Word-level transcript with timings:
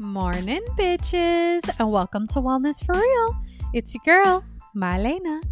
Morning, 0.00 0.62
bitches, 0.78 1.68
and 1.80 1.90
welcome 1.90 2.28
to 2.28 2.34
Wellness 2.38 2.84
for 2.86 2.94
Real. 2.94 3.42
It's 3.74 3.92
your 3.92 4.02
girl, 4.04 4.44
Marlena. 4.76 5.42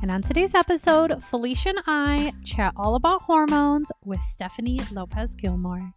And 0.00 0.10
on 0.10 0.22
today's 0.22 0.54
episode, 0.54 1.22
Felicia 1.24 1.68
and 1.68 1.80
I 1.86 2.32
chat 2.42 2.72
all 2.78 2.94
about 2.94 3.20
hormones 3.20 3.92
with 4.06 4.22
Stephanie 4.22 4.80
Lopez 4.90 5.34
Gilmore. 5.34 5.92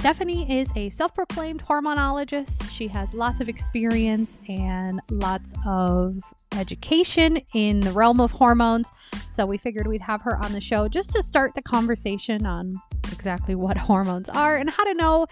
Stephanie 0.00 0.50
is 0.50 0.72
a 0.76 0.88
self 0.88 1.14
proclaimed 1.14 1.62
hormonologist. 1.62 2.70
She 2.70 2.88
has 2.88 3.12
lots 3.12 3.42
of 3.42 3.50
experience 3.50 4.38
and 4.48 4.98
lots 5.10 5.52
of 5.66 6.22
education 6.52 7.38
in 7.52 7.80
the 7.80 7.92
realm 7.92 8.18
of 8.18 8.30
hormones. 8.30 8.90
So 9.28 9.44
we 9.44 9.58
figured 9.58 9.86
we'd 9.86 10.00
have 10.00 10.22
her 10.22 10.42
on 10.42 10.54
the 10.54 10.60
show 10.60 10.88
just 10.88 11.12
to 11.12 11.22
start 11.22 11.54
the 11.54 11.60
conversation 11.60 12.46
on 12.46 12.72
exactly 13.12 13.54
what 13.54 13.76
hormones 13.76 14.30
are 14.30 14.56
and 14.56 14.70
how 14.70 14.84
to 14.84 14.94
know 14.94 15.26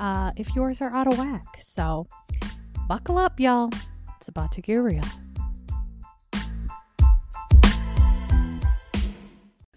uh, 0.00 0.30
if 0.38 0.56
yours 0.56 0.80
are 0.80 0.90
out 0.94 1.06
of 1.08 1.18
whack. 1.18 1.58
So 1.60 2.06
buckle 2.88 3.18
up, 3.18 3.38
y'all. 3.38 3.68
It's 4.16 4.28
about 4.28 4.50
to 4.52 4.62
get 4.62 4.76
real. 4.76 5.04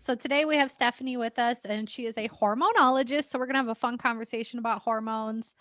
So 0.10 0.16
today 0.16 0.44
we 0.44 0.58
have 0.58 0.72
Stephanie 0.72 1.18
with 1.18 1.38
us, 1.38 1.66
and 1.66 1.88
she 1.88 2.08
is 2.08 2.18
a 2.18 2.28
hormonologist. 2.30 3.26
So 3.26 3.38
we're 3.38 3.46
going 3.46 3.54
to 3.54 3.60
have 3.60 3.68
a 3.68 3.76
fun 3.76 3.96
conversation 3.96 4.58
about 4.58 4.82
hormones. 4.82 5.54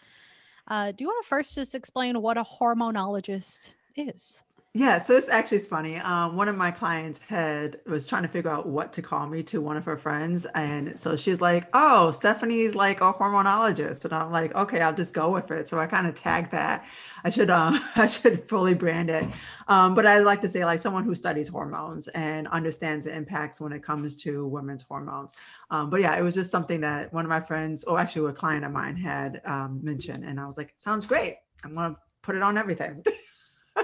Uh, 0.66 0.90
do 0.90 1.04
you 1.04 1.08
want 1.08 1.22
to 1.22 1.28
first 1.28 1.54
just 1.54 1.74
explain 1.74 2.22
what 2.22 2.38
a 2.38 2.44
hormonologist 2.44 3.68
is? 3.94 4.40
Yeah, 4.74 4.98
so 4.98 5.16
it's 5.16 5.28
actually 5.30 5.56
it's 5.58 5.66
funny. 5.66 5.96
Um, 5.96 6.36
one 6.36 6.46
of 6.46 6.54
my 6.54 6.70
clients 6.70 7.18
had 7.20 7.80
was 7.86 8.06
trying 8.06 8.22
to 8.22 8.28
figure 8.28 8.50
out 8.50 8.68
what 8.68 8.92
to 8.92 9.02
call 9.02 9.26
me 9.26 9.42
to 9.44 9.60
one 9.60 9.76
of 9.76 9.84
her 9.86 9.96
friends, 9.96 10.46
and 10.54 10.96
so 10.98 11.16
she's 11.16 11.40
like, 11.40 11.66
"Oh, 11.72 12.10
Stephanie's 12.10 12.74
like 12.76 13.00
a 13.00 13.12
hormonologist," 13.12 14.04
and 14.04 14.12
I'm 14.12 14.30
like, 14.30 14.54
"Okay, 14.54 14.80
I'll 14.80 14.92
just 14.94 15.14
go 15.14 15.30
with 15.30 15.50
it." 15.50 15.68
So 15.68 15.80
I 15.80 15.86
kind 15.86 16.06
of 16.06 16.14
tagged 16.14 16.52
that. 16.52 16.84
I 17.24 17.30
should 17.30 17.50
um, 17.50 17.80
I 17.96 18.06
should 18.06 18.46
fully 18.48 18.74
brand 18.74 19.08
it, 19.10 19.24
um, 19.68 19.94
but 19.94 20.06
I 20.06 20.18
like 20.18 20.42
to 20.42 20.48
say 20.48 20.64
like 20.64 20.80
someone 20.80 21.02
who 21.04 21.14
studies 21.14 21.48
hormones 21.48 22.06
and 22.08 22.46
understands 22.48 23.06
the 23.06 23.16
impacts 23.16 23.60
when 23.60 23.72
it 23.72 23.82
comes 23.82 24.16
to 24.22 24.46
women's 24.46 24.82
hormones. 24.84 25.32
Um, 25.70 25.88
but 25.90 26.02
yeah, 26.02 26.16
it 26.16 26.22
was 26.22 26.34
just 26.34 26.50
something 26.50 26.82
that 26.82 27.12
one 27.12 27.24
of 27.24 27.30
my 27.30 27.40
friends, 27.40 27.84
or 27.84 27.98
actually 27.98 28.30
a 28.30 28.34
client 28.34 28.64
of 28.66 28.70
mine, 28.72 28.96
had 28.96 29.40
um, 29.46 29.80
mentioned, 29.82 30.24
and 30.24 30.38
I 30.38 30.46
was 30.46 30.56
like, 30.58 30.74
"Sounds 30.76 31.06
great. 31.06 31.36
I'm 31.64 31.74
gonna 31.74 31.96
put 32.22 32.36
it 32.36 32.42
on 32.42 32.58
everything." 32.58 33.02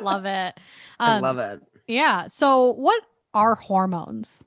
love 0.01 0.25
it. 0.25 0.55
Um, 1.01 1.09
I 1.11 1.19
love 1.21 1.39
it. 1.39 1.63
Yeah. 1.87 2.27
So, 2.29 2.73
what 2.73 3.03
are 3.35 3.55
hormones? 3.55 4.45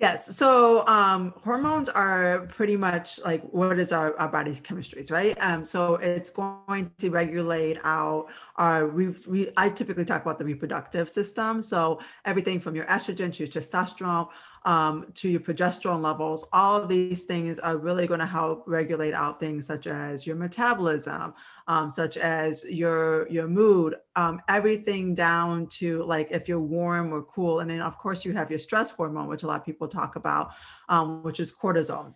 Yes. 0.00 0.34
So 0.34 0.86
um, 0.86 1.34
hormones 1.44 1.90
are 1.90 2.46
pretty 2.46 2.74
much 2.74 3.20
like 3.22 3.42
what 3.50 3.78
is 3.78 3.92
our, 3.92 4.18
our 4.18 4.28
body's 4.28 4.58
chemistries, 4.58 5.12
right? 5.12 5.36
Um, 5.40 5.62
so 5.62 5.96
it's 5.96 6.30
going 6.30 6.90
to 6.96 7.10
regulate 7.10 7.76
out 7.84 8.28
our, 8.56 8.88
we, 8.88 9.08
we, 9.28 9.50
I 9.58 9.68
typically 9.68 10.06
talk 10.06 10.22
about 10.22 10.38
the 10.38 10.44
reproductive 10.46 11.10
system. 11.10 11.60
So 11.60 12.00
everything 12.24 12.60
from 12.60 12.74
your 12.74 12.86
estrogen 12.86 13.30
to 13.34 13.40
your 13.40 13.48
testosterone, 13.48 14.28
um, 14.64 15.06
to 15.14 15.28
your 15.28 15.40
progesterone 15.40 16.02
levels, 16.02 16.46
all 16.52 16.80
of 16.82 16.88
these 16.88 17.24
things 17.24 17.58
are 17.58 17.76
really 17.76 18.06
going 18.06 18.20
to 18.20 18.26
help 18.26 18.64
regulate 18.66 19.14
out 19.14 19.40
things 19.40 19.66
such 19.66 19.86
as 19.86 20.26
your 20.26 20.36
metabolism, 20.36 21.34
um, 21.66 21.88
such 21.88 22.16
as 22.16 22.64
your 22.68 23.28
your 23.28 23.48
mood, 23.48 23.96
um, 24.16 24.40
everything 24.48 25.14
down 25.14 25.66
to 25.68 26.02
like 26.04 26.30
if 26.30 26.48
you're 26.48 26.60
warm 26.60 27.12
or 27.12 27.22
cool, 27.22 27.60
and 27.60 27.70
then 27.70 27.80
of 27.80 27.96
course 27.96 28.24
you 28.24 28.32
have 28.32 28.50
your 28.50 28.58
stress 28.58 28.90
hormone, 28.90 29.28
which 29.28 29.42
a 29.42 29.46
lot 29.46 29.60
of 29.60 29.66
people 29.66 29.88
talk 29.88 30.16
about, 30.16 30.50
um, 30.88 31.22
which 31.22 31.40
is 31.40 31.54
cortisol. 31.54 32.14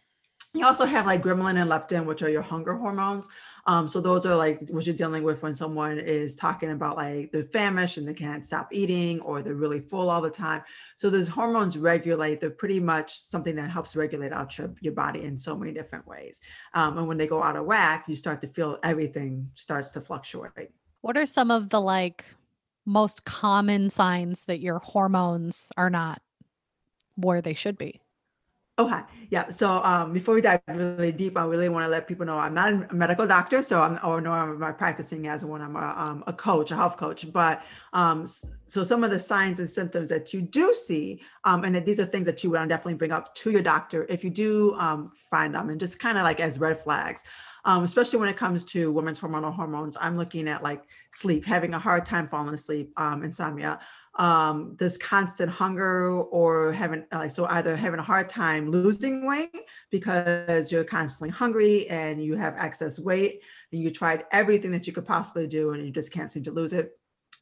You 0.54 0.64
also 0.64 0.84
have 0.84 1.04
like 1.04 1.20
ghrelin 1.20 1.60
and 1.60 1.68
leptin, 1.68 2.04
which 2.04 2.22
are 2.22 2.28
your 2.30 2.40
hunger 2.40 2.74
hormones. 2.76 3.28
Um, 3.66 3.88
so 3.88 4.00
those 4.00 4.24
are 4.24 4.36
like 4.36 4.60
what 4.68 4.86
you're 4.86 4.94
dealing 4.94 5.24
with 5.24 5.42
when 5.42 5.52
someone 5.52 5.98
is 5.98 6.36
talking 6.36 6.70
about 6.70 6.96
like 6.96 7.32
they're 7.32 7.42
famished 7.42 7.96
and 7.96 8.06
they 8.06 8.14
can't 8.14 8.46
stop 8.46 8.68
eating 8.70 9.20
or 9.20 9.42
they're 9.42 9.54
really 9.54 9.80
full 9.80 10.08
all 10.08 10.20
the 10.20 10.30
time. 10.30 10.62
So 10.96 11.10
those 11.10 11.26
hormones 11.26 11.76
regulate, 11.76 12.40
they're 12.40 12.50
pretty 12.50 12.78
much 12.78 13.18
something 13.18 13.56
that 13.56 13.68
helps 13.68 13.96
regulate 13.96 14.32
out 14.32 14.56
your, 14.56 14.72
your 14.80 14.92
body 14.92 15.24
in 15.24 15.40
so 15.40 15.56
many 15.56 15.72
different 15.72 16.06
ways. 16.06 16.40
Um, 16.72 16.98
and 16.98 17.08
when 17.08 17.18
they 17.18 17.26
go 17.26 17.42
out 17.42 17.56
of 17.56 17.66
whack, 17.66 18.04
you 18.06 18.14
start 18.14 18.40
to 18.42 18.46
feel 18.46 18.78
everything 18.84 19.50
starts 19.56 19.90
to 19.92 20.00
fluctuate. 20.00 20.70
What 21.00 21.16
are 21.16 21.26
some 21.26 21.50
of 21.50 21.70
the 21.70 21.80
like 21.80 22.24
most 22.86 23.24
common 23.24 23.90
signs 23.90 24.44
that 24.44 24.60
your 24.60 24.78
hormones 24.78 25.72
are 25.76 25.90
not 25.90 26.22
where 27.16 27.40
they 27.40 27.54
should 27.54 27.76
be? 27.76 28.03
Okay. 28.76 29.02
Yeah. 29.30 29.50
So 29.50 29.70
um, 29.84 30.12
before 30.12 30.34
we 30.34 30.40
dive 30.40 30.60
really 30.66 31.12
deep, 31.12 31.36
I 31.36 31.44
really 31.44 31.68
want 31.68 31.84
to 31.84 31.88
let 31.88 32.08
people 32.08 32.26
know 32.26 32.38
I'm 32.38 32.54
not 32.54 32.90
a 32.90 32.94
medical 32.94 33.24
doctor, 33.24 33.62
so 33.62 33.80
I'm 33.80 34.00
or 34.02 34.20
nor 34.20 34.34
am 34.34 34.64
I 34.64 34.72
practicing 34.72 35.28
as 35.28 35.44
one. 35.44 35.62
I'm 35.62 35.76
a, 35.76 35.94
um, 35.96 36.24
a 36.26 36.32
coach, 36.32 36.72
a 36.72 36.76
health 36.76 36.96
coach. 36.96 37.32
But 37.32 37.62
um, 37.92 38.26
so 38.66 38.82
some 38.82 39.04
of 39.04 39.12
the 39.12 39.18
signs 39.18 39.60
and 39.60 39.70
symptoms 39.70 40.08
that 40.08 40.34
you 40.34 40.42
do 40.42 40.74
see, 40.74 41.22
um, 41.44 41.62
and 41.62 41.72
that 41.76 41.86
these 41.86 42.00
are 42.00 42.06
things 42.06 42.26
that 42.26 42.42
you 42.42 42.50
would 42.50 42.68
definitely 42.68 42.94
bring 42.94 43.12
up 43.12 43.32
to 43.36 43.52
your 43.52 43.62
doctor 43.62 44.06
if 44.08 44.24
you 44.24 44.30
do 44.30 44.74
um, 44.74 45.12
find 45.30 45.54
them, 45.54 45.70
and 45.70 45.78
just 45.78 46.00
kind 46.00 46.18
of 46.18 46.24
like 46.24 46.40
as 46.40 46.58
red 46.58 46.82
flags. 46.82 47.22
Um, 47.66 47.84
especially 47.84 48.18
when 48.18 48.28
it 48.28 48.36
comes 48.36 48.64
to 48.66 48.92
women's 48.92 49.20
hormonal 49.20 49.54
hormones, 49.54 49.96
I'm 49.98 50.18
looking 50.18 50.48
at 50.48 50.64
like 50.64 50.82
sleep, 51.12 51.46
having 51.46 51.74
a 51.74 51.78
hard 51.78 52.04
time 52.04 52.28
falling 52.28 52.52
asleep, 52.52 52.92
insomnia, 52.98 53.78
um, 54.16 54.76
this 54.78 54.96
constant 54.96 55.50
hunger 55.50 56.08
or 56.08 56.72
having 56.72 57.04
like 57.12 57.30
so 57.30 57.46
either 57.46 57.74
having 57.74 57.98
a 57.98 58.04
hard 58.04 58.28
time 58.28 58.70
losing 58.70 59.26
weight 59.26 59.56
because 59.90 60.70
you're 60.70 60.84
constantly 60.84 61.30
hungry 61.30 61.88
and 61.88 62.22
you 62.22 62.36
have 62.36 62.54
excess 62.56 62.98
weight 62.98 63.42
and 63.72 63.82
you 63.82 63.90
tried 63.90 64.24
everything 64.30 64.70
that 64.70 64.86
you 64.86 64.92
could 64.92 65.04
possibly 65.04 65.46
do 65.46 65.70
and 65.70 65.84
you 65.84 65.90
just 65.90 66.12
can't 66.12 66.30
seem 66.30 66.44
to 66.44 66.52
lose 66.52 66.72
it 66.72 66.92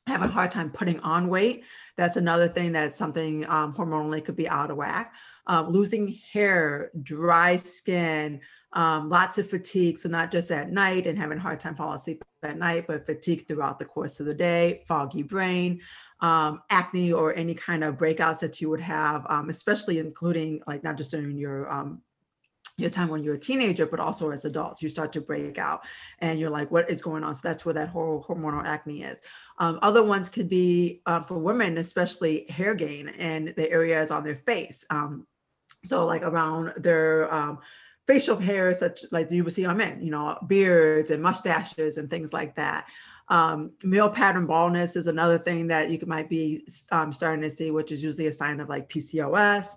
having 0.07 0.29
a 0.29 0.33
hard 0.33 0.51
time 0.51 0.71
putting 0.71 0.99
on 1.01 1.29
weight 1.29 1.63
that's 1.97 2.17
another 2.17 2.49
thing 2.49 2.73
that's 2.73 2.97
something 2.97 3.47
um, 3.51 3.75
hormonally 3.75 4.25
could 4.25 4.37
be 4.37 4.49
out 4.49 4.71
of 4.71 4.77
whack. 4.79 5.13
Um, 5.47 5.71
losing 5.71 6.21
hair 6.33 6.91
dry 7.03 7.57
skin 7.57 8.41
um, 8.73 9.11
lots 9.11 9.37
of 9.39 9.51
fatigue 9.51 9.99
so 9.99 10.09
not 10.09 10.31
just 10.31 10.51
at 10.51 10.71
night 10.71 11.07
and 11.07 11.19
having 11.19 11.37
a 11.37 11.41
hard 11.41 11.61
time 11.61 11.75
falling 11.75 11.97
asleep 11.97 12.25
at 12.43 12.57
night 12.57 12.87
but 12.87 13.05
fatigue 13.05 13.47
throughout 13.47 13.79
the 13.79 13.85
course 13.85 14.21
of 14.21 14.27
the 14.27 14.35
day 14.35 14.85
foggy 14.87 15.23
brain 15.23 15.81
um, 16.23 16.63
acne 16.71 17.13
or 17.13 17.35
any 17.35 17.55
kind 17.55 17.85
of 17.85 17.97
breakouts 17.97 18.41
that 18.41 18.61
you 18.61 18.71
would 18.71 18.81
have, 18.81 19.27
um, 19.29 19.51
especially 19.51 19.99
including 19.99 20.61
like 20.67 20.83
not 20.85 20.97
just 20.97 21.11
during 21.11 21.37
your 21.37 21.71
um, 21.71 22.01
your 22.79 22.91
time 22.91 23.09
when 23.09 23.23
you're 23.23 23.35
a 23.35 23.39
teenager, 23.39 23.85
but 23.85 24.01
also 24.01 24.31
as 24.31 24.45
adults, 24.45 24.83
you 24.83 24.89
start 24.89 25.13
to 25.13 25.21
break 25.21 25.59
out 25.59 25.85
and 26.21 26.41
you're 26.41 26.51
like, 26.51 26.71
what 26.71 26.89
is 26.89 27.03
going 27.03 27.23
on? 27.23 27.35
So 27.35 27.41
that's 27.45 27.67
where 27.67 27.75
that 27.75 27.91
whole 27.91 28.25
hormonal 28.27 28.65
acne 28.65 29.03
is. 29.03 29.19
Um, 29.59 29.79
other 29.83 30.03
ones 30.03 30.31
could 30.31 30.49
be 30.49 31.03
uh, 31.05 31.21
for 31.21 31.37
women, 31.37 31.77
especially 31.77 32.47
hair 32.49 32.75
gain 32.75 33.09
and 33.09 33.49
the 33.49 33.71
areas 33.71 34.11
on 34.11 34.25
their 34.25 34.37
face. 34.37 34.87
Um, 34.89 35.27
so 35.85 36.07
like 36.07 36.23
around 36.23 36.73
their 36.79 37.33
um, 37.33 37.59
facial 38.07 38.37
hair, 38.39 38.73
such 38.73 39.05
like 39.11 39.31
you 39.31 39.45
would 39.45 39.53
see 39.53 39.67
on 39.67 39.77
men, 39.77 40.03
you 40.03 40.11
know, 40.11 40.39
beards 40.47 41.11
and 41.11 41.23
mustaches 41.23 41.99
and 41.99 42.09
things 42.09 42.33
like 42.33 42.57
that. 42.57 42.87
Um, 43.33 43.71
male 43.83 44.11
pattern 44.11 44.45
baldness 44.45 44.95
is 44.95 45.07
another 45.07 45.39
thing 45.39 45.67
that 45.69 45.91
you 45.91 45.99
might 46.07 46.29
be 46.29 46.67
um, 46.91 47.15
starting 47.15 47.41
to 47.41 47.49
see, 47.49 47.71
which 47.71 47.91
is 47.91 48.03
usually 48.03 48.27
a 48.27 48.33
sign 48.33 48.61
of 48.61 48.69
like 48.69 48.91
PCOS. 48.91 49.69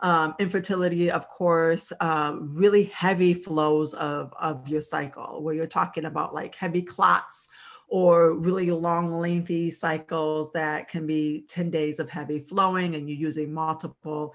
Um, 0.00 0.34
infertility, 0.40 1.08
of 1.12 1.28
course, 1.28 1.92
uh, 2.00 2.34
really 2.40 2.84
heavy 2.86 3.32
flows 3.32 3.94
of, 3.94 4.34
of 4.40 4.68
your 4.68 4.80
cycle, 4.80 5.40
where 5.40 5.54
you're 5.54 5.68
talking 5.68 6.06
about 6.06 6.34
like 6.34 6.56
heavy 6.56 6.82
clots 6.82 7.48
or 7.86 8.32
really 8.34 8.72
long, 8.72 9.20
lengthy 9.20 9.70
cycles 9.70 10.50
that 10.52 10.88
can 10.88 11.06
be 11.06 11.44
10 11.48 11.70
days 11.70 12.00
of 12.00 12.10
heavy 12.10 12.40
flowing, 12.40 12.96
and 12.96 13.08
you're 13.08 13.16
using 13.16 13.54
multiple 13.54 14.34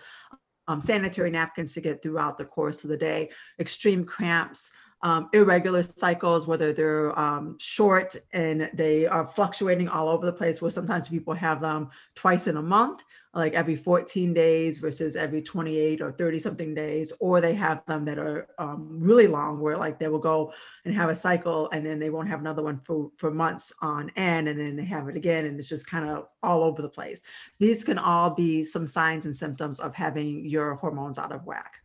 um, 0.69 0.79
sanitary 0.79 1.29
napkins 1.29 1.73
to 1.73 1.81
get 1.81 2.01
throughout 2.01 2.37
the 2.37 2.45
course 2.45 2.85
of 2.85 2.89
the 2.89 2.95
day, 2.95 3.29
extreme 3.59 4.05
cramps, 4.05 4.71
um, 5.03 5.29
irregular 5.33 5.83
cycles, 5.83 6.45
whether 6.45 6.73
they're 6.73 7.17
um, 7.17 7.57
short 7.59 8.15
and 8.33 8.69
they 8.73 9.07
are 9.07 9.25
fluctuating 9.25 9.87
all 9.87 10.09
over 10.09 10.25
the 10.25 10.33
place, 10.33 10.61
where 10.61 10.71
sometimes 10.71 11.09
people 11.09 11.33
have 11.33 11.61
them 11.61 11.89
twice 12.15 12.47
in 12.47 12.57
a 12.57 12.61
month, 12.61 13.01
like 13.33 13.53
every 13.53 13.75
14 13.75 14.33
days 14.33 14.77
versus 14.77 15.15
every 15.15 15.41
28 15.41 16.01
or 16.01 16.11
30 16.11 16.39
something 16.39 16.75
days, 16.75 17.11
or 17.19 17.41
they 17.41 17.55
have 17.55 17.83
them 17.87 18.03
that 18.03 18.19
are 18.19 18.47
um, 18.59 18.87
really 18.99 19.25
long, 19.25 19.59
where 19.59 19.77
like 19.77 19.97
they 19.97 20.07
will 20.07 20.19
go 20.19 20.53
and 20.85 20.93
have 20.93 21.09
a 21.09 21.15
cycle 21.15 21.69
and 21.71 21.85
then 21.85 21.97
they 21.97 22.09
won't 22.09 22.27
have 22.27 22.41
another 22.41 22.61
one 22.61 22.79
for, 22.83 23.09
for 23.17 23.31
months 23.31 23.73
on 23.81 24.11
end, 24.17 24.49
and 24.49 24.59
then 24.59 24.75
they 24.75 24.85
have 24.85 25.07
it 25.07 25.15
again, 25.15 25.45
and 25.45 25.59
it's 25.59 25.69
just 25.69 25.87
kind 25.87 26.07
of 26.07 26.27
all 26.43 26.63
over 26.63 26.81
the 26.81 26.89
place. 26.89 27.23
These 27.59 27.83
can 27.83 27.97
all 27.97 28.29
be 28.29 28.63
some 28.63 28.85
signs 28.85 29.25
and 29.25 29.35
symptoms 29.35 29.79
of 29.79 29.95
having 29.95 30.45
your 30.45 30.75
hormones 30.75 31.17
out 31.17 31.31
of 31.31 31.45
whack. 31.45 31.80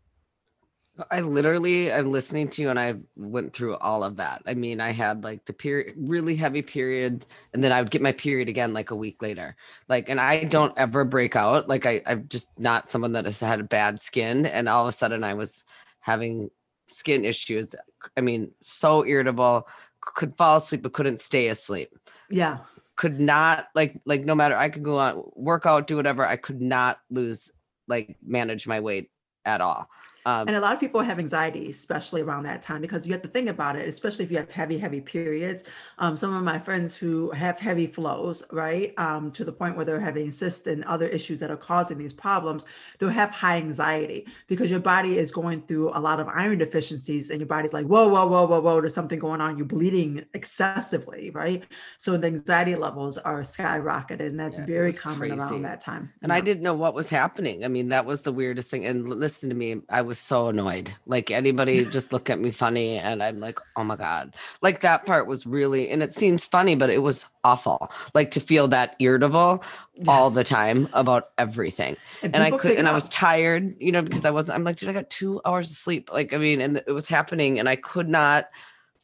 I 1.11 1.21
literally, 1.21 1.93
I'm 1.93 2.11
listening 2.11 2.49
to 2.49 2.63
you 2.63 2.71
and 2.71 2.79
I 2.79 2.95
went 3.17 3.53
through 3.53 3.77
all 3.77 4.03
of 4.03 4.17
that. 4.17 4.43
I 4.47 4.55
mean, 4.55 4.81
I 4.81 4.93
had 4.93 5.25
like 5.25 5.45
the 5.45 5.53
period, 5.53 5.95
really 5.97 6.37
heavy 6.37 6.63
period, 6.63 7.27
and 7.53 7.63
then 7.63 7.71
I 7.71 7.83
would 7.83 7.91
get 7.91 8.01
my 8.01 8.13
period 8.13 8.49
again 8.49 8.73
like 8.73 8.91
a 8.91 8.97
week 8.97 9.21
later. 9.21 9.57
Like, 9.89 10.09
and 10.09 10.21
I 10.21 10.45
don't 10.45 10.73
ever 10.79 11.05
break 11.05 11.37
out. 11.37 11.69
Like, 11.69 11.85
I, 11.85 12.03
I'm 12.07 12.27
just 12.29 12.49
not 12.59 12.89
someone 12.89 13.13
that 13.13 13.27
has 13.27 13.41
had 13.41 13.69
bad 13.69 14.01
skin. 14.01 14.47
And 14.47 14.69
all 14.69 14.85
of 14.85 14.89
a 14.89 14.93
sudden 14.93 15.23
I 15.23 15.35
was 15.35 15.65
having 16.01 16.51
skin 16.87 17.25
issues. 17.25 17.75
I 18.17 18.21
mean, 18.21 18.53
so 18.63 19.05
irritable, 19.05 19.69
could 20.01 20.37
fall 20.37 20.59
asleep 20.59 20.83
but 20.83 20.93
couldn't 20.93 21.21
stay 21.21 21.49
asleep. 21.49 21.91
Yeah. 22.31 22.59
Could 22.97 23.21
not 23.21 23.67
like 23.75 24.01
like 24.07 24.25
no 24.25 24.35
matter 24.35 24.57
I 24.57 24.71
could 24.71 24.83
go 24.83 24.97
on 24.99 25.23
workout, 25.35 25.87
do 25.87 25.97
whatever. 25.97 26.25
I 26.25 26.37
could 26.37 26.63
not 26.63 27.01
lose 27.11 27.51
like 27.89 28.17
manage 28.25 28.67
my 28.67 28.81
weight 28.81 29.11
at 29.45 29.61
all. 29.61 29.91
Um, 30.27 30.49
and 30.49 30.57
a 30.57 30.61
lot 30.61 30.73
of 30.73 30.81
people 30.81 31.01
have 31.03 31.21
anxiety, 31.21 31.71
especially 31.71 32.21
around 32.21 32.43
that 32.43 32.61
time, 32.61 32.81
because 32.81 33.07
you 33.07 33.13
have 33.13 33.23
to 33.23 33.29
think 33.29 33.49
about 33.49 33.77
it, 33.77 33.89
especially 33.89 34.25
if 34.25 34.31
you 34.33 34.39
have 34.39 34.51
heavy, 34.51 34.77
heavy 34.77 35.01
periods. 35.01 35.63
Um, 35.99 36.17
some 36.17 36.35
of 36.35 36.43
my 36.43 36.59
friends 36.59 36.97
who 36.97 37.31
have 37.31 37.61
heavy 37.61 37.87
flows, 37.87 38.43
right, 38.51 38.93
um, 38.99 39.31
to 39.31 39.45
the 39.45 39.53
point 39.53 39.77
where 39.77 39.85
they're 39.85 40.01
having 40.01 40.33
cysts 40.33 40.67
and 40.67 40.83
other 40.85 41.07
issues 41.07 41.39
that 41.39 41.53
are 41.53 41.57
causing 41.57 41.97
these 41.97 42.13
problems, 42.13 42.65
they'll 42.99 43.09
have 43.09 43.31
high 43.31 43.57
anxiety 43.57 44.27
because 44.49 44.69
your 44.69 44.81
body 44.81 45.17
is 45.17 45.31
going 45.31 45.63
through 45.63 45.91
a 45.91 46.01
lot 46.01 46.19
of 46.19 46.27
iron 46.27 46.59
deficiencies 46.59 47.31
and 47.31 47.39
your 47.39 47.47
body's 47.47 47.73
like, 47.73 47.87
whoa, 47.87 48.09
whoa, 48.09 48.27
whoa, 48.27 48.47
whoa, 48.47 48.61
whoa, 48.61 48.81
there's 48.81 48.95
something 48.95 49.21
going 49.21 49.41
on. 49.41 49.57
You're 49.57 49.65
bleeding 49.65 50.25
excessively, 50.35 51.31
right? 51.31 51.63
So 51.99 52.17
the 52.17 52.27
anxiety 52.27 52.75
levels 52.75 53.17
are 53.17 53.43
skyrocketed, 53.43 54.27
and 54.27 54.41
that's 54.41 54.59
yeah, 54.59 54.67
very 54.67 54.93
common 54.93 55.19
crazy. 55.29 55.41
around 55.41 55.63
that 55.63 55.81
time. 55.81 56.13
And. 56.21 56.33
I 56.33 56.41
didn't 56.41 56.65
know 56.65 56.75
what 56.75 56.95
was 56.95 57.09
happening. 57.09 57.65
I 57.65 57.69
mean, 57.69 57.89
that 57.91 58.05
was 58.05 58.23
the 58.23 58.33
weirdest 58.33 58.71
thing. 58.71 58.87
And 58.87 59.09
listen 59.09 59.49
to 59.51 59.55
me, 59.55 59.83
I 59.89 60.03
was 60.03 60.16
was 60.17 60.21
so 60.23 60.49
annoyed. 60.49 60.95
Like 61.05 61.31
anybody 61.31 61.85
just 61.85 62.11
look 62.11 62.31
at 62.31 62.41
me 62.41 62.51
funny 62.51 62.97
and 62.97 63.23
I'm 63.23 63.39
like, 63.39 63.59
oh 63.77 63.85
my 63.85 63.97
God. 63.97 64.35
Like 64.63 64.81
that 64.81 65.05
part 65.05 65.27
was 65.27 65.47
really, 65.47 65.91
and 65.91 66.03
it 66.03 66.15
seems 66.15 66.47
funny, 66.47 66.75
but 66.75 66.89
it 66.89 67.03
was 67.03 67.27
awful. 67.45 67.91
Like 68.15 68.31
to 68.31 68.41
feel 68.41 68.67
that 68.69 68.97
irritable 68.99 69.63
yes. 69.95 70.09
all 70.09 70.31
the 70.31 70.43
time 70.43 70.89
about 70.95 71.29
everything. 71.37 71.99
And, 72.23 72.35
and 72.35 72.43
I 72.43 72.57
could, 72.57 72.73
and 72.79 72.89
I 72.89 72.93
was 72.93 73.11
tired, 73.11 73.77
you 73.79 73.93
know, 73.93 74.01
because 74.01 74.25
I 74.25 74.31
wasn't, 74.31 74.57
I'm 74.57 74.65
like, 74.65 74.77
dude, 74.77 74.89
I 74.89 74.95
got 74.95 75.11
two 75.11 75.43
hours 75.45 75.71
of 75.71 75.77
sleep. 75.77 76.11
Like, 76.11 76.33
I 76.33 76.39
mean, 76.39 76.63
and 76.63 76.83
it 76.87 76.93
was 76.93 77.09
happening 77.09 77.59
and 77.59 77.69
I 77.69 77.77
could 77.77 78.09
not 78.09 78.47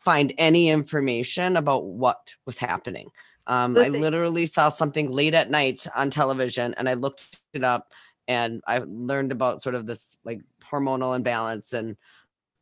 find 0.00 0.32
any 0.38 0.70
information 0.70 1.59
about 1.59 1.85
what 1.85 2.35
was 2.47 2.56
happening. 2.56 3.11
Um, 3.49 3.76
I 3.76 3.88
literally 3.88 4.47
saw 4.47 4.70
something 4.70 5.11
late 5.11 5.35
at 5.35 5.50
night 5.50 5.87
on 5.94 6.11
television 6.11 6.75
and 6.79 6.88
I 6.88 6.94
looked 6.94 7.41
it 7.53 7.64
up 7.64 7.93
and 8.29 8.63
I 8.67 8.83
learned 8.87 9.33
about 9.33 9.63
sort 9.63 9.75
of 9.75 9.87
this 9.87 10.17
like 10.25 10.41
hormonal 10.63 11.17
imbalance 11.17 11.73
and 11.73 11.97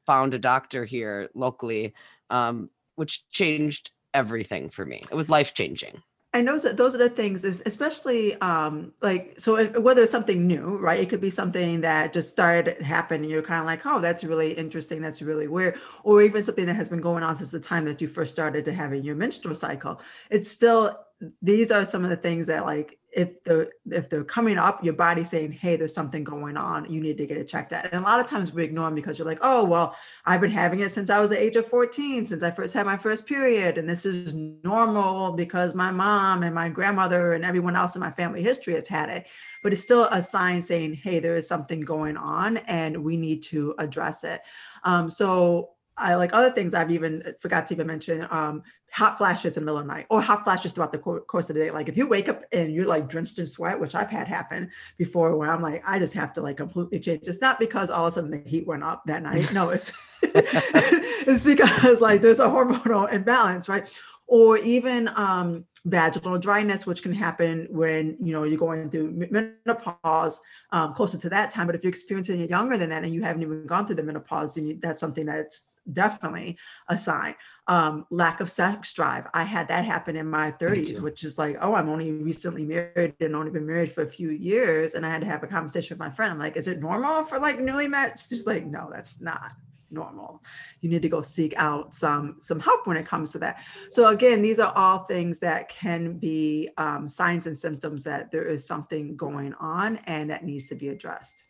found 0.07 0.35
a 0.35 0.39
doctor 0.39 0.85
here 0.85 1.31
locally, 1.35 1.95
um, 2.31 2.71
which 2.97 3.29
changed 3.31 3.91
everything 4.15 4.71
for 4.71 4.85
me. 4.85 5.03
It 5.11 5.15
was 5.15 5.29
life 5.29 5.55
changing. 5.55 6.03
And 6.33 6.47
those 6.47 6.65
are, 6.65 6.73
those 6.73 6.95
are 6.95 6.99
the 6.99 7.09
things, 7.09 7.45
is 7.45 7.61
especially 7.67 8.41
um, 8.41 8.93
like 9.03 9.35
so. 9.37 9.57
If, 9.57 9.77
whether 9.77 10.03
it's 10.03 10.12
something 10.12 10.47
new, 10.47 10.77
right? 10.77 11.01
It 11.01 11.09
could 11.09 11.21
be 11.21 11.29
something 11.29 11.81
that 11.81 12.12
just 12.12 12.31
started 12.31 12.81
happening. 12.81 13.29
You're 13.29 13.43
kind 13.43 13.59
of 13.59 13.67
like, 13.67 13.85
oh, 13.85 14.01
that's 14.01 14.23
really 14.23 14.53
interesting. 14.53 15.03
That's 15.03 15.23
really 15.23 15.49
weird. 15.49 15.81
Or 16.05 16.23
even 16.23 16.41
something 16.45 16.67
that 16.67 16.77
has 16.77 16.89
been 16.89 17.01
going 17.01 17.25
on 17.25 17.35
since 17.35 17.51
the 17.51 17.59
time 17.59 17.85
that 17.87 18.01
you 18.01 18.07
first 18.07 18.31
started 18.31 18.65
to 18.67 18.73
having 18.73 19.03
your 19.03 19.17
menstrual 19.17 19.57
cycle. 19.57 20.01
It's 20.31 20.49
still 20.49 20.97
these 21.43 21.73
are 21.73 21.85
some 21.85 22.05
of 22.05 22.11
the 22.11 22.17
things 22.17 22.47
that 22.47 22.65
like 22.65 23.00
if 23.12 23.43
they're 23.45 23.69
if 23.91 24.09
they're 24.09 24.25
coming 24.25 24.59
up 24.59 24.85
your 24.85 24.95
body 24.95 25.25
saying 25.25 25.53
hey 25.53 25.77
there's 25.77 25.95
something 25.95 26.25
going 26.25 26.57
on. 26.57 26.91
You 26.91 27.01
need 27.01 27.19
to 27.19 27.27
get 27.27 27.37
it 27.37 27.49
checked 27.49 27.73
out. 27.73 27.85
And 27.85 27.95
a 27.95 28.07
lot 28.07 28.21
of 28.21 28.27
times 28.27 28.53
we 28.53 28.65
ignore 28.65 28.87
them 28.87 28.95
because 28.95 29.19
you're 29.19 29.27
like 29.27 29.41
oh 29.43 29.65
well 29.65 29.97
i've 30.27 30.41
been 30.41 30.51
having 30.51 30.81
it 30.81 30.91
since 30.91 31.11
i 31.11 31.21
was 31.21 31.31
the 31.31 31.43
age 31.43 31.57
of 31.57 31.67
14 31.67 32.27
since 32.27 32.43
i 32.43 32.51
first 32.51 32.75
had 32.75 32.87
my 32.87 32.97
first 32.97 33.27
period 33.27 33.79
and 33.79 33.89
this 33.89 34.07
is 34.07 34.35
normal 34.62 35.33
because 35.33 35.75
my 35.75 35.91
mom 35.91 36.43
and 36.43 36.55
my 36.55 36.69
grandmother 36.69 37.33
and 37.33 37.45
everyone 37.45 37.77
else 37.77 37.95
in 37.95 38.01
my 38.01 38.11
family 38.11 38.43
history 38.43 38.75
has 38.75 38.89
had 38.89 39.09
it. 39.09 39.27
But 39.62 39.73
it's 39.73 39.83
still 39.83 40.05
a 40.05 40.23
sign 40.23 40.62
saying 40.62 40.95
hey 40.95 41.21
there 41.21 41.37
is 41.37 41.49
something 41.49 41.81
going 41.81 42.17
on 42.17 42.59
and 42.59 43.05
we 43.05 43.17
need 43.17 43.43
to 43.45 43.75
address 43.79 44.25
it. 44.25 44.41
Um, 44.85 45.11
so 45.11 45.71
I 45.97 46.15
like 46.15 46.33
other 46.33 46.51
things 46.51 46.73
I've 46.75 46.91
even 46.91 47.35
forgot 47.41 47.67
to 47.67 47.75
even 47.75 47.87
mention 47.87 48.27
um, 48.31 48.62
hot 48.92 49.19
flashes 49.19 49.56
in 49.56 49.62
the 49.62 49.66
middle 49.66 49.78
of 49.78 49.87
the 49.87 49.92
night 49.92 50.06
or 50.10 50.20
hot 50.20 50.44
flashes 50.44 50.72
throughout 50.72 50.92
the 50.92 50.98
course 50.98 51.48
of 51.48 51.54
the 51.54 51.60
day. 51.60 51.70
Like 51.70 51.88
if 51.88 51.96
you 51.96 52.06
wake 52.06 52.28
up 52.28 52.44
and 52.52 52.72
you're 52.72 52.87
like 52.87 53.08
drenched 53.08 53.38
in 53.38 53.46
sweat, 53.46 53.78
which 53.78 53.94
I've 53.94 54.10
had 54.10 54.26
happen 54.26 54.70
before 54.98 55.37
where 55.37 55.50
I'm 55.50 55.62
like, 55.62 55.82
I 55.87 55.98
just 55.98 56.14
have 56.14 56.32
to 56.34 56.40
like 56.40 56.56
completely 56.56 56.98
change. 56.98 57.22
It's 57.26 57.40
not 57.40 57.58
because 57.58 57.90
all 57.90 58.06
of 58.06 58.12
a 58.12 58.14
sudden 58.14 58.31
the 58.31 58.48
heat 58.48 58.66
went 58.66 58.82
up 58.82 59.02
that 59.06 59.22
night. 59.22 59.52
No, 59.52 59.70
it's 59.70 59.92
it's 60.22 61.42
because 61.42 62.00
like 62.00 62.20
there's 62.20 62.40
a 62.40 62.46
hormonal 62.46 63.12
imbalance, 63.12 63.69
right? 63.69 63.88
Or 64.32 64.59
even 64.59 65.09
um, 65.09 65.65
vaginal 65.85 66.38
dryness, 66.38 66.87
which 66.87 67.03
can 67.03 67.12
happen 67.12 67.67
when 67.69 68.17
you 68.23 68.32
know 68.32 68.44
you're 68.44 68.59
going 68.59 68.91
through 68.91 69.29
menopause, 69.31 70.41
um, 70.73 70.93
closer 70.94 71.19
to 71.19 71.29
that 71.31 71.50
time. 71.50 71.67
But 71.67 71.75
if 71.75 71.82
you're 71.82 71.91
experiencing 71.91 72.41
it 72.41 72.49
younger 72.49 72.77
than 72.77 72.91
that 72.91 73.03
and 73.03 73.12
you 73.12 73.23
haven't 73.23 73.43
even 73.43 73.67
gone 73.67 73.87
through 73.87 73.97
the 73.97 74.03
menopause, 74.03 74.55
then 74.55 74.67
you, 74.67 74.79
that's 74.81 75.00
something 75.00 75.27
that's 75.27 75.75
definitely 75.93 76.59
a 76.88 76.97
sign. 76.97 77.35
Um, 77.67 78.06
lack 78.11 78.41
of 78.41 78.50
sex 78.50 78.93
drive. 78.93 79.27
I 79.32 79.44
had 79.44 79.69
that 79.69 79.85
happen 79.85 80.17
in 80.17 80.29
my 80.29 80.53
30s, 80.53 81.00
which 81.00 81.25
is 81.25 81.38
like, 81.38 81.56
oh, 81.61 81.75
I'm 81.75 81.88
only 81.88 82.11
recently 82.12 82.65
married 82.65 83.15
and 83.21 83.37
only 83.37 83.50
been 83.50 83.67
married 83.67 83.93
for 83.93 84.03
a 84.03 84.09
few 84.09 84.31
years, 84.31 84.94
and 84.94 85.06
I 85.06 85.11
had 85.11 85.23
to 85.23 85.26
have 85.26 85.43
a 85.43 85.47
conversation 85.47 85.97
with 85.97 86.06
my 86.06 86.15
friend. 86.15 86.33
I'm 86.33 86.38
like, 86.38 86.56
is 86.56 86.69
it 86.69 86.81
normal 86.81 87.25
for 87.25 87.38
like 87.38 87.61
newly 87.61 87.88
met? 87.88 88.19
She's 88.19 88.47
like, 88.47 88.67
no, 88.67 88.91
that's 88.93 89.21
not 89.21 89.53
normal 89.90 90.42
you 90.81 90.88
need 90.88 91.02
to 91.02 91.08
go 91.08 91.22
seek 91.22 91.54
out 91.56 91.94
some 91.94 92.37
some 92.38 92.60
help 92.60 92.87
when 92.87 92.96
it 92.96 93.06
comes 93.06 93.32
to 93.32 93.38
that 93.38 93.62
so 93.90 94.08
again 94.08 94.42
these 94.42 94.58
are 94.58 94.72
all 94.76 95.04
things 95.04 95.38
that 95.38 95.69
can 95.69 96.19
be 96.19 96.69
um, 96.76 97.08
signs 97.08 97.46
and 97.46 97.58
symptoms 97.58 98.02
that 98.04 98.31
there 98.31 98.46
is 98.46 98.66
something 98.66 99.16
going 99.16 99.54
on 99.54 99.96
and 100.04 100.31
that 100.31 100.44
needs 100.44 100.66
to 100.66 100.75
be 100.75 100.88
addressed 100.88 101.44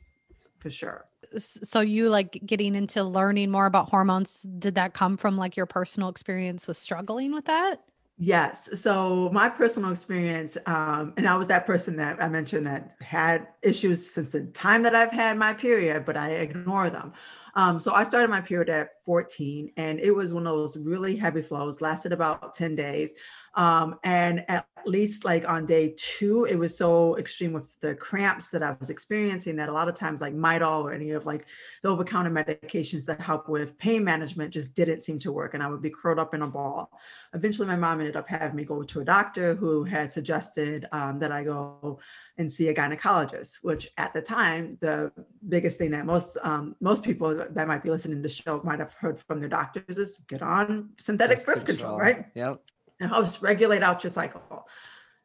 for 0.59 0.71
sure 0.71 1.07
so 1.37 1.81
you 1.81 2.09
like 2.09 2.41
getting 2.45 2.75
into 2.75 3.05
learning 3.05 3.51
more 3.51 3.67
about 3.67 3.89
hormones 3.89 4.43
did 4.59 4.75
that 4.75 4.95
come 4.95 5.17
from 5.17 5.37
like 5.37 5.57
your 5.57 5.67
personal 5.67 6.09
experience 6.09 6.67
with 6.67 6.77
struggling 6.77 7.33
with 7.33 7.45
that 7.45 7.83
Yes. 8.23 8.79
So 8.79 9.31
my 9.33 9.49
personal 9.49 9.91
experience, 9.91 10.59
um, 10.67 11.15
and 11.17 11.27
I 11.27 11.37
was 11.37 11.47
that 11.47 11.65
person 11.65 11.97
that 11.97 12.23
I 12.23 12.29
mentioned 12.29 12.67
that 12.67 12.95
had 13.01 13.49
issues 13.63 14.11
since 14.11 14.33
the 14.33 14.45
time 14.49 14.83
that 14.83 14.95
I've 14.95 15.11
had 15.11 15.39
my 15.39 15.55
period, 15.55 16.05
but 16.05 16.19
I 16.19 16.33
ignore 16.33 16.91
them. 16.91 17.15
Um, 17.55 17.81
so 17.81 17.93
I 17.93 18.03
started 18.03 18.31
my 18.31 18.41
period 18.41 18.69
at 18.69 18.91
14, 19.05 19.73
and 19.77 20.01
it 20.01 20.13
was 20.13 20.33
one 20.33 20.47
of 20.47 20.57
those 20.57 20.77
really 20.79 21.17
heavy 21.17 21.43
flows, 21.43 21.81
lasted 21.81 22.13
about 22.13 22.55
10 22.55 22.77
days. 22.77 23.15
Um, 23.55 23.99
and 24.05 24.45
at 24.49 24.67
least 24.87 25.25
like 25.25 25.49
on 25.49 25.67
day 25.67 25.95
two, 25.97 26.45
it 26.45 26.57
was 26.57 26.77
so 26.77 27.17
extreme 27.19 27.53
with 27.53 27.65
the 27.81 27.95
cramps 27.95 28.49
that 28.51 28.63
I 28.63 28.77
was 28.79 28.91
experiencing 28.91 29.57
that 29.57 29.69
a 29.69 29.73
lot 29.73 29.89
of 29.89 29.95
times 29.95 30.21
like 30.21 30.35
Midol 30.35 30.85
or 30.85 30.93
any 30.93 31.11
of 31.11 31.27
like 31.27 31.47
the 31.83 31.89
over-counter 31.89 32.31
medications 32.31 33.05
that 33.07 33.21
help 33.21 33.49
with 33.49 33.77
pain 33.79 34.05
management 34.05 34.53
just 34.53 34.75
didn't 34.75 35.01
seem 35.01 35.19
to 35.21 35.33
work. 35.33 35.55
And 35.55 35.63
I 35.63 35.69
would 35.69 35.83
be 35.83 35.91
curled 35.91 36.19
up 36.19 36.33
in 36.33 36.43
a 36.43 36.47
ball. 36.47 36.91
Eventually 37.35 37.67
my 37.67 37.77
mom 37.77 38.01
ended 38.01 38.17
up 38.17 38.29
having 38.29 38.57
me 38.57 38.65
go 38.65 38.83
to 38.83 39.01
a 39.01 39.05
doctor 39.05 39.55
who 39.55 39.85
had 39.85 40.13
suggested 40.13 40.87
um, 40.93 41.19
that 41.19 41.33
I 41.33 41.43
go 41.43 41.99
and 42.39 42.51
see 42.51 42.69
a 42.69 42.75
gynecologist, 42.75 43.59
which 43.63 43.91
at 43.99 44.15
the 44.15 44.23
time, 44.23 44.79
the 44.81 45.13
biggest 45.49 45.77
thing 45.77 45.91
that 45.91 46.07
most 46.07 46.39
um, 46.43 46.75
most 46.81 47.03
people 47.03 47.35
that 47.35 47.69
might 47.69 47.83
be 47.83 47.91
listening 47.91 48.19
to 48.19 48.23
the 48.23 48.29
show 48.29 48.63
might 48.65 48.79
have 48.79 48.95
heard 48.95 49.21
from 49.21 49.41
their 49.41 49.49
doctors 49.49 49.99
is 49.99 50.25
get 50.27 50.41
on 50.41 50.91
synthetic 50.99 51.45
birth 51.45 51.67
control, 51.67 51.99
control, 51.99 51.99
right? 51.99 52.27
Yep 52.35 52.63
helps 53.09 53.43
regulate 53.43 53.83
out 53.83 54.05
your 54.05 54.11
cycle. 54.11 54.67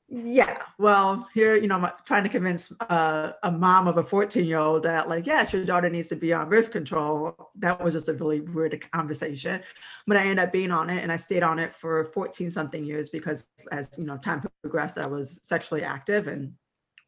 Yeah, 0.08 0.60
well, 0.78 1.28
here, 1.34 1.56
you 1.56 1.68
know, 1.68 1.78
I'm 1.78 1.92
trying 2.06 2.24
to 2.24 2.30
convince 2.30 2.72
uh, 2.80 3.32
a 3.42 3.52
mom 3.52 3.88
of 3.88 3.98
a 3.98 4.04
14 4.04 4.46
year 4.46 4.60
old 4.60 4.84
that, 4.84 5.10
like, 5.10 5.26
yes, 5.26 5.52
your 5.52 5.66
daughter 5.66 5.90
needs 5.90 6.08
to 6.08 6.16
be 6.16 6.32
on 6.32 6.48
birth 6.48 6.70
control. 6.70 7.50
That 7.56 7.84
was 7.84 7.96
just 7.96 8.08
a 8.08 8.14
really 8.14 8.42
weird 8.42 8.80
conversation. 8.92 9.64
But 10.06 10.18
I 10.18 10.22
ended 10.22 10.40
up 10.40 10.52
being 10.52 10.70
on 10.70 10.92
it 10.92 11.02
and 11.02 11.12
I 11.12 11.16
stayed 11.16 11.42
on 11.42 11.58
it 11.58 11.76
for 11.76 12.06
14 12.06 12.52
something 12.52 12.86
years 12.86 13.10
because 13.10 13.48
as, 13.72 13.98
you 13.98 14.06
know, 14.06 14.18
time 14.18 14.44
progressed, 14.62 15.00
I 15.00 15.08
was 15.08 15.40
sexually 15.42 15.82
active 15.82 16.28
and 16.28 16.54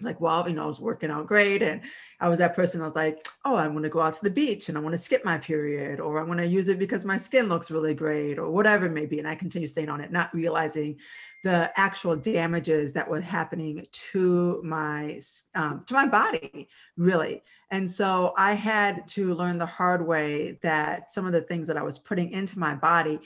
like, 0.02 0.22
well, 0.22 0.48
you 0.48 0.54
know, 0.54 0.64
I 0.64 0.68
was 0.68 0.80
working 0.80 1.10
out 1.10 1.28
great. 1.28 1.64
And 1.64 1.82
I 2.20 2.30
was 2.30 2.40
that 2.40 2.56
person 2.56 2.82
I 2.82 2.86
was 2.86 2.96
like, 2.96 3.28
oh, 3.46 3.56
I 3.56 3.68
want 3.68 3.84
to 3.84 3.90
go 3.90 4.02
out 4.02 4.14
to 4.14 4.24
the 4.24 4.30
beach 4.30 4.70
and 4.70 4.78
I 4.78 4.82
want 4.82 4.94
to 4.94 5.02
skip 5.02 5.26
my 5.26 5.38
period, 5.38 6.00
or 6.00 6.20
I 6.20 6.24
want 6.24 6.40
to 6.40 6.46
use 6.46 6.68
it 6.68 6.80
because 6.80 7.06
my 7.06 7.18
skin 7.18 7.50
looks 7.50 7.72
really 7.72 7.94
great, 7.94 8.38
or 8.38 8.50
whatever 8.50 8.86
it 8.86 8.92
may 8.92 9.06
be. 9.06 9.20
And 9.20 9.28
I 9.28 9.36
continue 9.36 9.68
staying 9.68 9.90
on 9.90 10.02
it, 10.02 10.12
not 10.12 10.34
realizing 10.34 10.98
the 11.44 11.72
actual 11.80 12.16
damages 12.16 12.94
that 12.94 13.10
were 13.10 13.22
happening 13.22 13.86
to 14.12 14.62
my 14.64 15.20
um, 15.56 15.84
to 15.88 15.94
my 15.94 16.08
body, 16.08 16.68
really. 16.98 17.44
And 17.72 17.90
so 17.90 18.34
I 18.38 18.54
had 18.54 19.08
to 19.10 19.34
learn 19.34 19.58
the 19.58 19.66
hard 19.66 20.06
way 20.06 20.60
that 20.62 21.12
some 21.12 21.26
of 21.26 21.34
the 21.34 21.42
things 21.42 21.68
that 21.68 21.78
I 21.78 21.84
was 21.84 22.00
putting 22.00 22.32
into 22.32 22.60
my 22.60 22.76
body 22.76 23.20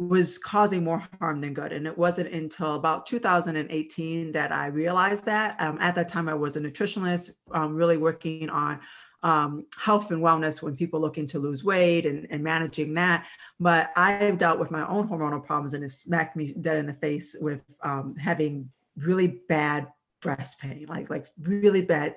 was 0.00 0.38
causing 0.38 0.82
more 0.82 1.06
harm 1.18 1.38
than 1.38 1.52
good. 1.52 1.72
And 1.74 1.86
it 1.86 1.96
wasn't 1.96 2.32
until 2.32 2.74
about 2.74 3.04
2018 3.04 4.32
that 4.32 4.50
I 4.50 4.68
realized 4.68 5.26
that. 5.26 5.60
Um, 5.60 5.76
at 5.78 5.94
that 5.96 6.08
time, 6.08 6.26
I 6.26 6.32
was 6.32 6.56
a 6.56 6.60
nutritionist, 6.60 7.32
um, 7.52 7.74
really 7.74 7.98
working 7.98 8.48
on 8.48 8.80
um, 9.22 9.66
health 9.78 10.10
and 10.10 10.22
wellness 10.22 10.62
when 10.62 10.74
people 10.74 11.00
looking 11.00 11.26
to 11.26 11.38
lose 11.38 11.62
weight 11.62 12.06
and, 12.06 12.26
and 12.30 12.42
managing 12.42 12.94
that. 12.94 13.26
But 13.60 13.90
I've 13.94 14.38
dealt 14.38 14.58
with 14.58 14.70
my 14.70 14.88
own 14.88 15.06
hormonal 15.06 15.44
problems 15.44 15.74
and 15.74 15.84
it 15.84 15.90
smacked 15.90 16.34
me 16.34 16.54
dead 16.58 16.78
in 16.78 16.86
the 16.86 16.94
face 16.94 17.36
with 17.38 17.62
um, 17.82 18.16
having 18.16 18.70
really 18.96 19.42
bad 19.50 19.86
breast 20.22 20.58
pain, 20.60 20.86
like 20.88 21.10
like 21.10 21.26
really 21.42 21.82
bad 21.82 22.16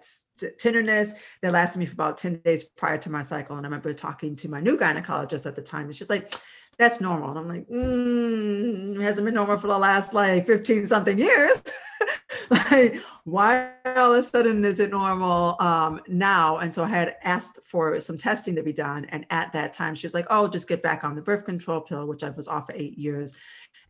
tenderness 0.58 1.14
that 1.42 1.52
lasted 1.52 1.80
me 1.80 1.86
for 1.86 1.94
about 1.94 2.18
10 2.18 2.42
days 2.46 2.64
prior 2.64 2.98
to 2.98 3.10
my 3.10 3.22
cycle. 3.22 3.58
And 3.58 3.66
I 3.66 3.68
remember 3.68 3.94
talking 3.94 4.36
to 4.38 4.50
my 4.50 4.60
new 4.60 4.78
gynecologist 4.78 5.46
at 5.46 5.56
the 5.56 5.62
time, 5.62 5.86
and 5.86 5.96
she's 5.96 6.10
like, 6.10 6.34
that's 6.78 7.00
normal. 7.02 7.30
And 7.30 7.40
I'm 7.40 7.48
like, 7.48 7.68
mm, 7.68 8.96
it 8.96 9.02
hasn't 9.02 9.26
been 9.26 9.36
normal 9.36 9.58
for 9.58 9.68
the 9.68 9.78
last 9.78 10.14
like 10.14 10.46
15 10.46 10.88
something 10.88 11.18
years. 11.18 11.62
like, 12.50 12.96
why 13.24 13.72
all 13.96 14.14
of 14.14 14.20
a 14.20 14.24
sudden 14.24 14.66
is 14.66 14.80
it 14.80 14.92
normal 14.92 15.56
um, 15.60 16.02
now? 16.08 16.58
And 16.58 16.74
so 16.74 16.84
I 16.84 16.88
had 16.88 17.16
asked 17.24 17.60
for 17.66 18.00
some 18.02 18.18
testing 18.18 18.56
to 18.56 18.64
be 18.64 18.74
done. 18.74 19.06
And 19.06 19.26
at 19.30 19.54
that 19.54 19.74
time, 19.74 19.96
she 19.96 20.08
was 20.08 20.14
like, 20.14 20.28
oh, 20.30 20.48
just 20.48 20.68
get 20.68 20.82
back 20.82 21.04
on 21.04 21.16
the 21.16 21.22
birth 21.22 21.46
control 21.46 21.82
pill, 21.82 22.08
which 22.08 22.24
I 22.24 22.32
was 22.32 22.48
off 22.48 22.68
for 22.68 22.76
eight 22.76 22.98
years 22.98 23.38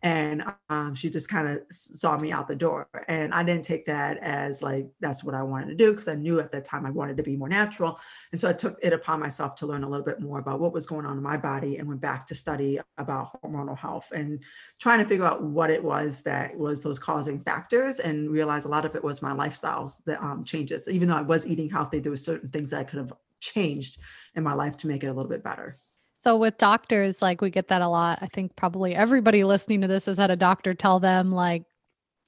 and 0.03 0.43
um, 0.69 0.93
she 0.93 1.10
just 1.10 1.29
kind 1.29 1.48
of 1.48 1.62
saw 1.72 2.17
me 2.17 2.31
out 2.31 2.48
the 2.48 2.55
door 2.55 2.88
and 3.07 3.33
i 3.33 3.41
didn't 3.41 3.63
take 3.63 3.86
that 3.86 4.17
as 4.17 4.62
like 4.62 4.88
that's 5.00 5.24
what 5.24 5.33
i 5.33 5.41
wanted 5.41 5.67
to 5.67 5.75
do 5.75 5.91
because 5.91 6.10
i 6.10 6.13
knew 6.13 6.39
at 6.39 6.51
that 6.51 6.65
time 6.65 6.86
i 6.86 6.91
wanted 6.91 7.15
to 7.15 7.24
be 7.24 7.38
more 7.38 7.48
natural 7.48 7.98
and 8.31 8.39
so 8.39 8.50
i 8.50 8.53
took 8.53 8.77
it 8.81 8.91
upon 8.91 9.19
myself 9.19 9.55
to 9.55 9.65
learn 9.65 9.83
a 9.83 9.89
little 9.89 10.05
bit 10.05 10.19
more 10.19 10.39
about 10.39 10.60
what 10.60 10.74
was 10.74 10.86
going 10.86 11.05
on 11.05 11.17
in 11.17 11.24
my 11.24 11.38
body 11.38 11.77
and 11.77 11.88
went 11.88 12.01
back 12.01 12.27
to 12.27 12.36
study 12.36 12.79
about 12.98 13.41
hormonal 13.41 13.77
health 13.77 14.12
and 14.13 14.43
trying 14.79 15.00
to 15.00 15.07
figure 15.07 15.25
out 15.25 15.41
what 15.41 15.69
it 15.69 15.81
was 15.81 16.22
that 16.22 16.55
was 16.57 16.83
those 16.83 17.00
causing 17.00 17.39
factors 17.39 18.00
and 18.00 18.29
realize 18.29 18.65
a 18.65 18.69
lot 18.69 18.86
of 18.86 18.95
it 18.95 19.03
was 19.03 19.22
my 19.22 19.31
lifestyles 19.31 20.03
that 20.05 20.22
um, 20.22 20.43
changes. 20.43 20.88
Even 20.88 21.07
though 21.07 21.15
i 21.15 21.22
was 21.22 21.48
eating 21.48 21.69
healthy 21.69 22.00
there 22.00 22.12
were 22.12 22.17
certain 22.17 22.50
things 22.50 22.69
that 22.69 22.81
i 22.81 22.83
could 22.83 23.00
have 23.00 23.13
changed 23.39 23.98
in 24.36 24.43
my 24.43 24.53
life 24.53 24.75
to 24.77 24.88
make 24.88 25.03
it 25.03 25.07
a 25.07 25.13
little 25.13 25.29
bit 25.29 25.43
better 25.43 25.79
so 26.24 26.38
with 26.38 26.58
doctors, 26.58 27.22
like 27.22 27.42
we 27.42 27.50
get 27.50 27.68
that 27.68 27.82
a 27.82 27.88
lot. 27.88 28.20
I 28.22 28.27
think 28.27 28.56
probably 28.56 28.96
everybody 28.96 29.44
listening 29.44 29.82
to 29.82 29.88
this 29.88 30.06
has 30.06 30.18
had 30.18 30.32
a 30.32 30.38
doctor 30.38 30.74
tell 30.74 31.00
them 31.00 31.32
like 31.32 31.63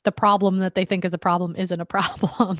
the 0.03 0.11
problem 0.11 0.57
that 0.57 0.75
they 0.75 0.83
think 0.83 1.05
is 1.05 1.13
a 1.13 1.17
problem 1.17 1.55
isn't 1.55 1.79
a 1.79 1.85
problem. 1.97 2.59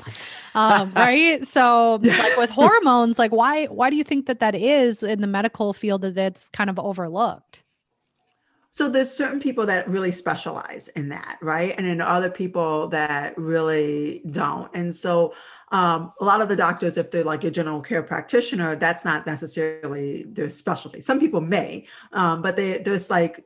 um, 0.54 0.92
right. 0.94 1.46
So 1.46 2.00
like 2.02 2.36
with 2.38 2.50
hormones, 2.50 3.18
like 3.18 3.32
why 3.32 3.66
why 3.66 3.90
do 3.90 3.96
you 3.96 4.04
think 4.04 4.26
that 4.26 4.40
that 4.40 4.54
is 4.54 5.02
in 5.02 5.20
the 5.20 5.26
medical 5.26 5.74
field 5.74 6.02
that 6.02 6.16
it's 6.16 6.48
kind 6.48 6.70
of 6.70 6.78
overlooked? 6.78 7.62
So 8.70 8.90
there's 8.90 9.10
certain 9.10 9.40
people 9.40 9.64
that 9.66 9.88
really 9.88 10.12
specialize 10.12 10.88
in 10.88 11.08
that, 11.08 11.38
right? 11.40 11.74
And 11.78 11.86
then 11.86 12.02
other 12.02 12.28
people 12.28 12.88
that 12.88 13.36
really 13.38 14.22
don't. 14.30 14.70
And 14.74 14.94
so 14.94 15.32
um, 15.72 16.12
a 16.20 16.24
lot 16.24 16.40
of 16.40 16.48
the 16.48 16.56
doctors, 16.56 16.96
if 16.96 17.10
they're 17.10 17.24
like 17.24 17.44
a 17.44 17.50
general 17.50 17.80
care 17.80 18.02
practitioner, 18.02 18.76
that's 18.76 19.04
not 19.04 19.26
necessarily 19.26 20.24
their 20.24 20.48
specialty. 20.48 21.00
Some 21.00 21.18
people 21.18 21.40
may, 21.40 21.86
um, 22.12 22.42
but 22.42 22.56
they 22.56 22.78
there's 22.78 23.10
like 23.10 23.44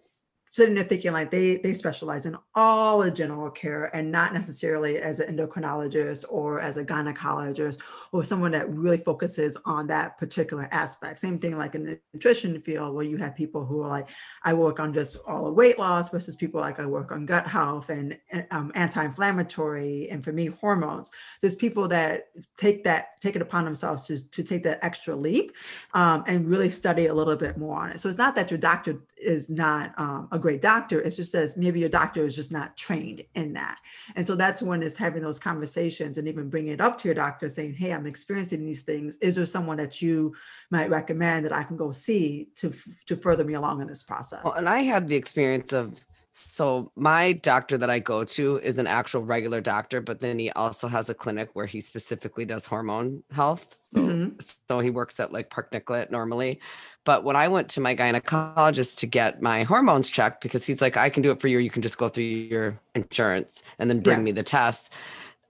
sitting 0.51 0.75
there 0.75 0.85
thinking 0.85 1.13
like 1.13 1.31
they 1.31 1.57
they 1.59 1.73
specialize 1.73 2.27
in 2.27 2.37
all 2.55 2.99
the 2.99 3.11
general 3.11 3.51
care 3.51 3.85
and 3.97 4.11
not 4.11 4.35
necessarily 4.35 4.99
as 4.99 5.21
an 5.21 5.35
endocrinologist 5.35 6.25
or 6.29 6.61
as 6.61 6.77
a 6.77 6.85
gynecologist 6.85 7.81
or 8.13 8.25
someone 8.25 8.53
that 8.53 8.69
really 8.71 8.99
focuses 8.99 9.57
on 9.65 9.87
that 9.87 10.19
particular 10.19 10.69
aspect. 10.71 11.19
Same 11.19 11.39
thing 11.39 11.57
like 11.57 11.75
in 11.75 11.85
the 11.85 11.99
nutrition 12.13 12.61
field 12.63 12.95
where 12.95 13.05
you 13.05 13.17
have 13.17 13.35
people 13.35 13.65
who 13.65 13.83
are 13.83 13.89
like 13.89 14.09
i 14.45 14.53
work 14.53 14.81
on 14.81 14.93
just 14.93 15.17
all 15.27 15.45
the 15.45 15.53
weight 15.53 15.79
loss 15.79 16.11
versus 16.11 16.37
people 16.37 16.61
like 16.61 16.79
i 16.79 16.87
work 16.87 17.13
on 17.13 17.25
gut 17.25 17.47
health 17.47 17.89
and 17.89 18.19
um, 18.51 18.73
anti-inflammatory 18.75 20.09
and 20.11 20.25
for 20.25 20.33
me 20.33 20.47
hormones. 20.47 21.11
There's 21.41 21.57
people 21.57 21.89
that 21.89 22.29
take 22.57 22.85
that 22.85 23.21
take 23.21 23.37
it 23.37 23.43
upon 23.43 23.65
themselves 23.65 24.07
to, 24.07 24.31
to 24.31 24.43
take 24.43 24.63
that 24.65 24.83
extra 24.83 25.15
leap 25.15 25.55
um, 25.95 26.25
and 26.27 26.49
really 26.49 26.71
study 26.71 27.07
a 27.07 27.15
little 27.15 27.37
bit 27.37 27.59
more 27.59 27.79
on 27.79 27.91
it. 27.91 28.01
So 28.01 28.09
it's 28.09 28.19
not 28.19 28.35
that 28.37 28.51
your 28.51 28.59
doctor 28.59 29.01
is 29.17 29.51
not 29.51 29.93
um, 29.99 30.29
a 30.33 30.39
great 30.41 30.61
doctor. 30.61 31.01
It's 31.01 31.17
just 31.17 31.33
says 31.33 31.57
maybe 31.57 31.81
your 31.81 31.89
doctor 31.89 32.25
is 32.25 32.35
just 32.35 32.53
not 32.53 32.77
trained 32.77 33.23
in 33.35 33.53
that. 33.55 33.79
And 34.17 34.27
so 34.27 34.35
that's 34.35 34.63
when 34.63 34.83
it's 34.83 34.97
having 34.97 35.23
those 35.23 35.39
conversations 35.39 36.19
and 36.19 36.27
even 36.27 36.49
bringing 36.49 36.73
it 36.73 36.81
up 36.81 36.99
to 36.99 37.09
your 37.09 37.15
doctor 37.15 37.49
saying, 37.49 37.75
Hey, 37.75 37.93
I'm 37.93 38.07
experiencing 38.07 38.65
these 38.65 38.83
things. 38.83 39.17
Is 39.17 39.37
there 39.37 39.47
someone 39.47 39.77
that 39.79 40.03
you 40.03 40.35
might 40.71 40.91
recommend 40.91 41.45
that 41.47 41.53
I 41.53 41.63
can 41.63 41.77
go 41.77 41.93
see 41.93 42.49
to, 42.57 42.75
to 43.07 43.17
further 43.17 43.45
me 43.45 43.55
along 43.55 43.81
in 43.81 43.87
this 43.87 44.03
process? 44.03 44.45
Well, 44.45 44.55
and 44.55 44.69
I 44.69 44.81
had 44.81 45.09
the 45.09 45.17
experience 45.17 45.73
of 45.73 45.95
so 46.33 46.93
my 46.95 47.33
doctor 47.33 47.77
that 47.79 47.91
I 47.91 47.99
go 47.99 48.25
to 48.25 48.59
is 48.59 48.79
an 48.79 48.87
actual 48.87 49.25
regular 49.25 49.61
doctor, 49.61 50.01
but 50.01 50.21
then 50.21 50.39
he 50.39 50.51
also 50.51 50.87
has 50.87 51.09
a 51.09 51.15
clinic 51.15 51.51
where 51.55 51.67
he 51.67 51.81
specifically 51.81 52.45
does 52.45 52.67
hormone 52.67 53.23
health. 53.33 53.79
So, 53.83 53.99
mm-hmm. 53.99 54.37
so 54.67 54.79
he 54.79 54.91
works 54.91 55.19
at 55.19 55.33
like 55.33 55.51
Park 55.51 55.73
Nicollet 55.73 56.11
normally. 56.11 56.61
But 57.05 57.25
when 57.25 57.35
I 57.35 57.49
went 57.49 57.69
to 57.71 57.81
my 57.81 57.97
gynecologist 57.97 58.97
to 58.99 59.07
get 59.07 59.43
my 59.43 59.65
hormones 59.65 60.09
checked, 60.09 60.43
because 60.43 60.65
he's 60.65 60.81
like, 60.81 60.97
I 60.97 61.11
can 61.11 61.23
do 61.23 61.31
it 61.33 61.41
for 61.41 61.49
you, 61.49 61.59
you 61.59 61.71
can 61.71 61.83
just 61.83 61.99
go 61.99 62.09
through 62.09 62.25
your 62.25 62.79
insurance 62.95 63.63
and 63.79 63.91
then 63.91 64.01
bring 64.01 64.19
yeah. 64.19 64.25
me 64.25 64.33
the 64.33 64.43
test. 64.43 64.93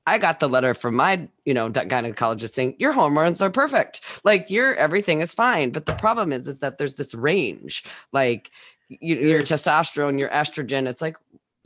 I 0.06 0.16
got 0.16 0.40
the 0.40 0.48
letter 0.48 0.72
from 0.72 0.94
my, 0.94 1.28
you 1.44 1.52
know, 1.52 1.70
gynecologist 1.70 2.54
saying 2.54 2.76
your 2.78 2.92
hormones 2.92 3.42
are 3.42 3.50
perfect. 3.50 4.00
Like 4.24 4.48
your 4.48 4.74
everything 4.76 5.20
is 5.20 5.34
fine. 5.34 5.70
But 5.70 5.86
the 5.86 5.94
problem 5.94 6.32
is, 6.32 6.48
is 6.48 6.60
that 6.60 6.78
there's 6.78 6.94
this 6.94 7.14
range. 7.14 7.84
Like 8.12 8.50
you, 8.90 9.16
your 9.16 9.42
testosterone, 9.42 10.18
your 10.18 10.28
estrogen. 10.30 10.86
It's 10.86 11.02
like 11.02 11.16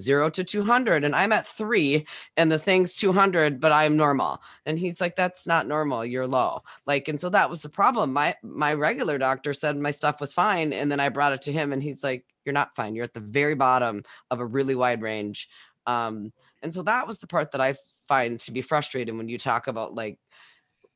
zero 0.01 0.29
to 0.29 0.43
200 0.43 1.05
and 1.05 1.15
I'm 1.15 1.33
at 1.33 1.47
three 1.47 2.07
and 2.37 2.51
the 2.51 2.59
thing's 2.59 2.95
200, 2.95 3.61
but 3.61 3.73
I'm 3.73 3.97
normal. 3.97 4.43
And 4.67 4.79
he's 4.79 5.01
like, 5.01 5.17
that's 5.17 5.47
not 5.47 5.69
normal. 5.69 6.05
You're 6.05 6.27
low. 6.27 6.63
Like, 6.87 7.09
and 7.09 7.19
so 7.19 7.29
that 7.31 7.49
was 7.49 7.63
the 7.63 7.69
problem. 7.69 8.13
My, 8.13 8.35
my 8.43 8.75
regular 8.75 9.19
doctor 9.19 9.55
said 9.55 9.77
my 9.77 9.93
stuff 9.93 10.21
was 10.21 10.35
fine. 10.35 10.73
And 10.73 10.91
then 10.91 11.01
I 11.01 11.09
brought 11.09 11.33
it 11.33 11.43
to 11.43 11.53
him 11.53 11.73
and 11.73 11.83
he's 11.83 12.03
like, 12.03 12.25
you're 12.45 12.53
not 12.53 12.75
fine. 12.75 12.95
You're 12.95 13.05
at 13.05 13.15
the 13.15 13.21
very 13.21 13.55
bottom 13.55 14.03
of 14.31 14.41
a 14.41 14.47
really 14.47 14.75
wide 14.75 15.01
range. 15.01 15.49
Um, 15.87 16.33
and 16.63 16.73
so 16.73 16.83
that 16.83 17.07
was 17.07 17.19
the 17.19 17.27
part 17.27 17.53
that 17.53 17.61
I 17.61 17.77
find 18.09 18.41
to 18.41 18.53
be 18.53 18.63
frustrating 18.63 19.17
when 19.17 19.29
you 19.29 19.39
talk 19.39 19.67
about 19.67 19.95
like 19.95 20.19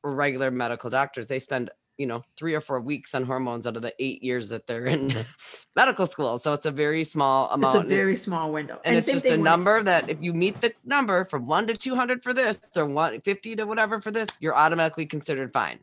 regular 0.03 0.51
medical 0.51 0.89
doctors. 0.89 1.27
They 1.27 1.39
spend 1.39 1.71
you 1.99 2.07
know 2.07 2.23
three 2.37 2.55
or 2.55 2.61
four 2.61 2.79
weeks 2.79 3.13
on 3.13 3.25
hormones 3.25 3.67
out 3.67 3.75
of 3.75 3.81
the 3.83 3.93
eight 3.99 4.23
years 4.23 4.49
that 4.49 4.65
they're 4.65 4.85
in 4.85 5.09
mm-hmm. 5.09 5.21
medical 5.75 6.07
school. 6.07 6.39
So 6.39 6.53
it's 6.53 6.65
a 6.65 6.71
very 6.71 7.03
small 7.03 7.49
amount 7.51 7.75
it's 7.75 7.85
a 7.85 7.87
very 7.87 8.13
it's, 8.13 8.21
small 8.21 8.51
window. 8.51 8.75
And, 8.85 8.95
and 8.95 8.97
it's 8.97 9.05
just 9.05 9.25
a 9.25 9.37
number 9.37 9.83
that 9.83 10.09
if 10.09 10.17
you 10.21 10.33
meet 10.33 10.61
the 10.61 10.73
number 10.85 11.25
from 11.25 11.45
1 11.45 11.67
to 11.67 11.77
200 11.77 12.23
for 12.23 12.33
this 12.33 12.59
or 12.75 12.85
150 12.85 13.57
to 13.57 13.65
whatever 13.65 14.01
for 14.01 14.11
this 14.11 14.29
you're 14.39 14.55
automatically 14.55 15.05
considered 15.05 15.51
fine 15.53 15.79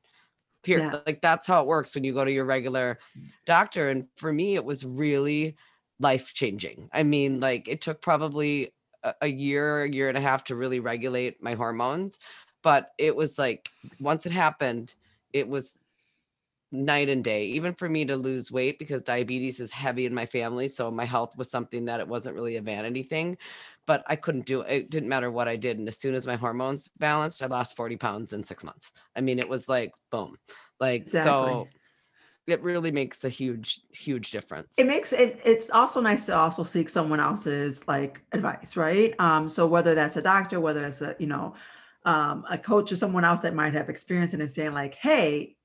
period 0.65 0.91
yeah. 0.93 1.01
like 1.07 1.21
that's 1.21 1.47
how 1.47 1.61
it 1.61 1.67
works 1.67 1.95
when 1.95 2.03
you 2.03 2.13
go 2.13 2.25
to 2.25 2.33
your 2.33 2.47
regular 2.47 2.99
doctor. 3.45 3.91
And 3.91 4.09
for 4.17 4.33
me 4.33 4.57
it 4.57 4.65
was 4.65 4.85
really 4.85 5.55
life 5.99 6.35
changing 6.35 6.91
i 6.93 7.03
mean 7.03 7.41
like 7.41 7.69
it 7.69 7.81
took 7.81 8.03
probably 8.03 8.71
a, 9.03 9.15
a 9.23 9.27
year 9.27 9.85
a 9.85 9.91
year 9.91 10.11
and 10.11 10.19
a 10.19 10.21
half 10.21 10.45
to 10.45 10.55
really 10.55 10.79
regulate 10.79 11.43
my 11.43 11.55
hormones 11.55 12.19
but 12.63 12.91
it 12.99 13.17
was 13.17 13.39
like 13.39 13.71
once 13.99 14.27
it 14.27 14.33
happened 14.33 14.95
it 15.33 15.49
was 15.49 15.75
night 16.85 17.09
and 17.09 17.25
day 17.25 17.45
even 17.47 17.73
for 17.75 17.89
me 17.89 18.05
to 18.05 18.17
lose 18.17 18.53
weight 18.53 18.79
because 18.79 19.03
diabetes 19.03 19.61
is 19.61 19.71
heavy 19.71 20.07
in 20.07 20.15
my 20.15 20.27
family 20.27 20.69
so 20.69 20.91
my 20.91 21.05
health 21.05 21.37
was 21.37 21.51
something 21.51 21.85
that 21.85 22.01
it 22.01 22.09
wasn't 22.09 22.35
really 22.35 22.57
a 22.57 22.63
vanity 22.63 23.03
thing 23.03 23.37
but 23.87 24.05
i 24.07 24.17
couldn't 24.17 24.47
do 24.47 24.61
it 24.61 24.73
it 24.73 24.91
didn't 24.91 25.09
matter 25.09 25.31
what 25.31 25.49
i 25.49 25.57
did 25.57 25.79
and 25.79 25.89
as 25.89 25.99
soon 25.99 26.15
as 26.15 26.27
my 26.27 26.37
hormones 26.37 26.89
balanced 26.99 27.43
i 27.43 27.47
lost 27.47 27.77
40 27.77 27.97
pounds 27.97 28.33
in 28.33 28.45
six 28.45 28.65
months. 28.65 28.93
I 29.15 29.21
mean 29.21 29.39
it 29.39 29.49
was 29.49 29.69
like 29.69 29.93
boom 30.11 30.37
like 30.81 31.03
exactly. 31.03 31.31
so 31.31 31.69
it 32.47 32.63
really 32.63 32.93
makes 32.93 33.25
a 33.25 33.29
huge 33.29 33.81
huge 33.93 34.31
difference. 34.31 34.75
It 34.79 34.87
makes 34.87 35.13
it 35.13 35.41
it's 35.45 35.71
also 35.71 36.01
nice 36.01 36.27
to 36.27 36.37
also 36.37 36.63
seek 36.63 36.89
someone 36.89 37.19
else's 37.19 37.87
like 37.89 38.23
advice 38.33 38.77
right? 38.77 39.15
Um 39.19 39.49
so 39.49 39.67
whether 39.67 39.95
that's 39.95 40.17
a 40.17 40.23
doctor 40.23 40.61
whether 40.61 40.85
it's 40.85 41.01
a 41.01 41.17
you 41.19 41.27
know 41.27 41.55
um, 42.05 42.45
a 42.49 42.57
coach 42.57 42.93
or 42.93 42.97
someone 42.97 43.25
else 43.25 43.41
that 43.41 43.53
might 43.53 43.75
have 43.75 43.89
experience 43.89 44.33
and 44.33 44.49
saying 44.49 44.75
like 44.75 44.95
hey 44.95 45.56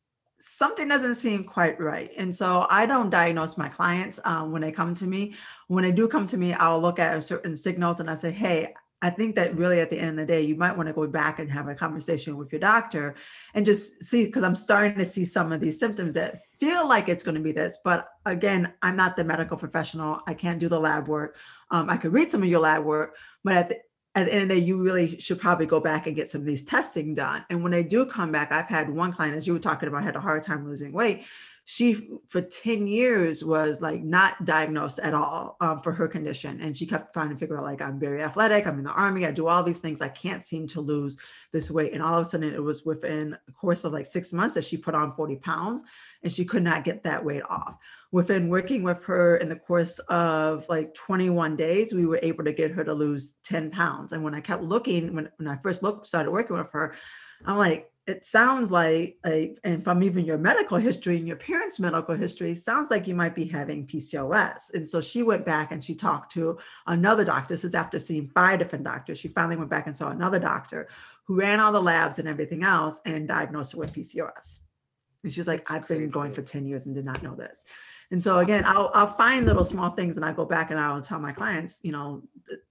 something 0.42 0.88
doesn't 0.88 1.16
seem 1.16 1.44
quite 1.44 1.80
right. 1.80 2.10
And 2.18 2.36
so 2.36 2.66
I 2.70 2.86
don't 2.86 3.10
diagnose 3.10 3.58
my 3.58 3.70
clients 3.70 4.20
um, 4.26 4.52
when 4.52 4.62
they 4.62 4.72
come 4.72 4.96
to 4.96 5.08
me. 5.08 5.36
When 5.68 5.84
they 5.84 5.92
do 5.92 6.08
come 6.08 6.28
to 6.28 6.38
me, 6.38 6.54
I'll 6.54 6.82
look 6.82 7.00
at 7.00 7.24
certain 7.24 7.56
signals 7.56 8.00
and 8.00 8.10
I 8.10 8.16
say, 8.16 8.32
hey, 8.32 8.74
I 9.04 9.10
think 9.10 9.36
that 9.36 9.56
really 9.56 9.80
at 9.80 9.90
the 9.90 9.98
end 9.98 10.20
of 10.20 10.28
the 10.28 10.32
day, 10.32 10.42
you 10.42 10.56
might 10.56 10.78
want 10.78 10.86
to 10.88 10.94
go 10.94 11.08
back 11.08 11.40
and 11.40 11.52
have 11.52 11.68
a 11.68 11.74
conversation 11.74 12.38
with 12.38 12.52
your 12.52 12.60
doctor 12.60 13.16
and 13.56 13.66
just 13.66 14.04
see, 14.04 14.26
because 14.26 14.44
I'm 14.44 14.56
starting 14.56 14.98
to 15.00 15.06
see 15.06 15.26
some 15.26 15.52
of 15.52 15.60
these 15.60 15.80
symptoms 15.80 16.14
that 16.14 16.42
feel 16.60 16.88
like 16.88 17.10
it's 17.10 17.24
going 17.24 17.34
to 17.34 17.42
be 17.42 17.52
this. 17.52 17.80
But 17.84 18.08
again, 18.26 18.74
I'm 18.84 18.96
not 18.96 19.18
the 19.18 19.24
medical 19.24 19.58
professional. 19.58 20.22
I 20.28 20.36
can't 20.36 20.60
do 20.60 20.70
the 20.70 20.80
lab 20.80 21.08
work. 21.08 21.36
Um, 21.72 21.90
I 21.90 21.98
could 21.98 22.14
read 22.14 22.30
some 22.30 22.44
of 22.44 22.50
your 22.50 22.60
lab 22.60 22.84
work, 22.84 23.16
but 23.44 23.56
at 23.56 23.70
the 23.70 23.80
at 24.14 24.26
the 24.26 24.34
end 24.34 24.44
of 24.44 24.50
the 24.50 24.56
day, 24.56 24.62
you 24.62 24.78
really 24.78 25.20
should 25.20 25.40
probably 25.40 25.66
go 25.66 25.80
back 25.80 26.06
and 26.06 26.16
get 26.16 26.30
some 26.30 26.42
of 26.42 26.48
these 26.48 26.64
testing 26.64 27.14
done. 27.14 27.46
And 27.50 27.64
when 27.64 27.72
they 27.72 27.84
do 27.84 28.06
come 28.06 28.32
back, 28.32 28.52
I've 28.52 28.68
had 28.68 28.90
one 28.90 29.14
client, 29.14 29.38
as 29.38 29.48
you 29.48 29.54
were 29.54 29.60
talking 29.60 29.88
about, 29.88 30.04
had 30.04 30.18
a 30.18 30.22
hard 30.22 30.44
time 30.44 30.68
losing 30.68 30.92
weight. 30.92 31.24
She, 31.64 32.10
for 32.28 32.42
10 32.42 32.88
years, 32.88 33.46
was 33.46 33.82
like 33.82 34.04
not 34.04 34.44
diagnosed 34.44 35.00
at 35.00 35.14
all 35.14 35.56
um, 35.62 35.82
for 35.82 35.94
her 35.94 36.10
condition. 36.10 36.60
And 36.60 36.76
she 36.76 36.86
kept 36.86 37.14
trying 37.14 37.30
to 37.30 37.38
figure 37.38 37.58
out, 37.58 37.64
like, 37.64 37.82
I'm 37.82 38.00
very 38.00 38.22
athletic, 38.22 38.68
I'm 38.68 38.80
in 38.80 38.84
the 38.84 38.92
army, 38.92 39.26
I 39.26 39.32
do 39.32 39.48
all 39.48 39.64
these 39.64 39.80
things, 39.80 40.02
I 40.02 40.10
can't 40.10 40.44
seem 40.44 40.68
to 40.68 40.82
lose 40.82 41.18
this 41.54 41.72
weight. 41.72 41.94
And 41.94 42.04
all 42.04 42.16
of 42.16 42.24
a 42.24 42.26
sudden, 42.26 42.54
it 42.54 42.62
was 42.62 42.84
within 42.84 43.38
a 43.48 43.52
course 43.54 43.86
of 43.86 43.94
like 43.94 44.08
six 44.08 44.34
months 44.34 44.56
that 44.56 44.66
she 44.66 44.76
put 44.76 44.96
on 44.96 45.16
40 45.16 45.38
pounds 45.38 45.84
and 46.24 46.32
she 46.32 46.46
could 46.46 46.64
not 46.64 46.84
get 46.84 47.04
that 47.04 47.24
weight 47.24 47.44
off 47.50 47.78
within 48.12 48.50
working 48.50 48.84
with 48.84 49.04
her 49.06 49.38
in 49.38 49.50
the 49.50 49.56
course 49.56 50.00
of 50.10 50.68
like 50.68 50.94
21 50.94 51.56
days, 51.56 51.94
we 51.94 52.06
were 52.06 52.20
able 52.22 52.44
to 52.44 52.54
get 52.54 52.72
her 52.72 52.84
to 52.84 52.94
lose 52.94 53.36
10 53.44 53.72
pounds. 53.72 54.12
And 54.12 54.24
when 54.24 54.36
I 54.36 54.42
kept 54.42 54.64
looking, 54.64 55.16
when, 55.16 55.30
when 55.38 55.48
I 55.48 55.58
first 55.64 55.82
looked, 55.82 56.08
started 56.08 56.32
working 56.32 56.58
with 56.58 56.72
her, 56.72 56.94
I'm 57.46 57.58
like, 57.58 57.88
it 58.08 58.26
sounds 58.26 58.72
like, 58.72 59.18
like, 59.24 59.60
and 59.64 59.84
from 59.84 60.04
even 60.04 60.26
your 60.26 60.38
medical 60.38 60.78
history 60.78 61.18
and 61.18 61.28
your 61.28 61.38
parents' 61.38 61.80
medical 61.80 62.16
history, 62.16 62.54
sounds 62.56 62.90
like 62.90 63.08
you 63.08 63.16
might 63.16 63.36
be 63.36 63.46
having 63.46 63.88
PCOS. 63.88 64.74
And 64.74 64.90
so 64.90 65.00
she 65.00 65.24
went 65.24 65.46
back 65.46 65.72
and 65.72 65.84
she 65.84 65.96
talked 65.96 66.32
to 66.34 66.58
another 66.88 67.24
doctor. 67.24 67.54
This 67.54 67.64
is 67.64 67.76
after 67.76 68.00
seeing 68.00 68.28
five 68.28 68.60
different 68.60 68.84
doctors. 68.84 69.20
She 69.20 69.30
finally 69.30 69.56
went 69.56 69.70
back 69.70 69.88
and 69.88 69.96
saw 69.96 70.10
another 70.10 70.40
doctor 70.40 70.90
who 71.26 71.36
ran 71.36 71.60
all 71.60 71.72
the 71.72 71.82
labs 71.82 72.20
and 72.20 72.28
everything 72.28 72.64
else 72.64 73.00
and 73.06 73.28
diagnosed 73.28 73.74
her 73.74 73.80
with 73.80 73.94
PCOS. 73.94 74.60
And 75.24 75.32
she's 75.32 75.48
like, 75.48 75.70
I've 75.72 75.88
been 75.88 76.10
going 76.10 76.34
for 76.34 76.42
10 76.42 76.66
years 76.66 76.86
and 76.86 76.96
did 76.96 77.06
not 77.06 77.22
know 77.22 77.36
this. 77.36 77.64
And 78.12 78.22
so 78.22 78.40
again, 78.40 78.64
I'll, 78.66 78.92
I'll 78.94 79.16
find 79.16 79.46
little 79.46 79.64
small 79.64 79.92
things 79.92 80.18
and 80.18 80.26
I 80.26 80.34
go 80.34 80.46
back 80.46 80.72
and 80.72 80.80
I'll 80.80 81.02
tell 81.02 81.20
my 81.20 81.32
clients, 81.32 81.80
you 81.82 81.92
know, 81.92 82.24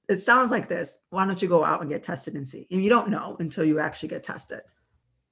it 0.09 0.19
sounds 0.19 0.50
like 0.50 0.69
this. 0.69 0.99
Why 1.11 1.25
don't 1.25 1.40
you 1.40 1.49
go 1.49 1.64
out 1.64 1.80
and 1.80 1.88
get 1.88 2.02
tested 2.02 2.35
and 2.35 2.47
see? 2.47 2.66
And 2.71 2.83
you 2.83 2.90
don't 2.90 3.09
know 3.09 3.37
until 3.40 3.64
you 3.64 3.78
actually 3.80 4.11
get 4.11 4.23
tested. 4.23 4.61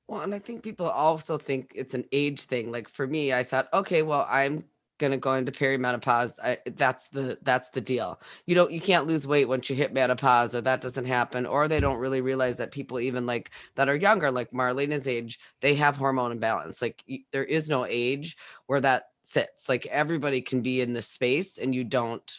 Well, 0.06 0.22
and 0.22 0.34
I 0.34 0.38
think 0.38 0.62
people 0.62 0.87
also 0.88 1.37
think 1.37 1.72
it's 1.75 1.92
an 1.92 2.06
age 2.12 2.42
thing. 2.42 2.72
Like 2.72 2.88
for 2.88 3.06
me, 3.06 3.34
I 3.34 3.44
thought, 3.44 3.68
okay, 3.75 4.02
well, 4.02 4.26
I'm 4.30 4.64
gonna 4.98 5.16
go 5.16 5.34
into 5.34 5.52
perimenopause. 5.52 6.38
I, 6.42 6.58
that's 6.76 7.08
the 7.08 7.38
that's 7.42 7.68
the 7.70 7.80
deal. 7.80 8.20
You 8.46 8.54
don't 8.54 8.70
you 8.72 8.80
can't 8.80 9.06
lose 9.06 9.26
weight 9.26 9.48
once 9.48 9.70
you 9.70 9.76
hit 9.76 9.92
menopause, 9.92 10.54
or 10.54 10.60
that 10.62 10.80
doesn't 10.80 11.04
happen, 11.06 11.46
or 11.46 11.68
they 11.68 11.80
don't 11.80 11.98
really 11.98 12.20
realize 12.20 12.56
that 12.58 12.72
people 12.72 13.00
even 13.00 13.26
like 13.26 13.50
that 13.76 13.88
are 13.88 13.96
younger, 13.96 14.30
like 14.30 14.50
Marlena's 14.52 15.08
age, 15.08 15.38
they 15.60 15.74
have 15.76 15.96
hormone 15.96 16.32
imbalance. 16.32 16.82
Like 16.82 17.02
y- 17.08 17.20
there 17.32 17.44
is 17.44 17.68
no 17.68 17.86
age 17.86 18.36
where 18.66 18.80
that 18.80 19.04
sits. 19.22 19.68
Like 19.68 19.86
everybody 19.86 20.42
can 20.42 20.60
be 20.62 20.80
in 20.80 20.92
this 20.92 21.08
space, 21.08 21.58
and 21.58 21.74
you 21.74 21.84
don't. 21.84 22.30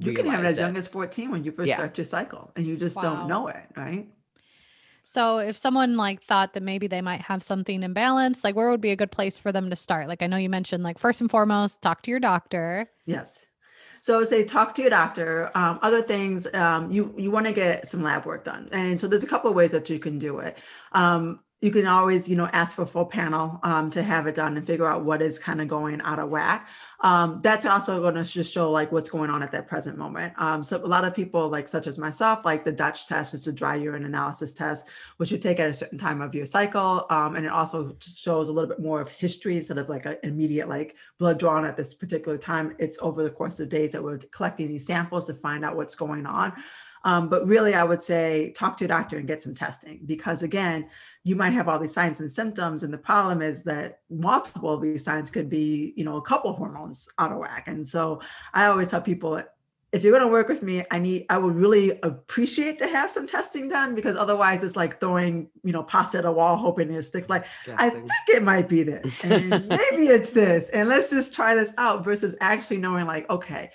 You 0.00 0.12
can 0.12 0.26
have 0.26 0.40
it 0.40 0.42
realize 0.42 0.54
as 0.54 0.60
young 0.60 0.76
as 0.76 0.88
14 0.88 1.30
when 1.30 1.44
you 1.44 1.52
first 1.52 1.68
Yeah. 1.68 1.76
start 1.76 1.96
your 1.98 2.04
cycle 2.04 2.50
and 2.56 2.66
you 2.66 2.76
just 2.76 2.96
Wow. 2.96 3.02
don't 3.02 3.28
know 3.28 3.46
it, 3.46 3.64
right? 3.76 4.08
So 5.04 5.38
if 5.38 5.56
someone 5.56 5.96
like 5.96 6.22
thought 6.22 6.54
that 6.54 6.62
maybe 6.62 6.86
they 6.86 7.02
might 7.02 7.20
have 7.20 7.42
something 7.42 7.82
imbalanced, 7.82 8.42
like 8.42 8.56
where 8.56 8.70
would 8.70 8.80
be 8.80 8.90
a 8.90 8.96
good 8.96 9.12
place 9.12 9.38
for 9.38 9.52
them 9.52 9.70
to 9.70 9.76
start? 9.76 10.08
Like 10.08 10.22
I 10.22 10.26
know 10.26 10.36
you 10.36 10.48
mentioned 10.48 10.82
like 10.82 10.98
first 10.98 11.20
and 11.20 11.30
foremost, 11.30 11.82
talk 11.82 12.02
to 12.02 12.10
your 12.10 12.20
doctor. 12.20 12.90
Yes. 13.06 13.44
So 14.00 14.14
I 14.14 14.18
would 14.18 14.28
say 14.28 14.44
talk 14.44 14.74
to 14.74 14.82
your 14.82 14.90
doctor. 14.90 15.50
Um, 15.56 15.78
other 15.80 16.02
things, 16.02 16.46
um, 16.52 16.90
you 16.90 17.14
you 17.16 17.30
want 17.30 17.46
to 17.46 17.52
get 17.52 17.86
some 17.86 18.02
lab 18.02 18.26
work 18.26 18.44
done, 18.44 18.68
and 18.70 19.00
so 19.00 19.06
there's 19.06 19.24
a 19.24 19.26
couple 19.26 19.48
of 19.48 19.56
ways 19.56 19.70
that 19.70 19.88
you 19.88 19.98
can 19.98 20.18
do 20.18 20.40
it. 20.40 20.58
Um, 20.92 21.40
you 21.64 21.70
can 21.70 21.86
always, 21.86 22.28
you 22.28 22.36
know, 22.36 22.46
ask 22.52 22.76
for 22.76 22.82
a 22.82 22.86
full 22.86 23.06
panel 23.06 23.58
um, 23.62 23.90
to 23.90 24.02
have 24.02 24.26
it 24.26 24.34
done 24.34 24.54
and 24.54 24.66
figure 24.66 24.86
out 24.86 25.02
what 25.02 25.22
is 25.22 25.38
kind 25.38 25.62
of 25.62 25.66
going 25.66 25.98
out 26.02 26.18
of 26.18 26.28
whack. 26.28 26.68
Um, 27.00 27.40
that's 27.42 27.64
also 27.64 28.02
going 28.02 28.16
to 28.16 28.22
just 28.22 28.52
show 28.52 28.70
like 28.70 28.92
what's 28.92 29.08
going 29.08 29.30
on 29.30 29.42
at 29.42 29.50
that 29.52 29.66
present 29.66 29.96
moment. 29.96 30.34
Um, 30.36 30.62
so 30.62 30.76
a 30.76 30.84
lot 30.86 31.06
of 31.06 31.14
people, 31.14 31.48
like 31.48 31.66
such 31.66 31.86
as 31.86 31.96
myself, 31.96 32.44
like 32.44 32.66
the 32.66 32.72
Dutch 32.72 33.08
test, 33.08 33.32
is 33.32 33.46
a 33.46 33.52
dry 33.52 33.76
urine 33.76 34.04
analysis 34.04 34.52
test, 34.52 34.88
which 35.16 35.32
you 35.32 35.38
take 35.38 35.58
at 35.58 35.70
a 35.70 35.72
certain 35.72 35.96
time 35.96 36.20
of 36.20 36.34
your 36.34 36.44
cycle, 36.44 37.06
um, 37.08 37.34
and 37.34 37.46
it 37.46 37.52
also 37.52 37.96
shows 37.98 38.50
a 38.50 38.52
little 38.52 38.68
bit 38.68 38.80
more 38.80 39.00
of 39.00 39.08
history 39.08 39.56
instead 39.56 39.78
of 39.78 39.88
like 39.88 40.04
an 40.04 40.18
immediate 40.22 40.68
like 40.68 40.96
blood 41.18 41.38
drawn 41.38 41.64
at 41.64 41.78
this 41.78 41.94
particular 41.94 42.36
time. 42.36 42.76
It's 42.78 42.98
over 43.00 43.22
the 43.22 43.30
course 43.30 43.58
of 43.58 43.70
days 43.70 43.90
that 43.92 44.04
we're 44.04 44.18
collecting 44.18 44.68
these 44.68 44.84
samples 44.84 45.28
to 45.28 45.34
find 45.34 45.64
out 45.64 45.76
what's 45.76 45.94
going 45.94 46.26
on. 46.26 46.52
Um, 47.04 47.28
but 47.28 47.46
really, 47.46 47.74
I 47.74 47.84
would 47.84 48.02
say 48.02 48.52
talk 48.56 48.78
to 48.78 48.86
a 48.86 48.88
doctor 48.88 49.18
and 49.18 49.28
get 49.28 49.42
some 49.42 49.54
testing 49.54 50.00
because, 50.06 50.42
again, 50.42 50.88
you 51.24 51.34
might 51.34 51.54
have 51.54 51.68
all 51.68 51.78
these 51.78 51.94
signs 51.94 52.20
and 52.20 52.30
symptoms. 52.30 52.82
And 52.82 52.92
the 52.92 52.98
problem 52.98 53.40
is 53.40 53.64
that 53.64 54.00
multiple 54.10 54.74
of 54.74 54.82
these 54.82 55.02
signs 55.02 55.30
could 55.30 55.48
be, 55.48 55.94
you 55.96 56.04
know, 56.04 56.16
a 56.16 56.22
couple 56.22 56.52
hormones 56.52 57.08
out 57.18 57.32
of 57.32 57.38
whack. 57.38 57.66
And 57.66 57.84
so 57.86 58.20
I 58.52 58.66
always 58.66 58.88
tell 58.88 59.00
people, 59.00 59.42
if 59.90 60.02
you're 60.02 60.12
going 60.12 60.26
to 60.26 60.30
work 60.30 60.48
with 60.48 60.62
me, 60.62 60.84
I 60.90 60.98
need, 60.98 61.24
I 61.30 61.38
would 61.38 61.54
really 61.54 61.98
appreciate 62.02 62.78
to 62.80 62.88
have 62.88 63.10
some 63.10 63.26
testing 63.26 63.68
done 63.68 63.94
because 63.94 64.16
otherwise 64.16 64.64
it's 64.64 64.74
like 64.76 65.00
throwing, 65.00 65.48
you 65.62 65.72
know, 65.72 65.84
pasta 65.84 66.18
at 66.18 66.24
a 66.24 66.32
wall, 66.32 66.56
hoping 66.56 66.92
it 66.92 67.02
sticks. 67.04 67.30
Like, 67.30 67.46
I 67.78 67.90
think 67.90 68.10
it 68.28 68.42
might 68.42 68.68
be 68.68 68.82
this, 68.82 69.24
and 69.24 69.50
maybe 69.68 70.08
it's 70.08 70.30
this, 70.30 70.68
and 70.70 70.88
let's 70.88 71.10
just 71.10 71.32
try 71.32 71.54
this 71.54 71.72
out 71.78 72.04
versus 72.04 72.34
actually 72.40 72.78
knowing, 72.78 73.06
like, 73.06 73.30
okay, 73.30 73.70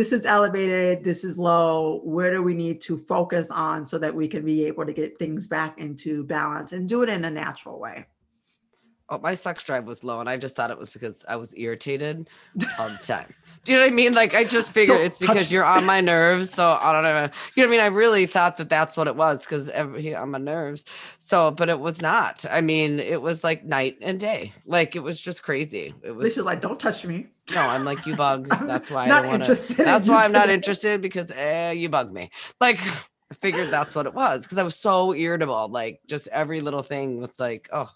this 0.00 0.12
is 0.12 0.24
elevated, 0.24 1.04
this 1.04 1.24
is 1.24 1.36
low. 1.36 2.00
Where 2.04 2.32
do 2.32 2.42
we 2.42 2.54
need 2.54 2.80
to 2.80 2.96
focus 2.96 3.50
on 3.50 3.84
so 3.84 3.98
that 3.98 4.14
we 4.14 4.28
can 4.28 4.46
be 4.46 4.64
able 4.64 4.86
to 4.86 4.94
get 4.94 5.18
things 5.18 5.46
back 5.46 5.78
into 5.78 6.24
balance 6.24 6.72
and 6.72 6.88
do 6.88 7.02
it 7.02 7.10
in 7.10 7.26
a 7.26 7.30
natural 7.30 7.78
way? 7.78 8.06
Oh, 9.10 9.18
my 9.18 9.34
sex 9.34 9.64
drive 9.64 9.86
was 9.86 10.04
low, 10.04 10.20
and 10.20 10.28
I 10.28 10.36
just 10.36 10.54
thought 10.54 10.70
it 10.70 10.78
was 10.78 10.90
because 10.90 11.24
I 11.28 11.34
was 11.36 11.52
irritated 11.56 12.28
all 12.78 12.88
the 12.88 12.98
time. 12.98 13.26
Do 13.64 13.72
you 13.72 13.78
know 13.78 13.84
what 13.84 13.92
I 13.92 13.94
mean? 13.94 14.14
Like 14.14 14.34
I 14.34 14.44
just 14.44 14.72
figured 14.72 14.98
Don't 14.98 15.06
it's 15.06 15.18
because 15.18 15.36
touch 15.42 15.50
you're 15.50 15.64
on 15.64 15.84
my 15.84 16.00
nerves. 16.12 16.50
So 16.50 16.78
I 16.80 16.92
don't 16.92 17.02
know. 17.02 17.10
You 17.10 17.18
know 17.18 17.30
what 17.56 17.66
I 17.66 17.70
mean? 17.70 17.80
I 17.80 17.86
really 17.86 18.26
thought 18.26 18.56
that 18.56 18.70
that's 18.70 18.96
what 18.96 19.06
it 19.06 19.16
was 19.16 19.40
because 19.40 19.68
every 19.68 20.14
I'm 20.14 20.22
on 20.22 20.30
my 20.30 20.38
nerves. 20.38 20.84
So, 21.18 21.50
but 21.50 21.68
it 21.68 21.78
was 21.78 22.00
not. 22.00 22.46
I 22.48 22.62
mean, 22.62 23.00
it 23.00 23.20
was 23.20 23.44
like 23.44 23.64
night 23.64 23.98
and 24.00 24.18
day. 24.18 24.52
Like 24.64 24.96
it 24.96 25.00
was 25.00 25.20
just 25.20 25.42
crazy. 25.42 25.94
It 26.02 26.12
was. 26.12 26.24
Lisa's 26.24 26.44
like, 26.46 26.62
don't 26.62 26.80
touch 26.80 27.04
me. 27.04 27.26
No, 27.54 27.62
I'm 27.62 27.84
like 27.84 28.06
you 28.06 28.16
bug. 28.16 28.48
That's 28.66 28.90
why 28.90 29.04
I 29.04 29.08
not 29.08 29.22
don't 29.22 29.32
want 29.32 29.44
to. 29.44 29.50
interested 29.50 29.78
in 29.80 29.84
That's 29.84 30.08
why 30.08 30.22
I'm 30.22 30.32
not 30.32 30.48
interested 30.48 31.02
because 31.02 31.30
eh, 31.32 31.72
you 31.72 31.88
bug 31.88 32.12
me. 32.12 32.30
Like 32.60 32.80
I 33.30 33.34
figured 33.40 33.70
that's 33.70 33.94
what 33.94 34.06
it 34.06 34.14
was 34.14 34.42
because 34.42 34.58
I 34.58 34.62
was 34.62 34.76
so 34.76 35.14
irritable. 35.14 35.68
Like 35.68 36.00
just 36.06 36.28
every 36.28 36.60
little 36.60 36.82
thing 36.82 37.20
was 37.20 37.38
like, 37.38 37.68
oh, 37.72 37.90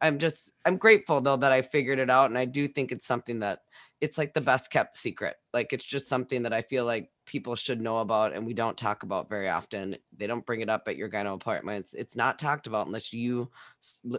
I'm 0.00 0.18
just 0.18 0.50
I'm 0.64 0.76
grateful 0.76 1.20
though 1.20 1.36
that 1.38 1.52
I 1.52 1.62
figured 1.62 1.98
it 1.98 2.10
out, 2.10 2.30
and 2.30 2.38
I 2.38 2.44
do 2.46 2.68
think 2.68 2.92
it's 2.92 3.06
something 3.06 3.40
that 3.40 3.60
it's 4.00 4.18
like 4.18 4.34
the 4.34 4.40
best 4.40 4.70
kept 4.70 4.96
secret. 4.96 5.36
Like 5.52 5.72
it's 5.72 5.84
just 5.84 6.08
something 6.08 6.44
that 6.44 6.52
I 6.52 6.62
feel 6.62 6.84
like 6.84 7.10
people 7.26 7.54
should 7.54 7.80
know 7.80 7.98
about, 7.98 8.32
and 8.32 8.46
we 8.46 8.54
don't 8.54 8.76
talk 8.76 9.02
about 9.02 9.28
very 9.28 9.48
often. 9.48 9.96
They 10.16 10.26
don't 10.26 10.44
bring 10.44 10.60
it 10.60 10.68
up 10.68 10.84
at 10.86 10.96
your 10.96 11.08
gyno 11.08 11.34
appointments. 11.34 11.94
It's 11.94 12.16
not 12.16 12.38
talked 12.38 12.66
about 12.66 12.86
unless 12.86 13.12
you 13.12 13.50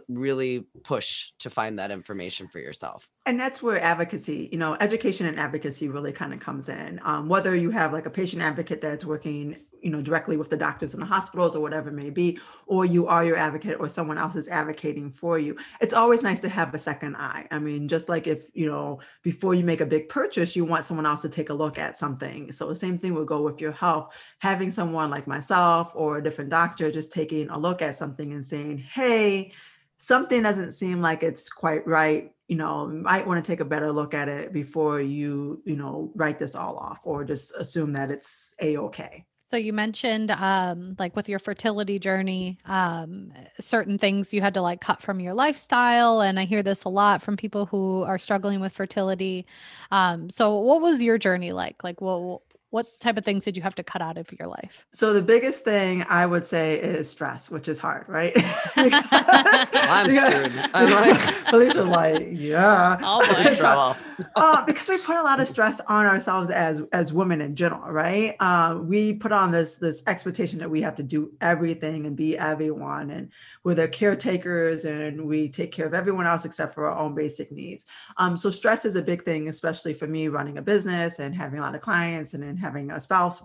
really 0.08 0.66
push 0.82 1.30
to 1.40 1.50
find 1.50 1.78
that 1.78 1.90
information 1.90 2.48
for 2.48 2.58
yourself. 2.58 3.08
and 3.26 3.38
that's 3.38 3.62
where 3.62 3.80
advocacy 3.82 4.48
you 4.52 4.58
know 4.58 4.76
education 4.80 5.26
and 5.26 5.38
advocacy 5.38 5.88
really 5.88 6.12
kind 6.12 6.32
of 6.34 6.40
comes 6.40 6.68
in 6.68 7.00
um, 7.04 7.28
whether 7.28 7.54
you 7.54 7.70
have 7.70 7.92
like 7.92 8.06
a 8.06 8.10
patient 8.10 8.42
advocate 8.42 8.80
that's 8.80 9.04
working 9.04 9.56
you 9.80 9.90
know 9.90 10.02
directly 10.02 10.36
with 10.36 10.50
the 10.50 10.56
doctors 10.56 10.94
in 10.94 11.00
the 11.00 11.06
hospitals 11.06 11.56
or 11.56 11.60
whatever 11.60 11.88
it 11.88 11.94
may 11.94 12.10
be 12.10 12.38
or 12.66 12.84
you 12.84 13.06
are 13.06 13.24
your 13.24 13.36
advocate 13.36 13.76
or 13.80 13.88
someone 13.88 14.18
else 14.18 14.36
is 14.36 14.48
advocating 14.48 15.10
for 15.10 15.38
you 15.38 15.56
it's 15.80 15.94
always 15.94 16.22
nice 16.22 16.40
to 16.40 16.48
have 16.48 16.72
a 16.74 16.78
second 16.78 17.16
eye 17.16 17.46
i 17.50 17.58
mean 17.58 17.88
just 17.88 18.08
like 18.08 18.26
if 18.26 18.44
you 18.54 18.70
know 18.70 19.00
before 19.22 19.54
you 19.54 19.64
make 19.64 19.80
a 19.80 19.86
big 19.86 20.08
purchase 20.08 20.54
you 20.56 20.64
want 20.64 20.84
someone 20.84 21.06
else 21.06 21.21
to 21.22 21.28
take 21.28 21.50
a 21.50 21.54
look 21.54 21.78
at 21.78 21.98
something. 21.98 22.52
So 22.52 22.68
the 22.68 22.74
same 22.74 22.98
thing 22.98 23.14
would 23.14 23.26
go 23.26 23.42
with 23.42 23.60
your 23.60 23.72
health. 23.72 24.12
Having 24.38 24.70
someone 24.70 25.10
like 25.10 25.26
myself 25.26 25.92
or 25.94 26.18
a 26.18 26.22
different 26.22 26.50
doctor 26.50 26.90
just 26.90 27.12
taking 27.12 27.48
a 27.50 27.58
look 27.58 27.82
at 27.82 27.96
something 27.96 28.32
and 28.32 28.44
saying 28.44 28.78
hey 28.78 29.52
something 29.98 30.42
doesn't 30.42 30.72
seem 30.72 31.00
like 31.00 31.22
it's 31.22 31.48
quite 31.48 31.86
right. 31.86 32.32
You 32.48 32.56
know 32.56 32.86
might 32.86 33.26
want 33.26 33.42
to 33.42 33.50
take 33.50 33.60
a 33.60 33.64
better 33.64 33.90
look 33.92 34.12
at 34.12 34.28
it 34.28 34.52
before 34.52 35.00
you 35.00 35.62
you 35.64 35.76
know 35.76 36.12
write 36.14 36.38
this 36.38 36.54
all 36.54 36.76
off 36.76 37.00
or 37.04 37.24
just 37.24 37.54
assume 37.56 37.92
that 37.94 38.10
it's 38.10 38.54
a-okay 38.60 39.24
So 39.52 39.58
you 39.58 39.74
mentioned 39.74 40.30
um 40.30 40.96
like 40.98 41.14
with 41.14 41.28
your 41.28 41.38
fertility 41.38 41.98
journey, 41.98 42.58
um 42.64 43.32
certain 43.60 43.98
things 43.98 44.32
you 44.32 44.40
had 44.40 44.54
to 44.54 44.62
like 44.62 44.80
cut 44.80 45.02
from 45.02 45.20
your 45.20 45.34
lifestyle 45.34 46.22
and 46.22 46.40
I 46.40 46.46
hear 46.46 46.62
this 46.62 46.84
a 46.84 46.88
lot 46.88 47.22
from 47.22 47.36
people 47.36 47.66
who 47.66 48.02
are 48.04 48.18
struggling 48.18 48.60
with 48.60 48.72
fertility. 48.72 49.44
Um 49.90 50.30
so 50.30 50.56
what 50.58 50.80
was 50.80 51.02
your 51.02 51.18
journey 51.18 51.52
like? 51.52 51.84
Like 51.84 52.00
what 52.00 52.40
what 52.72 52.84
type 53.00 53.16
of 53.16 53.24
things 53.24 53.44
did 53.44 53.56
you 53.56 53.62
have 53.62 53.74
to 53.76 53.82
cut 53.82 54.02
out 54.02 54.16
of 54.18 54.26
your 54.38 54.48
life? 54.48 54.84
so 54.90 55.12
the 55.12 55.22
biggest 55.22 55.62
thing 55.64 56.04
i 56.08 56.24
would 56.26 56.44
say 56.44 56.78
is 56.78 57.08
stress 57.08 57.48
which 57.50 57.68
is 57.68 57.78
hard 57.78 58.04
right 58.08 58.32
I'm 58.76 60.10
screwed. 60.10 60.70
I'm 60.74 60.90
like- 60.90 61.20
Alicia's 61.52 61.88
like 61.88 62.28
yeah 62.32 62.96
boy. 62.96 63.06
I'm 63.06 63.46
in 63.46 63.56
trouble. 63.58 63.96
uh, 64.36 64.64
because 64.64 64.88
we 64.88 64.98
put 64.98 65.16
a 65.16 65.22
lot 65.22 65.40
of 65.40 65.46
stress 65.48 65.80
on 65.88 66.06
ourselves 66.06 66.50
as 66.50 66.82
as 66.92 67.12
women 67.12 67.40
in 67.40 67.54
general, 67.54 67.90
right? 67.92 68.34
Uh, 68.40 68.78
we 68.80 69.12
put 69.12 69.32
on 69.32 69.50
this 69.50 69.76
this 69.76 70.02
expectation 70.06 70.58
that 70.60 70.70
we 70.70 70.80
have 70.82 70.96
to 70.96 71.02
do 71.02 71.32
everything 71.40 72.06
and 72.06 72.16
be 72.16 72.38
everyone, 72.38 73.10
and 73.10 73.30
we're 73.64 73.74
the 73.74 73.88
caretakers, 73.88 74.84
and 74.84 75.20
we 75.26 75.48
take 75.48 75.72
care 75.72 75.86
of 75.86 75.94
everyone 75.94 76.26
else 76.26 76.44
except 76.44 76.74
for 76.74 76.86
our 76.90 76.96
own 76.98 77.14
basic 77.14 77.50
needs. 77.52 77.84
Um, 78.16 78.36
so 78.36 78.50
stress 78.50 78.84
is 78.84 78.96
a 78.96 79.02
big 79.02 79.24
thing, 79.24 79.48
especially 79.48 79.94
for 79.94 80.06
me 80.06 80.28
running 80.28 80.58
a 80.58 80.62
business 80.62 81.18
and 81.18 81.34
having 81.34 81.58
a 81.58 81.62
lot 81.62 81.74
of 81.74 81.80
clients, 81.80 82.34
and 82.34 82.42
then 82.42 82.56
having 82.62 82.90
a 82.90 83.00
spouse 83.00 83.42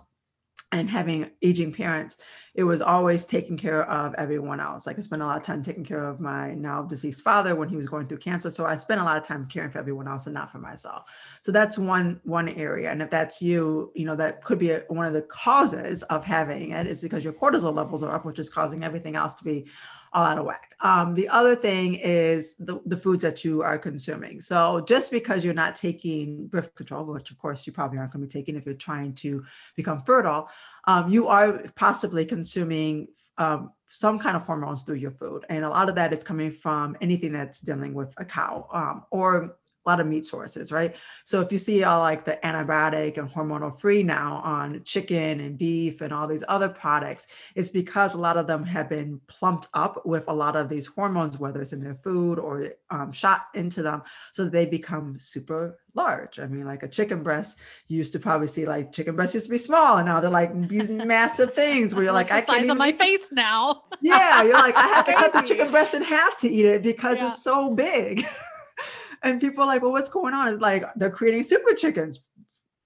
and 0.70 0.90
having 0.90 1.30
aging 1.42 1.72
parents, 1.72 2.18
it 2.54 2.64
was 2.64 2.82
always 2.82 3.24
taking 3.24 3.56
care 3.56 3.88
of 3.88 4.14
everyone 4.16 4.60
else. 4.60 4.86
Like 4.86 4.98
I 4.98 5.00
spent 5.00 5.22
a 5.22 5.26
lot 5.26 5.38
of 5.38 5.42
time 5.42 5.62
taking 5.62 5.84
care 5.84 6.04
of 6.04 6.20
my 6.20 6.52
now 6.54 6.82
deceased 6.82 7.22
father 7.22 7.54
when 7.54 7.68
he 7.68 7.76
was 7.76 7.86
going 7.86 8.06
through 8.06 8.18
cancer. 8.18 8.50
So 8.50 8.66
I 8.66 8.76
spent 8.76 9.00
a 9.00 9.04
lot 9.04 9.16
of 9.16 9.22
time 9.22 9.46
caring 9.46 9.70
for 9.70 9.78
everyone 9.78 10.08
else 10.08 10.26
and 10.26 10.34
not 10.34 10.52
for 10.52 10.58
myself. 10.58 11.04
So 11.42 11.52
that's 11.52 11.78
one 11.78 12.20
one 12.24 12.48
area. 12.50 12.90
And 12.90 13.00
if 13.00 13.08
that's 13.08 13.40
you, 13.40 13.92
you 13.94 14.04
know, 14.04 14.16
that 14.16 14.44
could 14.44 14.58
be 14.58 14.72
a, 14.72 14.84
one 14.88 15.06
of 15.06 15.14
the 15.14 15.22
causes 15.22 16.02
of 16.04 16.24
having 16.24 16.72
it 16.72 16.86
is 16.86 17.00
because 17.00 17.24
your 17.24 17.32
cortisol 17.32 17.74
levels 17.74 18.02
are 18.02 18.14
up, 18.14 18.26
which 18.26 18.38
is 18.38 18.50
causing 18.50 18.84
everything 18.84 19.16
else 19.16 19.34
to 19.36 19.44
be 19.44 19.68
all 20.12 20.24
out 20.24 20.38
of 20.38 20.46
whack. 20.46 20.74
Um, 20.80 21.14
the 21.14 21.28
other 21.28 21.56
thing 21.56 21.96
is 21.96 22.54
the, 22.58 22.80
the 22.86 22.96
foods 22.96 23.22
that 23.22 23.44
you 23.44 23.62
are 23.62 23.78
consuming. 23.78 24.40
So 24.40 24.80
just 24.86 25.10
because 25.10 25.44
you're 25.44 25.54
not 25.54 25.76
taking 25.76 26.46
birth 26.46 26.74
control, 26.74 27.04
which 27.04 27.30
of 27.30 27.38
course 27.38 27.66
you 27.66 27.72
probably 27.72 27.98
aren't 27.98 28.12
going 28.12 28.20
to 28.20 28.26
be 28.26 28.40
taking 28.40 28.56
if 28.56 28.64
you're 28.64 28.74
trying 28.74 29.14
to 29.14 29.44
become 29.76 30.02
fertile, 30.02 30.48
um, 30.86 31.10
you 31.10 31.28
are 31.28 31.62
possibly 31.74 32.24
consuming 32.24 33.08
um, 33.38 33.72
some 33.88 34.18
kind 34.18 34.36
of 34.36 34.42
hormones 34.42 34.82
through 34.82 34.96
your 34.96 35.10
food. 35.10 35.44
And 35.48 35.64
a 35.64 35.68
lot 35.68 35.88
of 35.88 35.94
that 35.96 36.12
is 36.12 36.22
coming 36.22 36.52
from 36.52 36.96
anything 37.00 37.32
that's 37.32 37.60
dealing 37.60 37.94
with 37.94 38.12
a 38.16 38.24
cow 38.24 38.68
um, 38.72 39.04
or 39.10 39.56
a 39.88 39.90
lot 39.90 40.00
of 40.00 40.06
meat 40.06 40.26
sources, 40.26 40.70
right? 40.70 40.94
So 41.24 41.40
if 41.40 41.50
you 41.50 41.56
see 41.56 41.82
all 41.82 42.00
like 42.00 42.24
the 42.26 42.38
antibiotic 42.44 43.16
and 43.16 43.26
hormonal 43.28 43.74
free 43.80 44.02
now 44.02 44.40
on 44.44 44.82
chicken 44.84 45.40
and 45.40 45.56
beef 45.56 46.02
and 46.02 46.12
all 46.12 46.26
these 46.28 46.44
other 46.46 46.68
products, 46.68 47.26
it's 47.54 47.70
because 47.70 48.12
a 48.12 48.18
lot 48.18 48.36
of 48.36 48.46
them 48.46 48.64
have 48.64 48.90
been 48.90 49.18
plumped 49.28 49.68
up 49.72 50.04
with 50.04 50.24
a 50.28 50.32
lot 50.34 50.56
of 50.56 50.68
these 50.68 50.84
hormones, 50.86 51.38
whether 51.38 51.62
it's 51.62 51.72
in 51.72 51.82
their 51.82 51.94
food 51.94 52.38
or 52.38 52.68
um, 52.90 53.12
shot 53.12 53.46
into 53.54 53.82
them, 53.82 54.02
so 54.32 54.44
that 54.44 54.52
they 54.52 54.66
become 54.66 55.18
super 55.18 55.78
large. 55.94 56.38
I 56.38 56.46
mean, 56.46 56.66
like 56.66 56.82
a 56.82 56.88
chicken 56.88 57.22
breast, 57.22 57.58
you 57.88 57.96
used 57.96 58.12
to 58.12 58.18
probably 58.18 58.46
see 58.46 58.66
like 58.66 58.92
chicken 58.92 59.16
breasts 59.16 59.32
used 59.34 59.46
to 59.46 59.50
be 59.50 59.58
small, 59.58 59.96
and 59.96 60.06
now 60.06 60.20
they're 60.20 60.30
like 60.30 60.68
these 60.68 60.90
massive 61.16 61.54
things 61.54 61.94
where 61.94 62.04
you're 62.04 62.12
like, 62.12 62.30
I 62.30 62.42
can't 62.42 62.48
size 62.48 62.64
even 62.64 62.76
my 62.76 62.92
face 62.92 63.26
now. 63.32 63.84
yeah, 64.02 64.42
you're 64.42 64.52
like, 64.52 64.76
I 64.76 64.86
have 64.88 65.06
to 65.06 65.14
cut 65.14 65.32
the 65.32 65.40
chicken 65.42 65.70
breast 65.74 65.94
in 65.94 66.02
half 66.02 66.36
to 66.38 66.48
eat 66.50 66.66
it 66.66 66.82
because 66.82 67.16
Yeah. 67.18 67.28
it's 67.28 67.42
so 67.42 67.70
big. 67.72 68.26
and 69.22 69.40
people 69.40 69.64
are 69.64 69.66
like, 69.66 69.82
well, 69.82 69.92
what's 69.92 70.08
going 70.08 70.34
on? 70.34 70.58
Like 70.58 70.84
they're 70.96 71.10
creating 71.10 71.42
super 71.42 71.74
chickens 71.74 72.20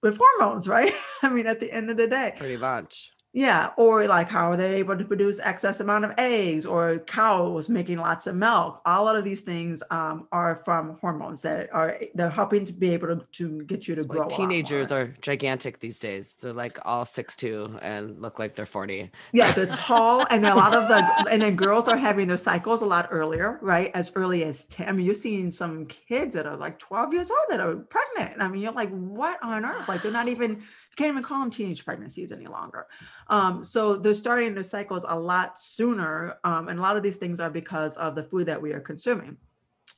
with 0.01 0.19
hormones, 0.19 0.67
right? 0.67 0.91
I 1.23 1.29
mean, 1.29 1.47
at 1.47 1.59
the 1.59 1.71
end 1.71 1.89
of 1.89 1.97
the 1.97 2.07
day. 2.07 2.33
Pretty 2.37 2.57
much. 2.57 3.12
Yeah. 3.33 3.71
Or 3.77 4.07
like 4.07 4.29
how 4.29 4.51
are 4.51 4.57
they 4.57 4.75
able 4.75 4.95
to 4.95 5.03
produce 5.03 5.39
excess 5.39 5.79
amount 5.79 6.05
of 6.05 6.13
eggs 6.19 6.65
or 6.67 6.99
cows 6.99 7.67
making 7.67 7.97
lots 7.97 8.27
of 8.27 8.35
milk? 8.35 8.81
All 8.85 9.07
of 9.09 9.23
these 9.23 9.41
things 9.41 9.81
um, 9.89 10.27
are 10.31 10.57
from 10.57 10.97
hormones 11.01 11.41
that 11.41 11.73
are 11.73 11.99
they're 12.13 12.29
helping 12.29 12.63
to 12.65 12.73
be 12.73 12.93
able 12.93 13.07
to, 13.17 13.25
to 13.31 13.63
get 13.63 13.87
you 13.87 13.95
to 13.95 14.03
grow. 14.03 14.21
Like 14.21 14.29
teenagers 14.29 14.91
are. 14.91 15.13
gigantic 15.21 15.79
these 15.79 15.99
days. 15.99 16.35
They're 16.39 16.53
like 16.53 16.77
all 16.85 17.05
six 17.05 17.35
two 17.35 17.75
and 17.81 18.21
look 18.21 18.37
like 18.37 18.55
they're 18.55 18.67
40. 18.67 19.09
Yeah, 19.31 19.51
they're 19.51 19.65
tall, 19.65 20.25
and 20.29 20.45
a 20.45 20.55
lot 20.55 20.75
of 20.75 20.87
the 20.87 21.27
and 21.31 21.41
then 21.41 21.55
girls 21.55 21.87
are 21.87 21.97
having 21.97 22.27
their 22.27 22.37
cycles 22.37 22.83
a 22.83 22.85
lot 22.85 23.07
earlier, 23.09 23.57
right? 23.61 23.89
As 23.95 24.11
early 24.15 24.43
as 24.43 24.65
10. 24.65 24.87
I 24.87 24.91
mean, 24.91 25.05
you're 25.05 25.15
seeing 25.15 25.51
some 25.51 25.87
kids 25.87 26.35
that 26.35 26.45
are 26.45 26.57
like 26.57 26.77
12 26.77 27.13
years 27.13 27.31
old 27.31 27.45
that 27.49 27.59
are 27.59 27.75
pregnant. 27.75 28.41
I 28.41 28.47
mean, 28.47 28.61
you're 28.61 28.73
like, 28.73 28.91
what 28.91 29.39
on 29.43 29.65
earth? 29.65 29.87
Like 29.87 30.03
they're 30.03 30.11
not 30.11 30.27
even 30.27 30.63
can't 30.95 31.11
even 31.11 31.23
call 31.23 31.39
them 31.39 31.49
teenage 31.49 31.83
pregnancies 31.83 32.31
any 32.31 32.47
longer. 32.47 32.87
Um, 33.27 33.63
so 33.63 33.95
they're 33.95 34.13
starting 34.13 34.53
their 34.53 34.63
cycles 34.63 35.05
a 35.07 35.19
lot 35.19 35.59
sooner. 35.59 36.35
Um, 36.43 36.67
and 36.67 36.79
a 36.79 36.81
lot 36.81 36.97
of 36.97 37.03
these 37.03 37.17
things 37.17 37.39
are 37.39 37.49
because 37.49 37.97
of 37.97 38.15
the 38.15 38.23
food 38.23 38.45
that 38.47 38.61
we 38.61 38.73
are 38.73 38.79
consuming. 38.79 39.37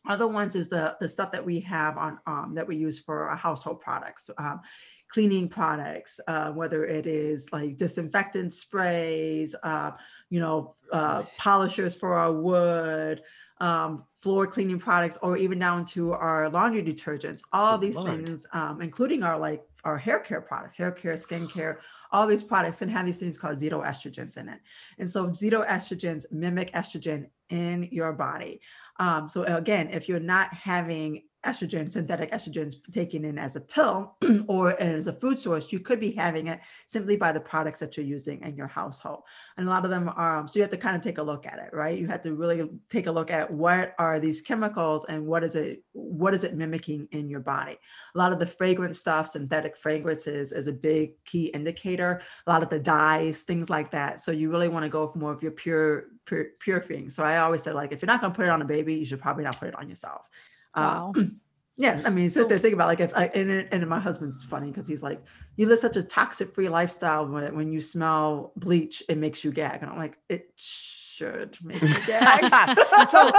Other 0.08 0.28
ones 0.28 0.56
is 0.56 0.70
the 0.70 0.96
the 1.00 1.10
stuff 1.10 1.32
that 1.32 1.44
we 1.44 1.60
have 1.62 1.98
on 1.98 2.20
um, 2.28 2.54
that 2.56 2.68
we 2.68 2.76
use 2.76 3.00
for 3.00 3.30
our 3.30 3.36
household 3.36 3.82
products. 3.82 4.30
Um, 4.38 4.62
cleaning 5.08 5.48
products, 5.48 6.20
uh, 6.28 6.52
whether 6.52 6.86
it 6.86 7.06
is 7.06 7.52
like 7.52 7.78
disinfectant 7.78 8.54
sprays, 8.54 9.56
uh, 9.64 9.92
you 10.30 10.40
know, 10.40 10.76
uh, 10.92 11.24
polishers 11.38 11.96
for 11.96 12.16
our 12.16 12.34
wood, 12.34 13.22
um, 13.62 14.04
floor 14.22 14.48
cleaning 14.48 14.80
products, 14.80 15.18
or 15.22 15.38
even 15.38 15.60
down 15.60 15.86
to 15.86 16.12
our 16.12 16.50
laundry 16.50 16.84
detergents. 16.84 17.42
All 17.54 17.78
Good 17.78 17.88
these 17.88 17.96
Lord. 17.96 18.26
things, 18.26 18.46
um, 18.52 18.82
including 18.82 19.24
our 19.24 19.40
like 19.40 19.64
our 19.86 19.98
hair 19.98 20.20
care 20.20 20.42
product, 20.42 20.76
hair 20.76 20.92
care, 20.92 21.14
skincare, 21.14 21.78
all 22.12 22.28
these 22.28 22.44
products 22.44 22.80
can 22.80 22.90
have 22.90 23.06
these 23.06 23.18
things 23.18 23.38
called 23.38 23.58
xenoestrogens 23.58 24.38
in 24.38 24.50
it. 24.50 24.60
And 25.00 25.10
so 25.10 25.28
xenoestrogens 25.28 26.26
mimic 26.32 26.72
estrogen 26.74 27.28
in 27.50 27.88
your 27.92 28.14
body. 28.14 28.62
Um, 29.00 29.30
so 29.30 29.44
again, 29.44 29.90
if 29.90 30.10
you're 30.10 30.20
not 30.20 30.54
having 30.54 31.24
estrogen, 31.46 31.90
synthetic 31.90 32.32
estrogens 32.32 32.76
taken 32.92 33.24
in 33.24 33.38
as 33.38 33.56
a 33.56 33.62
pill 33.62 34.16
or 34.48 34.80
as 34.82 35.08
a 35.08 35.14
food 35.14 35.40
source, 35.40 35.72
you 35.72 35.80
could 35.80 36.00
be 36.00 36.12
having 36.12 36.48
it 36.48 36.60
simply 36.88 37.16
by 37.16 37.32
the 37.32 37.40
products 37.40 37.80
that 37.80 37.96
you're 37.96 38.06
using 38.06 38.42
in 38.42 38.56
your 38.56 38.68
household. 38.68 39.24
And 39.58 39.68
a 39.68 39.70
lot 39.70 39.86
of 39.86 39.92
them 39.92 40.10
are, 40.16 40.38
um, 40.38 40.48
so 40.48 40.58
you 40.58 40.64
have 40.64 40.72
to 40.72 40.78
kind 40.78 40.96
of 40.96 41.02
take 41.02 41.18
a 41.18 41.24
look 41.24 41.46
at 41.46 41.60
it, 41.60 41.74
right? 41.74 41.98
You 41.98 42.08
have 42.08 42.22
to 42.24 42.34
really 42.34 42.70
take 42.90 43.08
a 43.08 43.12
look 43.12 43.32
at 43.32 43.50
what 43.50 43.96
are 43.98 44.20
these 44.20 44.42
chemicals 44.42 45.06
and 45.06 45.26
what 45.26 45.44
is 45.44 45.56
it, 45.56 45.84
what 45.94 46.34
is 46.34 46.44
it 46.44 46.56
mimicking 46.56 47.08
in 47.12 47.30
your 47.30 47.40
body? 47.40 47.78
A 48.14 48.18
lot 48.18 48.34
of 48.34 48.40
the 48.40 48.46
fragrance 48.46 48.98
stuff, 48.98 49.30
synthetic 49.30 49.78
fragrances 49.78 50.52
is 50.52 50.68
a 50.68 50.74
big 50.74 51.24
key 51.26 51.46
indicator. 51.48 52.22
A 52.48 52.50
lot 52.50 52.64
of 52.64 52.70
the 52.70 52.80
dyes, 52.80 53.42
things 53.42 53.70
like 53.70 53.92
that. 53.92 54.20
So 54.20 54.32
you 54.32 54.50
really 54.50 54.70
want 54.70 54.84
to 54.84 54.90
go 54.90 55.08
for 55.08 55.20
more 55.20 55.32
of 55.32 55.44
your 55.44 55.52
pure, 55.52 56.06
pure, 56.26 56.48
pure 56.60 56.82
thing. 56.82 57.10
So 57.10 57.24
I 57.24 57.38
always 57.38 57.64
say, 57.64 57.72
like, 57.72 57.92
if 57.92 58.02
you're 58.02 58.08
not 58.08 58.22
going 58.22 58.34
to 58.34 58.36
put 58.36 58.46
it 58.46 58.52
on 58.52 58.62
a 58.62 58.66
baby, 58.66 58.96
you 58.96 59.06
should 59.06 59.22
probably 59.22 59.44
not 59.44 59.60
put 59.60 59.70
it 59.70 59.76
on 59.76 59.90
yourself. 59.90 60.22
Uh, 60.76 61.12
Wow. 61.14 61.14
yeah, 61.78 62.02
I 62.06 62.10
mean, 62.10 62.30
sit 62.30 62.44
So- 62.44 62.48
there, 62.48 62.58
think 62.60 62.74
about 62.74 62.88
like 62.88 63.00
if 63.00 63.16
I 63.16 63.26
and, 63.28 63.50
and 63.72 63.88
my 63.90 64.00
husband's 64.00 64.44
funny 64.44 64.68
because 64.68 64.88
he's 64.88 65.04
like, 65.04 65.22
you 65.58 65.68
live 65.68 65.80
such 65.80 65.98
a 65.98 66.04
toxic 66.04 66.54
free 66.54 66.70
lifestyle 66.70 67.26
when 67.28 67.56
when 67.56 67.72
you 67.74 67.82
smell 67.82 68.52
bleach, 68.56 69.04
it 69.10 69.18
makes 69.18 69.44
you 69.44 69.52
gag, 69.52 69.82
and 69.82 69.90
I'm 69.92 69.98
like, 69.98 70.18
it 70.30 70.52
should 70.56 71.58
make 71.64 71.82
you 71.82 71.96
gag. 72.08 72.78
So, 73.10 73.32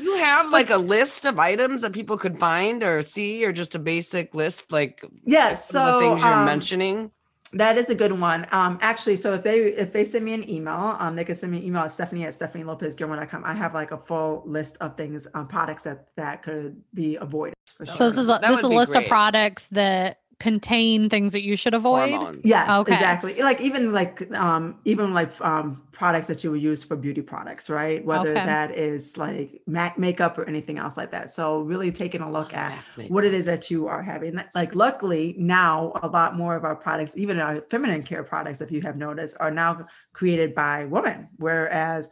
you 0.00 0.16
have 0.16 0.50
like 0.50 0.70
a 0.70 0.76
list 0.78 1.24
of 1.24 1.38
items 1.38 1.80
that 1.82 1.92
people 1.92 2.18
could 2.18 2.38
find 2.38 2.82
or 2.84 3.02
see, 3.02 3.44
or 3.44 3.52
just 3.52 3.74
a 3.74 3.78
basic 3.78 4.34
list, 4.34 4.70
like 4.72 5.04
yes, 5.24 5.68
some 5.68 5.86
of 5.86 5.88
so 5.88 5.94
the 5.94 6.00
things 6.06 6.22
you're 6.22 6.34
um, 6.34 6.44
mentioning? 6.44 7.10
That 7.56 7.78
is 7.78 7.88
a 7.88 7.94
good 7.94 8.12
one. 8.12 8.46
Um, 8.52 8.78
actually, 8.82 9.16
so 9.16 9.32
if 9.32 9.42
they 9.42 9.60
if 9.60 9.92
they 9.92 10.04
send 10.04 10.24
me 10.24 10.34
an 10.34 10.48
email, 10.48 10.96
um, 10.98 11.16
they 11.16 11.24
can 11.24 11.34
send 11.34 11.52
me 11.52 11.58
an 11.58 11.64
email 11.64 11.82
at 11.82 11.92
Stephanie 11.92 12.24
at 12.24 12.34
StephanieLopezGilmore.com. 12.34 13.44
I 13.44 13.54
have 13.54 13.72
like 13.72 13.92
a 13.92 13.98
full 13.98 14.42
list 14.44 14.76
of 14.80 14.96
things, 14.96 15.26
um, 15.32 15.48
products 15.48 15.84
that 15.84 16.08
that 16.16 16.42
could 16.42 16.82
be 16.92 17.16
avoided 17.16 17.54
for 17.74 17.86
sure. 17.86 17.96
So 17.96 18.10
this 18.10 18.18
is 18.18 18.24
a, 18.28 18.38
That 18.40 18.42
this 18.42 18.58
is 18.58 18.64
a 18.64 18.68
would 18.68 18.72
be 18.72 18.76
list 18.76 18.94
of 18.94 19.06
products 19.06 19.68
that 19.68 20.20
contain 20.38 21.08
things 21.08 21.32
that 21.32 21.42
you 21.42 21.56
should 21.56 21.72
avoid. 21.74 22.10
Hormones. 22.10 22.40
Yes, 22.44 22.68
Okay. 22.68 22.92
exactly. 22.92 23.42
Like 23.42 23.60
even 23.60 23.92
like 23.92 24.30
um 24.34 24.80
even 24.84 25.14
like 25.14 25.38
um 25.40 25.82
products 25.92 26.28
that 26.28 26.44
you 26.44 26.50
would 26.50 26.60
use 26.60 26.84
for 26.84 26.94
beauty 26.96 27.22
products, 27.22 27.70
right? 27.70 28.04
Whether 28.04 28.32
Okay. 28.32 28.44
that 28.44 28.70
is 28.72 29.16
like 29.16 29.62
MAC 29.66 29.98
makeup 29.98 30.36
or 30.38 30.44
anything 30.44 30.78
else 30.78 30.96
like 30.96 31.10
that. 31.12 31.30
So 31.30 31.60
really 31.60 31.90
taking 31.90 32.20
a 32.20 32.30
look 32.30 32.52
Oh, 32.52 32.56
at 32.56 32.84
what 33.08 33.24
it 33.24 33.32
is 33.34 33.46
that 33.46 33.70
you 33.70 33.86
are 33.88 34.02
having. 34.02 34.38
Like 34.54 34.74
luckily 34.74 35.34
now 35.38 35.92
a 36.02 36.08
lot 36.08 36.36
more 36.36 36.54
of 36.54 36.64
our 36.64 36.76
products, 36.76 37.16
even 37.16 37.38
our 37.38 37.62
feminine 37.70 38.02
care 38.02 38.24
products, 38.24 38.60
if 38.60 38.70
you 38.70 38.82
have 38.82 38.96
noticed, 38.96 39.36
are 39.40 39.50
now 39.50 39.86
created 40.12 40.54
by 40.54 40.84
women, 40.84 41.28
whereas 41.38 42.10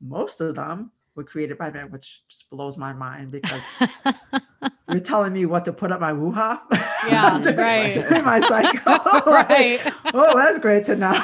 most 0.00 0.40
of 0.40 0.54
them 0.54 0.90
were 1.14 1.24
created 1.24 1.58
by 1.58 1.70
men, 1.70 1.90
which 1.90 2.22
just 2.28 2.50
blows 2.50 2.76
my 2.76 2.92
mind 2.92 3.30
because 3.30 3.62
you're 4.90 5.00
telling 5.00 5.32
me 5.32 5.46
what 5.46 5.64
to 5.64 5.72
put 5.72 5.92
up 5.92 6.00
my 6.00 6.12
woo-ha. 6.12 6.62
Yeah, 7.06 7.38
to- 7.42 7.52
right. 7.54 7.96
in 8.12 8.24
my 8.24 8.40
cycle. 8.40 8.80
Like, 8.86 9.26
right. 9.48 9.92
oh, 10.12 10.36
that's 10.36 10.58
great 10.58 10.84
to 10.86 10.96
know. 10.96 11.18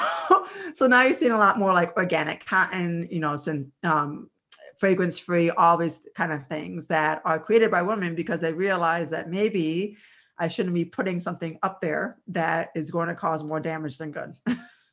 so 0.74 0.87
now 0.87 1.03
you're 1.03 1.14
seeing 1.14 1.33
a 1.33 1.38
lot 1.38 1.59
more 1.59 1.72
like 1.72 1.96
organic 1.96 2.46
cotton, 2.46 3.09
you 3.11 3.20
know, 3.20 3.37
some 3.37 3.72
um, 3.83 4.31
fragrance 4.79 5.18
free, 5.18 5.50
all 5.50 5.76
these 5.76 6.00
kind 6.14 6.33
of 6.33 6.46
things 6.46 6.87
that 6.87 7.22
are 7.24 7.38
created 7.38 7.70
by 7.70 7.83
women 7.83 8.14
because 8.14 8.40
they 8.40 8.53
realize 8.53 9.11
that 9.11 9.29
maybe 9.29 9.96
I 10.38 10.48
shouldn't 10.48 10.74
be 10.74 10.85
putting 10.87 11.20
something 11.20 11.59
up 11.62 11.81
there 11.81 12.16
that 12.29 12.70
is 12.74 12.90
going 12.90 13.09
to 13.09 13.14
cause 13.14 13.44
more 13.44 13.61
damage 13.61 13.98
than 13.98 14.11
good. 14.11 14.37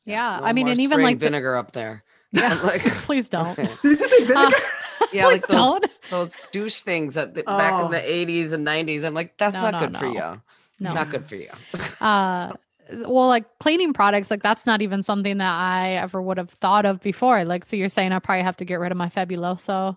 Yeah. 0.04 0.40
I 0.42 0.52
mean, 0.52 0.68
and 0.68 0.80
even 0.80 0.96
spraying 0.96 1.04
like 1.06 1.18
the- 1.18 1.26
vinegar 1.26 1.56
up 1.56 1.72
there. 1.72 2.04
Yeah. 2.32 2.60
Like, 2.62 2.82
please 2.82 3.30
don't. 3.30 3.56
Did 3.56 3.78
you 3.82 3.96
say 3.96 4.24
vinegar? 4.26 4.54
Uh, 4.54 4.60
yeah, 5.12 5.26
like 5.26 5.40
those, 5.42 5.56
don't. 5.56 5.86
those 6.10 6.30
douche 6.52 6.82
things 6.82 7.14
that 7.14 7.34
the, 7.34 7.42
back 7.44 7.72
Oh. 7.74 7.86
in 7.86 7.90
the 7.90 7.98
80s 8.00 8.52
and 8.52 8.66
90s. 8.66 9.04
I'm 9.04 9.14
like, 9.14 9.36
that's 9.38 9.54
No, 9.54 9.70
not 9.70 9.72
no, 9.74 9.78
good 9.88 9.98
for 9.98 10.06
no. 10.06 10.12
you. 10.12 10.42
It's 10.72 10.80
No. 10.80 10.94
not 10.94 11.10
good 11.10 11.26
for 11.28 11.34
you. 11.36 11.50
uh 12.00 12.52
well 13.06 13.26
like 13.28 13.44
cleaning 13.58 13.92
products 13.92 14.30
like 14.30 14.42
that's 14.42 14.64
not 14.64 14.80
even 14.80 15.02
something 15.02 15.36
that 15.36 15.52
i 15.52 15.90
ever 15.90 16.22
would 16.22 16.38
have 16.38 16.48
thought 16.48 16.86
of 16.86 16.98
before 17.02 17.44
like 17.44 17.62
so 17.62 17.76
you're 17.76 17.90
saying 17.90 18.12
i 18.12 18.18
probably 18.18 18.42
have 18.42 18.56
to 18.56 18.64
get 18.64 18.76
rid 18.76 18.90
of 18.90 18.96
my 18.96 19.10
fabuloso 19.10 19.94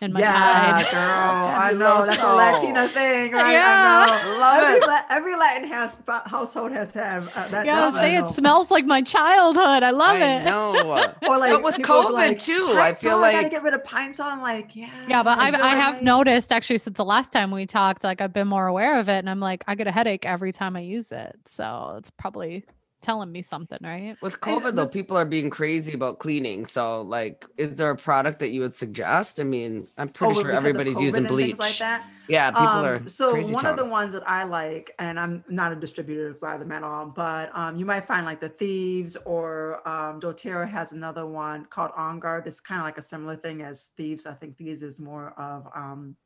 and 0.00 0.12
my 0.12 0.20
yeah, 0.20 0.30
tide 0.30 0.90
girl. 0.90 1.00
I 1.00 1.72
know 1.72 2.06
that's 2.06 2.22
a 2.22 2.34
Latina 2.34 2.88
thing, 2.88 3.32
right? 3.32 3.52
Yeah. 3.52 4.06
I 4.08 4.24
know. 4.24 4.38
Love 4.38 4.62
every, 4.62 4.76
it. 4.76 4.86
La- 4.86 5.02
every 5.10 5.36
Latin 5.36 5.68
house, 5.68 5.96
household 6.26 6.72
has 6.72 6.92
to 6.92 7.02
have 7.02 7.28
uh, 7.34 7.48
that. 7.48 7.66
yeah 7.66 7.80
that's 7.80 7.94
what 7.94 8.02
say 8.02 8.16
it 8.16 8.26
smells 8.34 8.70
like 8.70 8.84
my 8.84 9.02
childhood 9.02 9.82
i 9.82 9.90
love 9.90 10.16
I 10.16 10.36
it 10.36 10.44
know. 10.44 10.74
Or 11.26 11.38
like 11.38 11.52
but 11.52 11.62
with 11.62 11.76
people 11.76 11.94
COVID 11.94 12.12
like, 12.12 12.38
too, 12.38 12.68
I 12.72 12.92
"Pine 12.92 12.94
feel 12.94 13.18
like 13.18 13.34
I 13.34 13.42
gotta 13.42 13.50
get 13.50 13.62
rid 13.62 13.74
of 13.74 13.84
pine 13.84 14.12
sol. 14.12 14.26
I'm 14.26 14.42
like, 14.42 14.76
yeah. 14.76 14.90
yeah 15.08 15.22
but 15.22 15.38
I've, 15.38 15.54
i 15.54 15.68
have 15.70 16.02
noticed 16.02 16.52
actually 16.52 16.78
since 16.78 16.96
the 16.96 17.04
last 17.04 17.32
time 17.32 17.50
we 17.50 17.66
talked 17.66 18.04
like 18.04 18.20
i've 18.20 18.32
been 18.32 18.48
more 18.48 18.66
aware 18.66 18.98
of 18.98 19.08
it 19.08 19.18
and 19.18 19.30
i'm 19.30 19.40
like 19.40 19.64
i 19.66 19.74
get 19.74 19.86
a 19.86 19.92
headache 19.92 20.26
every 20.26 20.52
time 20.52 20.76
i 20.76 20.80
use 20.80 21.12
it 21.12 21.36
so 21.46 21.94
it's 21.98 22.10
probably 22.10 22.64
telling 23.02 23.30
me 23.30 23.42
something 23.42 23.78
right 23.82 24.16
with 24.22 24.40
COVID 24.40 24.74
though, 24.74 24.88
people 24.88 25.16
are 25.16 25.24
being 25.24 25.50
crazy 25.50 25.92
about 25.92 26.18
cleaning. 26.18 26.66
So, 26.66 27.02
like, 27.02 27.44
is 27.56 27.76
there 27.76 27.90
a 27.90 27.96
product 27.96 28.40
that 28.40 28.48
you 28.48 28.60
would 28.62 28.74
suggest? 28.74 29.38
I 29.38 29.44
mean, 29.44 29.88
I'm 29.98 30.08
Oh, 30.08 30.12
pretty 30.12 30.34
but 30.34 30.40
sure 30.40 30.52
everybody's 30.52 31.00
using 31.00 31.24
bleach. 31.24 31.58
Like 31.58 31.78
that. 31.78 32.06
Yeah, 32.28 32.50
people 32.50 32.66
Um, 32.66 32.84
are 32.84 33.08
so 33.08 33.40
one 33.52 33.66
of 33.66 33.76
the 33.76 33.84
ones 33.84 34.12
that 34.14 34.28
I 34.28 34.42
like, 34.44 34.90
and 34.98 35.20
I'm 35.20 35.44
not 35.48 35.72
a 35.72 35.76
distributor 35.76 36.34
by 36.34 36.56
them 36.56 36.72
at 36.72 36.82
all, 36.82 37.06
but 37.06 37.56
um, 37.56 37.76
you 37.76 37.86
might 37.86 38.06
find 38.06 38.26
like 38.26 38.40
the 38.40 38.48
Thieves 38.48 39.16
or 39.24 39.86
um, 39.88 40.20
DoTerra 40.20 40.68
has 40.68 40.92
another 40.92 41.24
one 41.26 41.66
called 41.66 41.92
On 41.96 42.18
Guard. 42.18 42.46
It's 42.46 42.58
kind 42.60 42.80
of 42.80 42.84
like 42.84 42.98
a 42.98 43.02
similar 43.02 43.36
thing 43.36 43.62
as 43.62 43.90
Thieves. 43.96 44.26
I 44.26 44.34
think 44.34 44.56
Thieves 44.56 44.82
is 44.82 44.98
more 44.98 45.38
of 45.38 45.68
um, 45.74 46.16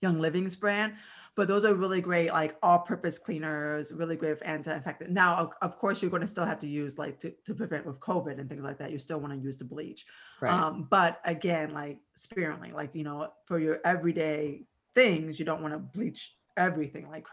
Young 0.00 0.20
Living's 0.20 0.56
brand. 0.56 0.94
But 1.34 1.48
those 1.48 1.64
are 1.64 1.74
really 1.74 2.02
great, 2.02 2.30
like 2.30 2.56
all-purpose 2.62 3.18
cleaners, 3.18 3.92
really 3.92 4.16
great 4.16 4.38
for 4.38 4.44
anti-infectant. 4.44 5.10
Now, 5.10 5.36
of, 5.36 5.52
of 5.62 5.78
course, 5.78 6.02
you're 6.02 6.10
going 6.10 6.20
to 6.22 6.28
still 6.28 6.44
have 6.44 6.58
to 6.60 6.68
use 6.68 6.98
like 6.98 7.18
to, 7.20 7.32
to 7.46 7.54
prevent 7.54 7.86
with 7.86 8.00
COVID 8.00 8.38
and 8.38 8.48
things 8.50 8.62
like 8.62 8.78
that. 8.78 8.92
You 8.92 8.98
still 8.98 9.18
want 9.18 9.32
to 9.32 9.38
use 9.38 9.56
the 9.56 9.64
bleach. 9.64 10.04
Right. 10.42 10.52
Um, 10.52 10.86
but 10.90 11.20
again, 11.24 11.72
like 11.72 12.00
sparingly, 12.16 12.72
like 12.72 12.94
you 12.94 13.04
know, 13.04 13.30
for 13.46 13.58
your 13.58 13.80
everyday 13.84 14.66
things, 14.94 15.38
you 15.38 15.46
don't 15.46 15.62
want 15.62 15.72
to 15.72 15.78
bleach 15.78 16.36
everything 16.58 17.08
like 17.08 17.26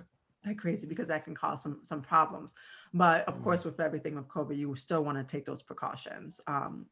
like 0.46 0.58
crazy 0.58 0.88
because 0.88 1.10
that 1.10 1.26
can 1.26 1.36
cause 1.36 1.62
some 1.62 1.82
some 1.84 2.02
problems. 2.02 2.56
But 2.94 3.28
of 3.28 3.36
Mhm. 3.36 3.44
course, 3.44 3.66
with 3.66 3.82
everything 3.82 4.16
with 4.16 4.30
COVID, 4.30 4.56
you 4.56 4.74
still 4.78 5.04
want 5.04 5.18
to 5.18 5.26
take 5.26 5.44
those 5.44 5.62
precautions. 5.62 6.40
Um, 6.48 6.86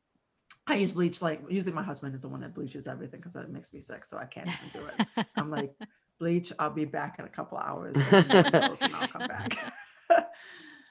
I 0.67 0.75
use 0.75 0.91
bleach 0.91 1.21
like 1.21 1.41
usually 1.49 1.73
my 1.73 1.83
husband 1.83 2.15
is 2.15 2.23
the 2.23 2.27
one 2.27 2.41
that 2.41 2.53
bleaches 2.53 2.85
everything 2.87 3.21
because 3.21 3.33
that 3.33 3.49
makes 3.49 3.71
me 3.71 3.79
sick, 3.79 4.05
so 4.05 4.17
I 4.17 4.25
can't 4.25 4.47
even 4.47 4.69
do 4.73 4.85
it. 4.87 5.07
I'm 5.37 5.49
like, 5.49 5.73
bleach, 6.19 6.51
I'll 6.59 6.69
be 6.69 6.85
back 6.85 7.17
in 7.19 7.25
a 7.25 7.29
couple 7.29 7.57
hours, 7.57 7.95
and 7.95 8.31
I'll 8.95 9.07
come 9.07 9.27
back. 9.27 9.57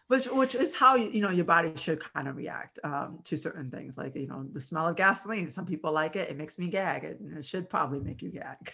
which 0.09 0.27
which 0.27 0.55
is 0.55 0.75
how 0.75 0.95
you 0.97 1.11
you 1.11 1.21
know 1.21 1.31
your 1.31 1.45
body 1.45 1.73
should 1.77 2.01
kind 2.15 2.29
of 2.29 2.37
react 2.37 2.79
um, 2.85 3.19
to 3.25 3.37
certain 3.37 3.71
things 3.71 3.97
like 3.99 4.15
you 4.17 4.27
know 4.27 4.45
the 4.53 4.61
smell 4.61 4.89
of 4.89 4.97
gasoline 4.97 5.51
some 5.51 5.67
people 5.67 5.93
like 5.93 6.17
it 6.17 6.31
it 6.31 6.37
makes 6.37 6.59
me 6.59 6.69
gag 6.69 7.05
it, 7.05 7.19
and 7.21 7.37
it 7.37 7.45
should 7.45 7.69
probably 7.69 8.01
make 8.01 8.23
you 8.23 8.31
gag 8.31 8.73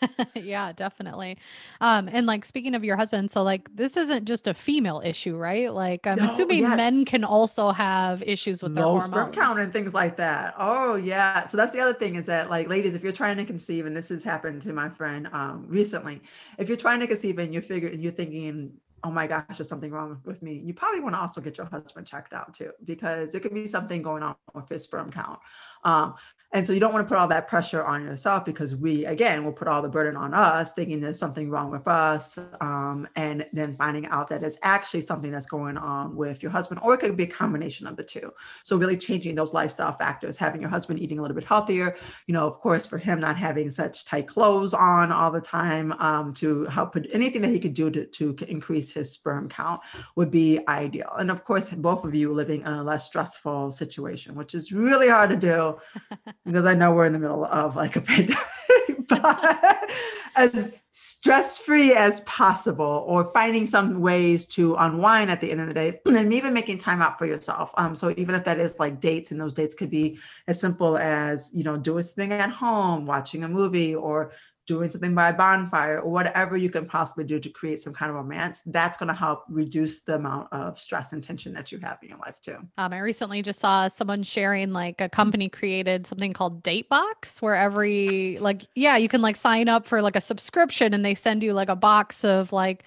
yeah, 0.34 0.72
definitely. 0.72 1.38
Um, 1.80 2.08
and 2.12 2.26
like 2.26 2.44
speaking 2.44 2.74
of 2.74 2.84
your 2.84 2.96
husband, 2.96 3.30
so 3.30 3.42
like 3.42 3.74
this 3.74 3.96
isn't 3.96 4.24
just 4.24 4.46
a 4.46 4.54
female 4.54 5.02
issue, 5.04 5.36
right? 5.36 5.72
Like 5.72 6.06
I'm 6.06 6.22
No, 6.22 6.24
assuming 6.24 6.74
men 6.74 7.04
can 7.04 7.24
also 7.24 7.70
have 7.70 8.22
issues 8.22 8.62
with 8.62 8.74
their 8.74 8.86
low 8.86 8.88
hormones. 8.88 9.08
sperm 9.08 9.32
count 9.32 9.58
and 9.58 9.72
things 9.72 9.94
like 9.94 10.16
that 10.18 10.54
oh 10.58 10.94
yeah 10.96 11.46
so 11.46 11.56
that's 11.56 11.72
the 11.72 11.80
other 11.80 11.94
thing 11.94 12.16
is 12.16 12.26
that 12.26 12.50
like 12.50 12.68
ladies 12.68 12.94
if 12.94 13.02
you're 13.02 13.12
trying 13.12 13.36
to 13.36 13.44
conceive 13.44 13.86
and 13.86 13.96
this 13.96 14.08
has 14.10 14.22
happened 14.22 14.60
to 14.60 14.72
my 14.72 14.88
friend 14.90 15.26
um, 15.32 15.64
recently 15.68 16.20
if 16.58 16.68
you're 16.68 16.76
trying 16.76 17.00
to 17.00 17.06
conceive 17.06 17.38
and 17.38 17.52
you're 17.52 17.62
figuring 17.62 18.00
you're 18.00 18.12
thinking 18.12 18.72
oh 19.04 19.10
my 19.10 19.26
gosh 19.26 19.44
there's 19.56 19.68
something 19.68 19.90
wrong 19.90 20.20
with 20.24 20.42
me. 20.42 20.60
You 20.64 20.74
probably 20.74 21.00
want 21.00 21.14
to 21.14 21.20
also 21.20 21.40
get 21.40 21.56
your 21.58 21.66
husband 21.66 22.06
checked 22.06 22.32
out 22.32 22.54
too 22.54 22.72
because 22.84 23.32
there 23.32 23.40
could 23.40 23.54
be 23.54 23.66
something 23.66 24.02
going 24.02 24.22
on 24.22 24.36
with 24.54 24.68
his 24.68 24.84
sperm 24.84 25.10
count. 25.10 25.38
Um, 25.84 26.14
and 26.52 26.66
so 26.66 26.72
you 26.72 26.80
don't 26.80 26.94
want 26.94 27.06
to 27.06 27.08
put 27.08 27.18
all 27.18 27.28
that 27.28 27.46
pressure 27.46 27.84
on 27.84 28.02
yourself 28.02 28.44
because 28.44 28.74
we 28.74 29.04
again 29.04 29.44
will 29.44 29.52
put 29.52 29.68
all 29.68 29.82
the 29.82 29.88
burden 29.88 30.16
on 30.16 30.32
us 30.32 30.72
thinking 30.72 30.98
there's 30.98 31.18
something 31.18 31.50
wrong 31.50 31.70
with 31.70 31.86
us 31.86 32.38
um, 32.60 33.06
and 33.16 33.44
then 33.52 33.76
finding 33.76 34.06
out 34.06 34.28
that 34.28 34.42
it's 34.42 34.58
actually 34.62 35.02
something 35.02 35.30
that's 35.30 35.46
going 35.46 35.76
on 35.76 36.16
with 36.16 36.42
your 36.42 36.50
husband 36.50 36.80
or 36.82 36.94
it 36.94 36.98
could 36.98 37.16
be 37.16 37.24
a 37.24 37.26
combination 37.26 37.86
of 37.86 37.96
the 37.96 38.02
two. 38.02 38.32
So 38.64 38.76
really 38.78 38.96
changing 38.96 39.34
those 39.34 39.52
lifestyle 39.52 39.92
factors 39.92 40.38
having 40.38 40.62
your 40.62 40.70
husband 40.70 41.00
eating 41.00 41.18
a 41.18 41.22
little 41.22 41.34
bit 41.34 41.44
healthier 41.44 41.96
you 42.26 42.32
know 42.32 42.46
of 42.46 42.58
course 42.60 42.86
for 42.86 42.96
him 42.96 43.20
not 43.20 43.36
having 43.36 43.70
such 43.70 44.06
tight 44.06 44.26
clothes 44.26 44.72
on 44.72 45.12
all 45.12 45.30
the 45.30 45.40
time 45.40 45.92
um, 46.00 46.32
to 46.34 46.64
help 46.64 46.92
put 46.94 47.08
anything 47.12 47.42
that 47.42 47.50
he 47.50 47.60
could 47.60 47.74
do 47.74 47.90
to, 47.90 48.06
to 48.06 48.34
increase 48.48 48.90
his 48.92 49.12
sperm 49.12 49.48
count 49.48 49.80
would 50.16 50.30
be 50.30 50.60
ideal. 50.66 51.12
And 51.18 51.30
of 51.30 51.44
course 51.44 51.68
both 51.70 52.04
of 52.04 52.14
you 52.14 52.32
living 52.32 52.62
in 52.62 52.68
a 52.72 52.82
less 52.82 53.04
stressful 53.04 53.70
situation 53.70 54.34
which 54.34 54.54
is 54.54 54.72
really 54.72 55.08
hard 55.08 55.28
to 55.28 55.36
do 55.36 55.76
because 56.44 56.66
I 56.66 56.74
know 56.74 56.92
we're 56.92 57.04
in 57.04 57.12
the 57.12 57.18
middle 57.18 57.44
of 57.44 57.76
like 57.76 57.96
a 57.96 58.00
pandemic, 58.02 58.38
but 59.08 59.90
as 60.36 60.72
stress 60.90 61.58
free 61.58 61.92
as 61.92 62.20
possible, 62.20 63.04
or 63.06 63.30
finding 63.32 63.66
some 63.66 64.00
ways 64.00 64.46
to 64.46 64.74
unwind 64.76 65.30
at 65.30 65.40
the 65.40 65.50
end 65.50 65.60
of 65.60 65.68
the 65.68 65.74
day, 65.74 66.00
and 66.06 66.32
even 66.32 66.52
making 66.52 66.78
time 66.78 67.02
out 67.02 67.18
for 67.18 67.26
yourself. 67.26 67.70
Um, 67.76 67.94
so 67.94 68.12
even 68.16 68.34
if 68.34 68.44
that 68.44 68.58
is 68.58 68.78
like 68.78 69.00
dates, 69.00 69.30
and 69.30 69.40
those 69.40 69.54
dates 69.54 69.74
could 69.74 69.90
be 69.90 70.18
as 70.46 70.60
simple 70.60 70.98
as 70.98 71.50
you 71.54 71.64
know 71.64 71.76
doing 71.76 72.02
something 72.02 72.32
at 72.32 72.50
home, 72.50 73.06
watching 73.06 73.44
a 73.44 73.48
movie, 73.48 73.94
or 73.94 74.32
doing 74.68 74.90
something 74.90 75.14
by 75.14 75.30
a 75.30 75.32
bonfire 75.32 76.00
or 76.00 76.10
whatever 76.10 76.54
you 76.56 76.68
can 76.68 76.84
possibly 76.84 77.24
do 77.24 77.40
to 77.40 77.48
create 77.48 77.80
some 77.80 77.94
kind 77.94 78.10
of 78.10 78.16
romance 78.16 78.62
that's 78.66 78.98
going 78.98 79.08
to 79.08 79.14
help 79.14 79.44
reduce 79.48 80.00
the 80.00 80.14
amount 80.14 80.46
of 80.52 80.78
stress 80.78 81.14
and 81.14 81.24
tension 81.24 81.54
that 81.54 81.72
you 81.72 81.78
have 81.78 81.98
in 82.02 82.10
your 82.10 82.18
life 82.18 82.34
too. 82.42 82.58
Um, 82.76 82.92
I 82.92 82.98
recently 82.98 83.40
just 83.40 83.60
saw 83.60 83.88
someone 83.88 84.22
sharing 84.22 84.72
like 84.72 85.00
a 85.00 85.08
company 85.08 85.48
created 85.48 86.06
something 86.06 86.34
called 86.34 86.62
Datebox, 86.62 87.40
where 87.40 87.56
every 87.56 88.36
like 88.38 88.66
yeah, 88.74 88.98
you 88.98 89.08
can 89.08 89.22
like 89.22 89.36
sign 89.36 89.68
up 89.68 89.86
for 89.86 90.02
like 90.02 90.16
a 90.16 90.20
subscription 90.20 90.92
and 90.92 91.02
they 91.02 91.14
send 91.14 91.42
you 91.42 91.54
like 91.54 91.70
a 91.70 91.76
box 91.76 92.22
of 92.22 92.52
like 92.52 92.84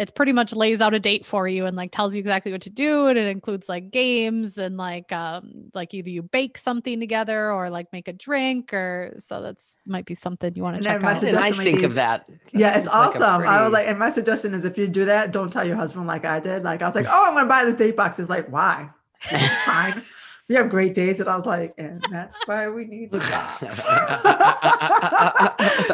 it's 0.00 0.10
pretty 0.10 0.32
much 0.32 0.54
lays 0.54 0.80
out 0.80 0.94
a 0.94 0.98
date 0.98 1.26
for 1.26 1.46
you 1.46 1.66
and 1.66 1.76
like 1.76 1.92
tells 1.92 2.14
you 2.14 2.20
exactly 2.20 2.50
what 2.50 2.62
to 2.62 2.70
do 2.70 3.08
and 3.08 3.18
it 3.18 3.26
includes 3.26 3.68
like 3.68 3.90
games 3.90 4.56
and 4.56 4.78
like 4.78 5.12
um 5.12 5.70
like 5.74 5.92
either 5.92 6.08
you 6.08 6.22
bake 6.22 6.56
something 6.56 6.98
together 6.98 7.52
or 7.52 7.68
like 7.68 7.92
make 7.92 8.08
a 8.08 8.12
drink 8.14 8.72
or 8.72 9.12
so 9.18 9.42
that's 9.42 9.76
might 9.84 10.06
be 10.06 10.14
something 10.14 10.54
you 10.56 10.62
want 10.62 10.78
to 10.78 10.82
check 10.82 11.02
my 11.02 11.10
out. 11.10 11.16
Why 11.16 11.20
didn't 11.20 11.38
I 11.38 11.52
think 11.52 11.58
maybe 11.58 11.84
of 11.84 11.94
that? 11.94 12.26
That 12.26 12.58
Yeah, 12.58 12.68
it's 12.76 12.86
seems 12.86 12.94
like 12.94 12.94
a 12.94 13.08
awesome. 13.08 13.42
I 13.42 13.62
was 13.62 13.72
like, 13.72 13.88
and 13.88 13.98
my 13.98 14.08
suggestion 14.08 14.54
is 14.54 14.64
if 14.64 14.78
you 14.78 14.88
do 14.88 15.04
that, 15.04 15.32
don't 15.32 15.52
tell 15.52 15.66
your 15.66 15.76
husband 15.76 16.06
like 16.06 16.24
I 16.24 16.40
did. 16.40 16.64
Like 16.64 16.80
I 16.80 16.86
was 16.86 16.94
like, 16.94 17.06
oh, 17.06 17.24
I'm 17.28 17.34
gonna 17.34 17.46
buy 17.46 17.64
this 17.64 17.74
date 17.74 17.94
box. 17.94 18.18
It's 18.18 18.30
like, 18.30 18.50
why? 18.50 18.88
Fine. 19.66 20.02
We 20.50 20.56
have 20.56 20.68
great 20.68 20.94
dates. 20.94 21.20
And 21.20 21.28
I 21.28 21.36
was 21.36 21.46
like, 21.46 21.74
and 21.78 22.04
that's 22.10 22.36
why 22.46 22.68
we 22.68 22.84
need 22.84 23.12
the 23.12 23.18
box. 23.20 23.84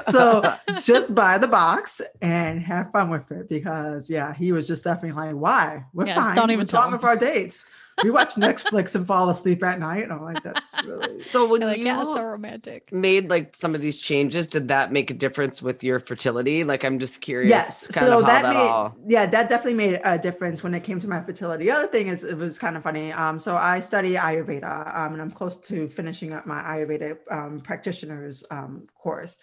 so 0.11 0.57
just 0.83 1.15
buy 1.15 1.37
the 1.37 1.47
box 1.47 2.01
and 2.23 2.59
have 2.63 2.91
fun 2.91 3.11
with 3.11 3.31
it 3.31 3.51
because 3.51 4.09
yeah, 4.09 4.33
he 4.33 4.53
was 4.53 4.67
just 4.67 4.83
definitely 4.83 5.13
like, 5.13 5.35
why? 5.37 5.85
We're 5.93 6.07
Yeah, 6.07 6.15
just 6.15 6.27
fine. 6.29 6.37
don't 6.37 6.51
even 6.51 6.61
What's 6.61 6.71
tell 6.71 6.81
wrong 6.85 6.93
with 6.93 7.05
our 7.05 7.17
dates? 7.17 7.67
We 8.05 8.11
watch 8.11 8.35
Netflix 8.35 8.95
and 8.95 9.07
fall 9.07 9.31
asleep 9.31 9.63
at 9.65 9.81
night. 9.81 10.03
And 10.05 10.13
I'm 10.13 10.23
like, 10.23 10.43
that's 10.43 10.75
really 10.85 11.23
so 11.23 11.49
when 11.49 11.63
You're 11.63 11.71
like, 11.71 11.79
you 11.79 11.87
yeah, 11.87 12.03
so 12.03 12.23
romantic. 12.23 12.93
made 12.93 13.31
like 13.31 13.57
some 13.57 13.75
of 13.75 13.81
these 13.81 13.99
changes, 14.01 14.47
did 14.47 14.69
that 14.69 14.93
make 14.93 15.11
a 15.11 15.15
difference 15.15 15.63
with 15.63 15.83
your 15.83 15.99
fertility? 16.01 16.63
Like, 16.65 16.85
I'm 16.85 16.99
just 16.99 17.21
curious. 17.21 17.49
Yes. 17.49 17.87
kind 17.87 18.07
So 18.07 18.19
of 18.19 18.25
how 18.25 18.29
that, 18.29 18.43
that, 18.43 18.55
made 18.55 18.61
all. 18.61 18.97
yeah, 19.07 19.27
that 19.27 19.49
definitely 19.49 19.75
made 19.75 20.01
a 20.05 20.19
difference 20.19 20.63
when 20.63 20.75
it 20.75 20.81
came 20.85 21.01
to 21.01 21.09
my 21.09 21.23
fertility. 21.23 21.65
The 21.65 21.71
other 21.71 21.87
thing 21.87 22.09
is 22.09 22.23
it 22.25 22.37
was 22.37 22.59
kind 22.59 22.77
of 22.77 22.83
funny. 22.83 23.13
Um, 23.13 23.39
so 23.39 23.57
I 23.57 23.81
study 23.81 24.15
Ayurveda, 24.15 24.95
um, 24.97 25.13
and 25.15 25.23
I'm 25.23 25.31
close 25.31 25.57
to 25.69 25.89
finishing 25.89 26.33
up 26.33 26.47
my 26.47 26.61
Ayurveda 26.63 27.17
um, 27.31 27.61
practitioner's 27.61 28.45
um, 28.51 28.87
course. 28.99 29.39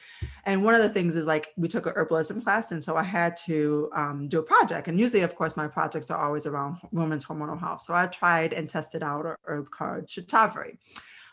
And 0.46 0.64
one 0.64 0.76
of 0.76 0.82
the 0.82 0.90
things 0.90 1.16
is 1.16 1.26
like 1.26 1.54
we 1.58 1.68
took 1.70 1.86
a 1.86 1.92
herbalism 1.94 2.44
class, 2.44 2.72
and 2.72 2.84
so 2.84 2.98
I 2.98 3.04
had 3.04 3.38
to 3.46 3.90
um, 3.96 4.28
do 4.28 4.40
a 4.40 4.44
project. 4.44 4.88
And 4.90 5.00
usually, 5.00 5.22
of 5.22 5.36
course, 5.36 5.56
my 5.56 5.68
projects 5.68 6.12
are 6.12 6.24
always 6.24 6.46
around 6.46 6.78
women's 6.92 7.26
hormonal 7.26 7.58
health. 7.60 7.82
So 7.82 7.94
I 7.96 8.08
tried 8.08 8.43
and 8.52 8.68
tested 8.68 9.04
out 9.04 9.26
a 9.26 9.38
herb 9.46 9.70
called 9.72 10.08
Shatavari. 10.08 10.78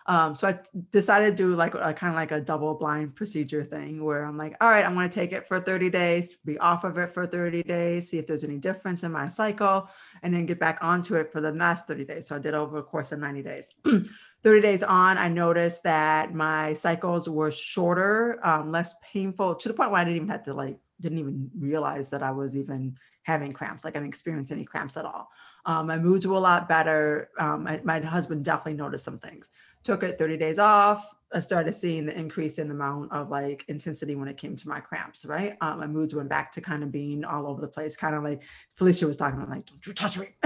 Um, 0.06 0.34
so 0.34 0.48
I 0.48 0.58
decided 0.90 1.36
to 1.36 1.42
do 1.42 1.54
like 1.54 1.74
a 1.74 1.92
kind 1.92 2.12
of 2.12 2.16
like 2.16 2.32
a 2.32 2.40
double 2.40 2.74
blind 2.74 3.14
procedure 3.14 3.62
thing 3.62 4.02
where 4.02 4.24
I'm 4.24 4.36
like, 4.36 4.56
all 4.60 4.68
right, 4.68 4.84
I'm 4.84 4.94
going 4.94 5.08
to 5.08 5.14
take 5.14 5.32
it 5.32 5.46
for 5.46 5.60
30 5.60 5.90
days, 5.90 6.36
be 6.44 6.58
off 6.58 6.84
of 6.84 6.98
it 6.98 7.12
for 7.12 7.26
30 7.26 7.62
days, 7.62 8.10
see 8.10 8.18
if 8.18 8.26
there's 8.26 8.42
any 8.42 8.58
difference 8.58 9.02
in 9.02 9.12
my 9.12 9.28
cycle, 9.28 9.88
and 10.22 10.32
then 10.32 10.46
get 10.46 10.58
back 10.58 10.78
onto 10.82 11.16
it 11.16 11.30
for 11.30 11.40
the 11.40 11.52
last 11.52 11.86
30 11.86 12.04
days. 12.06 12.26
So 12.26 12.36
I 12.36 12.38
did 12.38 12.54
over 12.54 12.78
a 12.78 12.82
course 12.82 13.12
of 13.12 13.20
90 13.20 13.42
days. 13.42 13.72
30 14.42 14.60
days 14.62 14.82
on, 14.82 15.18
I 15.18 15.28
noticed 15.28 15.82
that 15.82 16.34
my 16.34 16.72
cycles 16.72 17.28
were 17.28 17.50
shorter, 17.50 18.44
um, 18.44 18.72
less 18.72 18.94
painful 19.12 19.54
to 19.54 19.68
the 19.68 19.74
point 19.74 19.90
where 19.90 20.00
I 20.00 20.04
didn't 20.04 20.16
even 20.16 20.28
have 20.30 20.44
to 20.44 20.54
like, 20.54 20.78
didn't 21.00 21.18
even 21.18 21.50
realize 21.58 22.08
that 22.10 22.22
I 22.22 22.30
was 22.30 22.56
even 22.56 22.96
having 23.22 23.52
cramps. 23.52 23.84
Like 23.84 23.94
I 23.94 24.00
didn't 24.00 24.08
experience 24.08 24.50
any 24.50 24.64
cramps 24.64 24.96
at 24.96 25.04
all. 25.04 25.28
Um, 25.66 25.86
my 25.86 25.98
moods 25.98 26.26
were 26.26 26.36
a 26.36 26.40
lot 26.40 26.68
better. 26.68 27.30
Um, 27.38 27.64
my, 27.64 27.80
my 27.84 28.00
husband 28.00 28.44
definitely 28.44 28.74
noticed 28.74 29.04
some 29.04 29.18
things 29.18 29.50
took 29.84 30.02
it 30.02 30.18
30 30.18 30.36
days 30.36 30.58
off 30.58 31.14
i 31.32 31.40
started 31.40 31.74
seeing 31.74 32.04
the 32.06 32.18
increase 32.18 32.58
in 32.58 32.68
the 32.68 32.74
amount 32.74 33.10
of 33.12 33.30
like 33.30 33.64
intensity 33.68 34.14
when 34.14 34.28
it 34.28 34.36
came 34.36 34.56
to 34.56 34.68
my 34.68 34.80
cramps 34.80 35.24
right 35.24 35.56
um, 35.60 35.78
my 35.78 35.86
moods 35.86 36.14
went 36.14 36.28
back 36.28 36.52
to 36.52 36.60
kind 36.60 36.82
of 36.82 36.92
being 36.92 37.24
all 37.24 37.46
over 37.46 37.60
the 37.60 37.68
place 37.68 37.96
kind 37.96 38.14
of 38.14 38.22
like 38.22 38.42
felicia 38.76 39.06
was 39.06 39.16
talking 39.16 39.38
about 39.38 39.50
like 39.50 39.64
don't 39.66 39.86
you 39.86 39.92
touch 39.92 40.18
me 40.18 40.28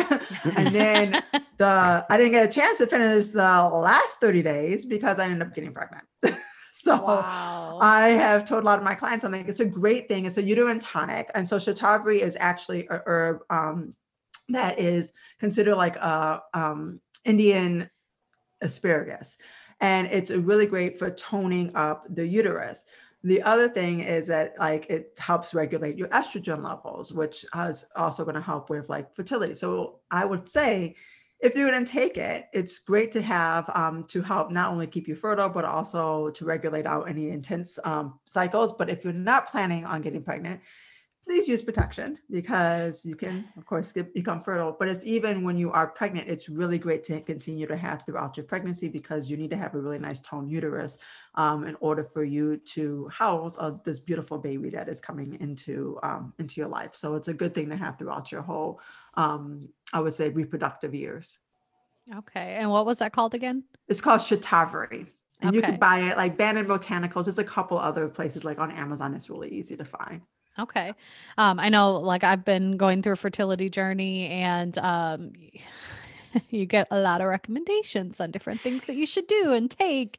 and 0.56 0.74
then 0.74 1.22
the 1.58 2.06
i 2.08 2.16
didn't 2.16 2.32
get 2.32 2.48
a 2.48 2.52
chance 2.52 2.78
to 2.78 2.86
finish 2.86 3.28
the 3.28 3.40
last 3.40 4.20
30 4.20 4.42
days 4.42 4.84
because 4.84 5.18
i 5.18 5.24
ended 5.24 5.42
up 5.42 5.54
getting 5.54 5.72
pregnant 5.72 6.04
so 6.72 7.02
wow. 7.02 7.78
I 7.80 8.10
have 8.10 8.44
told 8.44 8.62
a 8.62 8.66
lot 8.66 8.78
of 8.78 8.84
my 8.84 8.96
clients, 8.96 9.24
I'm 9.24 9.30
like, 9.30 9.46
it's 9.46 9.60
a 9.60 9.64
great 9.64 10.08
thing. 10.08 10.26
It's 10.26 10.38
a 10.38 10.42
uterine 10.42 10.80
tonic. 10.80 11.30
And 11.34 11.48
so 11.48 11.56
shatavari 11.56 12.18
is 12.18 12.36
actually 12.40 12.88
a 12.88 13.00
herb 13.06 13.42
um, 13.48 13.94
that 14.48 14.78
is 14.78 15.12
considered 15.38 15.76
like 15.76 15.96
a 15.96 16.42
um, 16.52 17.00
Indian 17.24 17.88
asparagus. 18.60 19.36
And 19.80 20.06
it's 20.08 20.30
really 20.30 20.66
great 20.66 20.98
for 20.98 21.10
toning 21.10 21.74
up 21.74 22.06
the 22.08 22.26
uterus. 22.26 22.84
The 23.22 23.42
other 23.42 23.68
thing 23.68 24.00
is 24.00 24.26
that 24.26 24.58
like 24.58 24.86
it 24.90 25.16
helps 25.18 25.54
regulate 25.54 25.96
your 25.96 26.08
estrogen 26.08 26.62
levels, 26.62 27.12
which 27.12 27.44
is 27.68 27.86
also 27.96 28.24
going 28.24 28.34
to 28.34 28.40
help 28.40 28.68
with 28.68 28.88
like 28.88 29.14
fertility. 29.16 29.54
So 29.54 30.00
I 30.10 30.24
would 30.24 30.48
say 30.48 30.94
if 31.40 31.54
you're 31.54 31.70
going 31.70 31.84
to 31.84 31.90
take 31.90 32.16
it, 32.16 32.46
it's 32.52 32.78
great 32.78 33.12
to 33.12 33.22
have 33.22 33.68
um, 33.74 34.04
to 34.04 34.22
help 34.22 34.50
not 34.50 34.70
only 34.70 34.86
keep 34.86 35.08
you 35.08 35.14
fertile, 35.14 35.48
but 35.48 35.64
also 35.64 36.30
to 36.30 36.44
regulate 36.44 36.86
out 36.86 37.08
any 37.08 37.30
intense 37.30 37.78
um, 37.84 38.18
cycles. 38.24 38.72
But 38.72 38.88
if 38.88 39.04
you're 39.04 39.12
not 39.12 39.50
planning 39.50 39.84
on 39.84 40.00
getting 40.00 40.22
pregnant, 40.22 40.60
please 41.24 41.48
use 41.48 41.62
protection 41.62 42.18
because 42.30 43.04
you 43.04 43.16
can, 43.16 43.46
of 43.56 43.64
course, 43.64 43.92
get, 43.92 44.12
become 44.12 44.40
fertile. 44.40 44.76
But 44.78 44.88
it's 44.88 45.04
even 45.06 45.42
when 45.42 45.56
you 45.56 45.72
are 45.72 45.86
pregnant, 45.86 46.28
it's 46.28 46.48
really 46.48 46.78
great 46.78 47.02
to 47.04 47.20
continue 47.22 47.66
to 47.66 47.76
have 47.76 48.02
throughout 48.02 48.36
your 48.36 48.44
pregnancy 48.44 48.88
because 48.88 49.30
you 49.30 49.36
need 49.36 49.50
to 49.50 49.56
have 49.56 49.74
a 49.74 49.80
really 49.80 49.98
nice 49.98 50.20
toned 50.20 50.50
uterus 50.50 50.98
um, 51.34 51.66
in 51.66 51.76
order 51.80 52.04
for 52.04 52.24
you 52.24 52.58
to 52.58 53.08
house 53.08 53.56
uh, 53.58 53.72
this 53.84 53.98
beautiful 53.98 54.38
baby 54.38 54.68
that 54.70 54.88
is 54.88 55.00
coming 55.00 55.38
into 55.40 55.98
um, 56.02 56.34
into 56.38 56.60
your 56.60 56.68
life. 56.68 56.94
So 56.94 57.14
it's 57.14 57.28
a 57.28 57.34
good 57.34 57.54
thing 57.54 57.70
to 57.70 57.76
have 57.76 57.98
throughout 57.98 58.30
your 58.30 58.42
whole, 58.42 58.80
um, 59.14 59.68
I 59.92 60.00
would 60.00 60.14
say, 60.14 60.28
reproductive 60.28 60.94
years. 60.94 61.38
Okay. 62.14 62.56
And 62.60 62.70
what 62.70 62.84
was 62.84 62.98
that 62.98 63.12
called 63.12 63.34
again? 63.34 63.64
It's 63.88 64.02
called 64.02 64.20
Shatavari. 64.20 65.06
And 65.40 65.48
okay. 65.48 65.56
you 65.56 65.62
can 65.62 65.78
buy 65.78 66.00
it 66.00 66.16
like 66.16 66.36
Banyan 66.36 66.66
Botanicals. 66.66 67.24
There's 67.24 67.38
a 67.38 67.44
couple 67.44 67.78
other 67.78 68.08
places 68.08 68.44
like 68.44 68.58
on 68.58 68.70
Amazon. 68.70 69.14
It's 69.14 69.30
really 69.30 69.48
easy 69.48 69.76
to 69.76 69.84
find. 69.84 70.20
Okay. 70.58 70.92
Um, 71.36 71.58
I 71.58 71.68
know 71.68 71.96
like 71.96 72.22
I've 72.24 72.44
been 72.44 72.76
going 72.76 73.02
through 73.02 73.14
a 73.14 73.16
fertility 73.16 73.68
journey 73.68 74.28
and 74.28 74.76
um 74.78 75.32
you 76.50 76.66
get 76.66 76.86
a 76.90 77.00
lot 77.00 77.20
of 77.20 77.28
recommendations 77.28 78.20
on 78.20 78.30
different 78.30 78.60
things 78.60 78.86
that 78.86 78.94
you 78.94 79.06
should 79.06 79.26
do 79.26 79.52
and 79.52 79.70
take. 79.70 80.18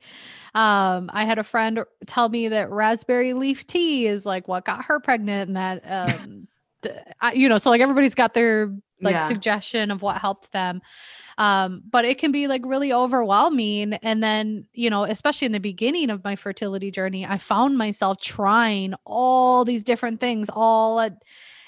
Um, 0.53 1.09
I 1.13 1.25
had 1.25 1.37
a 1.37 1.43
friend 1.43 1.83
tell 2.05 2.29
me 2.29 2.49
that 2.49 2.69
raspberry 2.69 3.33
leaf 3.33 3.65
tea 3.67 4.07
is 4.07 4.25
like 4.25 4.47
what 4.47 4.65
got 4.65 4.85
her 4.85 4.99
pregnant 4.99 5.49
and 5.49 5.57
that 5.57 5.81
um 6.25 6.47
the, 6.81 7.03
I, 7.21 7.33
you 7.33 7.49
know, 7.49 7.57
so 7.57 7.69
like 7.69 7.81
everybody's 7.81 8.15
got 8.15 8.33
their 8.33 8.73
like 9.01 9.13
yeah. 9.13 9.27
suggestion 9.27 9.91
of 9.91 10.01
what 10.01 10.17
helped 10.17 10.51
them 10.51 10.81
um 11.37 11.81
but 11.89 12.05
it 12.05 12.17
can 12.17 12.31
be 12.31 12.47
like 12.47 12.61
really 12.65 12.93
overwhelming 12.93 13.93
and 13.93 14.23
then 14.23 14.65
you 14.73 14.89
know 14.89 15.03
especially 15.03 15.45
in 15.45 15.51
the 15.51 15.59
beginning 15.59 16.09
of 16.09 16.23
my 16.23 16.35
fertility 16.35 16.91
journey 16.91 17.25
i 17.25 17.37
found 17.37 17.77
myself 17.77 18.19
trying 18.21 18.93
all 19.05 19.65
these 19.65 19.83
different 19.83 20.19
things 20.19 20.49
all 20.53 20.99
at 20.99 21.21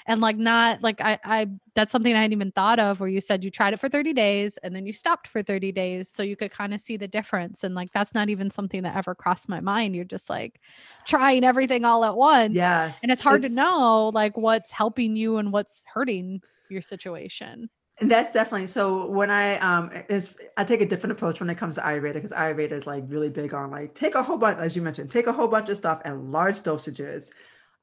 and 0.08 0.22
like 0.22 0.38
not 0.38 0.82
like 0.82 1.00
I 1.02 1.18
I 1.22 1.46
that's 1.74 1.92
something 1.92 2.14
I 2.14 2.22
hadn't 2.22 2.32
even 2.32 2.50
thought 2.50 2.80
of 2.80 2.98
where 2.98 3.10
you 3.10 3.20
said 3.20 3.44
you 3.44 3.50
tried 3.50 3.74
it 3.74 3.78
for 3.78 3.90
30 3.90 4.14
days 4.14 4.58
and 4.62 4.74
then 4.74 4.86
you 4.86 4.92
stopped 4.92 5.28
for 5.28 5.42
30 5.42 5.70
days 5.70 6.08
so 6.08 6.22
you 6.22 6.34
could 6.34 6.50
kind 6.50 6.74
of 6.74 6.80
see 6.80 6.96
the 6.96 7.06
difference 7.06 7.62
and 7.62 7.74
like 7.74 7.92
that's 7.92 8.14
not 8.14 8.30
even 8.30 8.50
something 8.50 8.82
that 8.82 8.96
ever 8.96 9.14
crossed 9.14 9.48
my 9.48 9.60
mind. 9.60 9.94
You're 9.94 10.06
just 10.06 10.30
like 10.30 10.60
trying 11.06 11.44
everything 11.44 11.84
all 11.84 12.04
at 12.04 12.16
once 12.16 12.54
yes 12.54 13.02
and 13.02 13.12
it's 13.12 13.20
hard 13.20 13.44
it's, 13.44 13.54
to 13.54 13.60
know 13.60 14.10
like 14.14 14.36
what's 14.36 14.72
helping 14.72 15.14
you 15.14 15.36
and 15.36 15.52
what's 15.52 15.84
hurting 15.92 16.40
your 16.70 16.82
situation 16.82 17.68
that's 18.00 18.30
definitely 18.30 18.66
so. 18.68 19.06
When 19.06 19.30
I 19.30 19.58
um, 19.58 19.90
is 20.08 20.34
I 20.56 20.64
take 20.64 20.80
a 20.80 20.86
different 20.86 21.12
approach 21.12 21.40
when 21.40 21.50
it 21.50 21.56
comes 21.56 21.74
to 21.76 21.80
Ayurveda 21.80 22.14
because 22.14 22.32
Ayurveda 22.32 22.72
is 22.72 22.86
like 22.86 23.04
really 23.08 23.28
big 23.28 23.54
on 23.54 23.70
like 23.70 23.94
take 23.94 24.14
a 24.14 24.22
whole 24.22 24.38
bunch, 24.38 24.58
as 24.58 24.76
you 24.76 24.82
mentioned, 24.82 25.10
take 25.10 25.26
a 25.26 25.32
whole 25.32 25.48
bunch 25.48 25.68
of 25.68 25.76
stuff 25.76 26.00
and 26.04 26.30
large 26.30 26.60
dosages, 26.60 27.30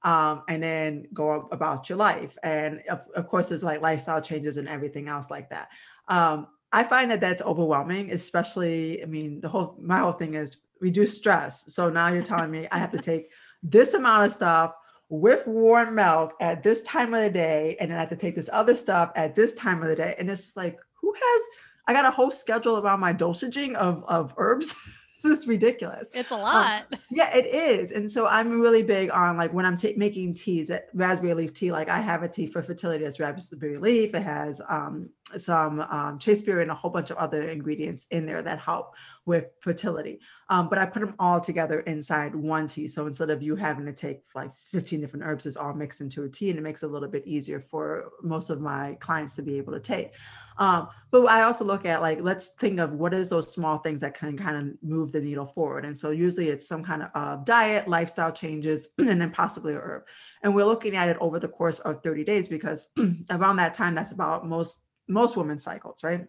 um, 0.04 0.44
and 0.48 0.64
then 0.64 1.08
go 1.14 1.48
about 1.52 1.90
your 1.90 1.98
life. 1.98 2.38
And 2.44 2.82
of, 2.90 3.02
of, 3.16 3.28
course, 3.28 3.50
there's 3.50 3.64
like 3.64 3.82
lifestyle 3.82 4.22
changes 4.22 4.58
and 4.58 4.70
everything 4.70 5.08
else 5.10 5.30
like 5.30 5.50
that. 5.50 5.68
Um, 6.08 6.48
I 6.72 6.84
find 6.84 7.12
that 7.12 7.22
that's 7.22 7.42
overwhelming, 7.42 8.12
especially. 8.12 9.04
I 9.04 9.08
mean, 9.08 9.42
the 9.42 9.50
whole 9.50 9.78
my 9.82 10.00
whole 10.00 10.14
thing 10.14 10.36
is 10.36 10.58
reduce 10.80 11.18
stress. 11.18 11.74
So 11.74 11.90
now 11.90 12.08
you're 12.08 12.24
telling 12.24 12.52
me 12.52 12.68
I 12.72 12.78
have 12.78 12.92
to 12.92 13.00
take 13.12 13.32
this 13.64 13.94
amount 13.94 14.28
of 14.28 14.32
stuff 14.32 14.74
with 15.10 15.46
warm 15.46 15.96
milk 15.96 16.34
at 16.40 16.64
this 16.64 16.82
time 16.82 17.14
of 17.14 17.22
the 17.22 17.30
day, 17.30 17.78
and 17.80 17.92
then 17.92 17.98
I 17.98 18.02
have 18.02 18.10
to 18.10 18.16
take 18.16 18.36
this 18.36 18.50
other 18.52 18.76
stuff 18.76 19.12
at 19.16 19.36
this 19.36 19.54
time 19.54 19.82
of 19.82 19.90
the 19.90 19.96
day. 19.96 20.16
And 20.18 20.30
it's 20.30 20.44
just 20.44 20.58
like, 20.58 20.78
who 21.02 21.14
has 21.14 21.42
I 21.88 21.94
got 21.94 22.06
a 22.06 22.12
whole 22.12 22.32
schedule 22.32 22.80
around 22.80 23.00
my 23.00 23.14
dosaging 23.14 23.76
of, 23.76 24.04
of 24.06 24.34
herbs. 24.38 24.76
this 25.24 25.40
is 25.40 25.48
ridiculous. 25.48 26.10
It's 26.14 26.32
a 26.32 26.36
um, 26.36 26.42
lot. 26.42 26.86
Um, 26.92 27.00
yeah, 27.10 27.36
it 27.36 27.46
is. 27.46 27.92
And 27.92 28.10
so 28.10 28.28
I'm 28.28 28.60
really 28.60 28.84
big 28.84 29.10
on 29.12 29.38
like 29.38 29.54
when 29.54 29.66
I'm 29.66 29.78
t- 29.78 29.94
making 29.98 30.34
teas, 30.34 30.70
at 30.70 30.88
raspberry 30.94 31.34
leaf 31.34 31.54
tea, 31.54 31.72
like 31.72 31.90
I 31.90 32.00
have 32.00 32.24
a 32.24 32.28
tea 32.28 32.48
for 32.48 32.62
fertility 32.62 33.04
that's 33.04 33.20
raspberry 33.20 33.78
leaf. 33.78 34.14
It 34.14 34.24
has 34.24 34.62
um, 34.68 35.10
some 35.38 35.82
um, 35.82 36.20
chasteberry 36.20 36.62
and 36.62 36.72
a 36.72 36.76
whole 36.76 36.92
bunch 36.92 37.12
of 37.12 37.18
other 37.18 37.44
ingredients 37.44 38.06
in 38.12 38.26
there 38.26 38.42
that 38.42 38.60
help 38.60 38.94
with 39.26 39.46
fertility. 39.62 40.20
Um, 40.50 40.70
but 40.70 40.78
I 40.78 40.86
put 40.86 41.00
them 41.00 41.16
all 41.18 41.42
together 41.42 41.80
inside 41.82 42.36
one 42.36 42.68
tea. 42.68 42.88
So 42.88 43.08
instead 43.08 43.30
of 43.30 43.42
you 43.42 43.56
having 43.56 43.86
to 43.86 43.94
take 43.94 44.22
like 44.36 44.52
15 44.72 45.02
different 45.02 45.26
herbs, 45.26 45.46
it's 45.46 45.58
all 45.58 45.74
mixed 45.74 46.02
into 46.02 46.24
a 46.24 46.30
tea 46.30 46.50
and 46.50 46.60
it 46.60 46.62
makes 46.62 46.84
it 46.84 46.88
a 46.88 46.94
little 46.94 47.10
bit 47.10 47.26
easier 47.26 47.60
for 47.60 48.12
most 48.22 48.50
of 48.50 48.62
my 48.62 48.98
clients 49.00 49.36
to 49.36 49.42
be 49.42 49.58
able 49.58 49.74
to 49.74 49.80
take. 49.80 50.12
Um, 50.58 50.88
but 51.12 51.26
I 51.28 51.44
also 51.44 51.66
look 51.66 51.86
at 51.86 52.02
like, 52.02 52.20
let's 52.22 52.50
think 52.50 52.80
of 52.80 52.94
what 52.94 53.14
is 53.14 53.30
those 53.30 53.54
small 53.54 53.78
things 53.80 54.02
that 54.02 54.14
can 54.14 54.38
kind 54.38 54.56
of 54.58 54.84
move 54.84 55.12
the 55.12 55.22
needle 55.22 55.48
forward. 55.48 55.86
And 55.86 55.98
so 55.98 56.12
usually 56.12 56.50
it's 56.50 56.68
some 56.68 56.84
kind 56.84 57.04
of 57.04 57.10
uh, 57.14 57.36
diet, 57.44 57.88
lifestyle 57.88 58.32
changes, 58.32 58.90
and 58.98 59.22
then 59.22 59.32
possibly 59.32 59.74
a 59.74 59.78
herb. 59.78 60.04
And 60.44 60.54
we're 60.54 60.66
looking 60.66 60.96
at 60.96 61.10
it 61.10 61.18
over 61.20 61.40
the 61.40 61.48
course 61.48 61.80
of 61.80 62.04
30 62.04 62.24
days 62.24 62.48
because 62.48 62.90
around 63.30 63.58
that 63.58 63.74
time, 63.74 63.96
that's 63.96 64.12
about 64.12 64.48
most 64.48 64.84
most 65.08 65.38
women's 65.38 65.64
cycles, 65.64 66.04
right? 66.04 66.26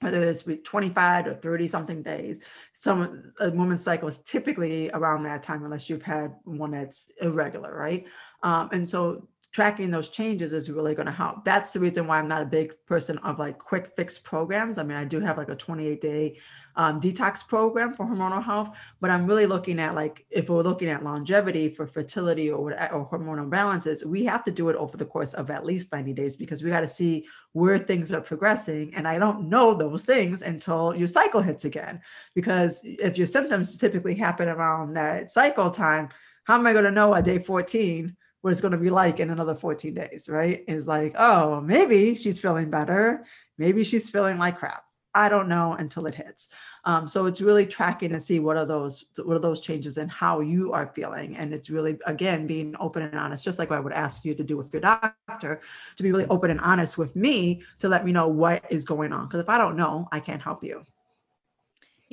whether 0.00 0.22
it's 0.22 0.46
25 0.64 1.26
or 1.26 1.34
30 1.34 1.68
something 1.68 2.02
days. 2.02 2.40
Some 2.76 3.22
a 3.40 3.50
woman's 3.50 3.82
cycle 3.82 4.08
is 4.08 4.18
typically 4.18 4.90
around 4.90 5.22
that 5.24 5.42
time, 5.42 5.64
unless 5.64 5.88
you've 5.88 6.02
had 6.02 6.34
one 6.44 6.72
that's 6.72 7.10
irregular, 7.20 7.74
right? 7.74 8.04
Um, 8.42 8.68
and 8.72 8.88
so 8.88 9.28
tracking 9.54 9.88
those 9.88 10.08
changes 10.08 10.52
is 10.52 10.68
really 10.68 10.96
going 10.96 11.06
to 11.06 11.12
help. 11.12 11.44
That's 11.44 11.72
the 11.72 11.78
reason 11.78 12.08
why 12.08 12.18
I'm 12.18 12.26
not 12.26 12.42
a 12.42 12.44
big 12.46 12.74
person 12.86 13.18
of 13.18 13.38
like 13.38 13.56
quick 13.56 13.92
fix 13.94 14.18
programs. 14.18 14.78
I 14.78 14.82
mean, 14.82 14.96
I 14.96 15.04
do 15.04 15.20
have 15.20 15.38
like 15.38 15.48
a 15.48 15.54
28 15.54 16.00
day 16.00 16.38
um, 16.74 17.00
detox 17.00 17.46
program 17.46 17.94
for 17.94 18.04
hormonal 18.04 18.42
health, 18.42 18.76
but 19.00 19.10
I'm 19.10 19.26
really 19.26 19.46
looking 19.46 19.78
at 19.78 19.94
like 19.94 20.26
if 20.28 20.50
we're 20.50 20.64
looking 20.64 20.88
at 20.88 21.04
longevity 21.04 21.68
for 21.68 21.86
fertility 21.86 22.50
or, 22.50 22.72
or 22.92 23.08
hormonal 23.08 23.48
balances, 23.48 24.04
we 24.04 24.24
have 24.24 24.44
to 24.46 24.50
do 24.50 24.70
it 24.70 24.76
over 24.76 24.96
the 24.96 25.04
course 25.04 25.34
of 25.34 25.52
at 25.52 25.64
least 25.64 25.92
90 25.92 26.12
days 26.14 26.34
because 26.34 26.64
we 26.64 26.70
got 26.70 26.80
to 26.80 26.88
see 26.88 27.24
where 27.52 27.78
things 27.78 28.12
are 28.12 28.20
progressing. 28.20 28.92
And 28.96 29.06
I 29.06 29.20
don't 29.20 29.48
know 29.48 29.72
those 29.72 30.04
things 30.04 30.42
until 30.42 30.96
your 30.96 31.06
cycle 31.06 31.40
hits 31.40 31.64
again. 31.64 32.00
Because 32.34 32.80
if 32.82 33.16
your 33.16 33.28
symptoms 33.28 33.76
typically 33.76 34.16
happen 34.16 34.48
around 34.48 34.94
that 34.94 35.30
cycle 35.30 35.70
time, 35.70 36.08
how 36.42 36.56
am 36.56 36.66
I 36.66 36.72
going 36.72 36.86
to 36.86 36.90
know 36.90 37.14
at 37.14 37.22
day 37.22 37.38
14? 37.38 38.16
What 38.44 38.50
it's 38.50 38.60
going 38.60 38.72
to 38.72 38.78
be 38.78 38.90
like 38.90 39.20
in 39.20 39.30
another 39.30 39.54
14 39.54 39.94
days, 39.94 40.28
right? 40.28 40.64
Is 40.68 40.86
like, 40.86 41.14
oh, 41.16 41.62
maybe 41.62 42.14
she's 42.14 42.38
feeling 42.38 42.68
better. 42.68 43.24
Maybe 43.56 43.84
she's 43.84 44.10
feeling 44.10 44.36
like 44.36 44.58
crap. 44.58 44.84
I 45.14 45.30
don't 45.30 45.48
know 45.48 45.72
until 45.72 46.04
it 46.04 46.14
hits. 46.14 46.48
Um, 46.84 47.08
so 47.08 47.24
it's 47.24 47.40
really 47.40 47.64
tracking 47.64 48.10
to 48.10 48.20
see 48.20 48.40
what 48.40 48.58
are 48.58 48.66
those 48.66 49.02
what 49.24 49.34
are 49.34 49.40
those 49.40 49.60
changes 49.60 49.96
and 49.96 50.10
how 50.10 50.40
you 50.40 50.74
are 50.74 50.92
feeling. 50.94 51.38
And 51.38 51.54
it's 51.54 51.70
really 51.70 51.96
again 52.04 52.46
being 52.46 52.74
open 52.78 53.02
and 53.02 53.18
honest, 53.18 53.44
just 53.44 53.58
like 53.58 53.70
I 53.70 53.80
would 53.80 53.94
ask 53.94 54.26
you 54.26 54.34
to 54.34 54.44
do 54.44 54.58
with 54.58 54.70
your 54.74 54.82
doctor, 54.82 55.62
to 55.96 56.02
be 56.02 56.12
really 56.12 56.26
open 56.26 56.50
and 56.50 56.60
honest 56.60 56.98
with 56.98 57.16
me 57.16 57.62
to 57.78 57.88
let 57.88 58.04
me 58.04 58.12
know 58.12 58.28
what 58.28 58.70
is 58.70 58.84
going 58.84 59.14
on. 59.14 59.24
Because 59.24 59.40
if 59.40 59.48
I 59.48 59.56
don't 59.56 59.76
know, 59.76 60.06
I 60.12 60.20
can't 60.20 60.42
help 60.42 60.62
you. 60.62 60.84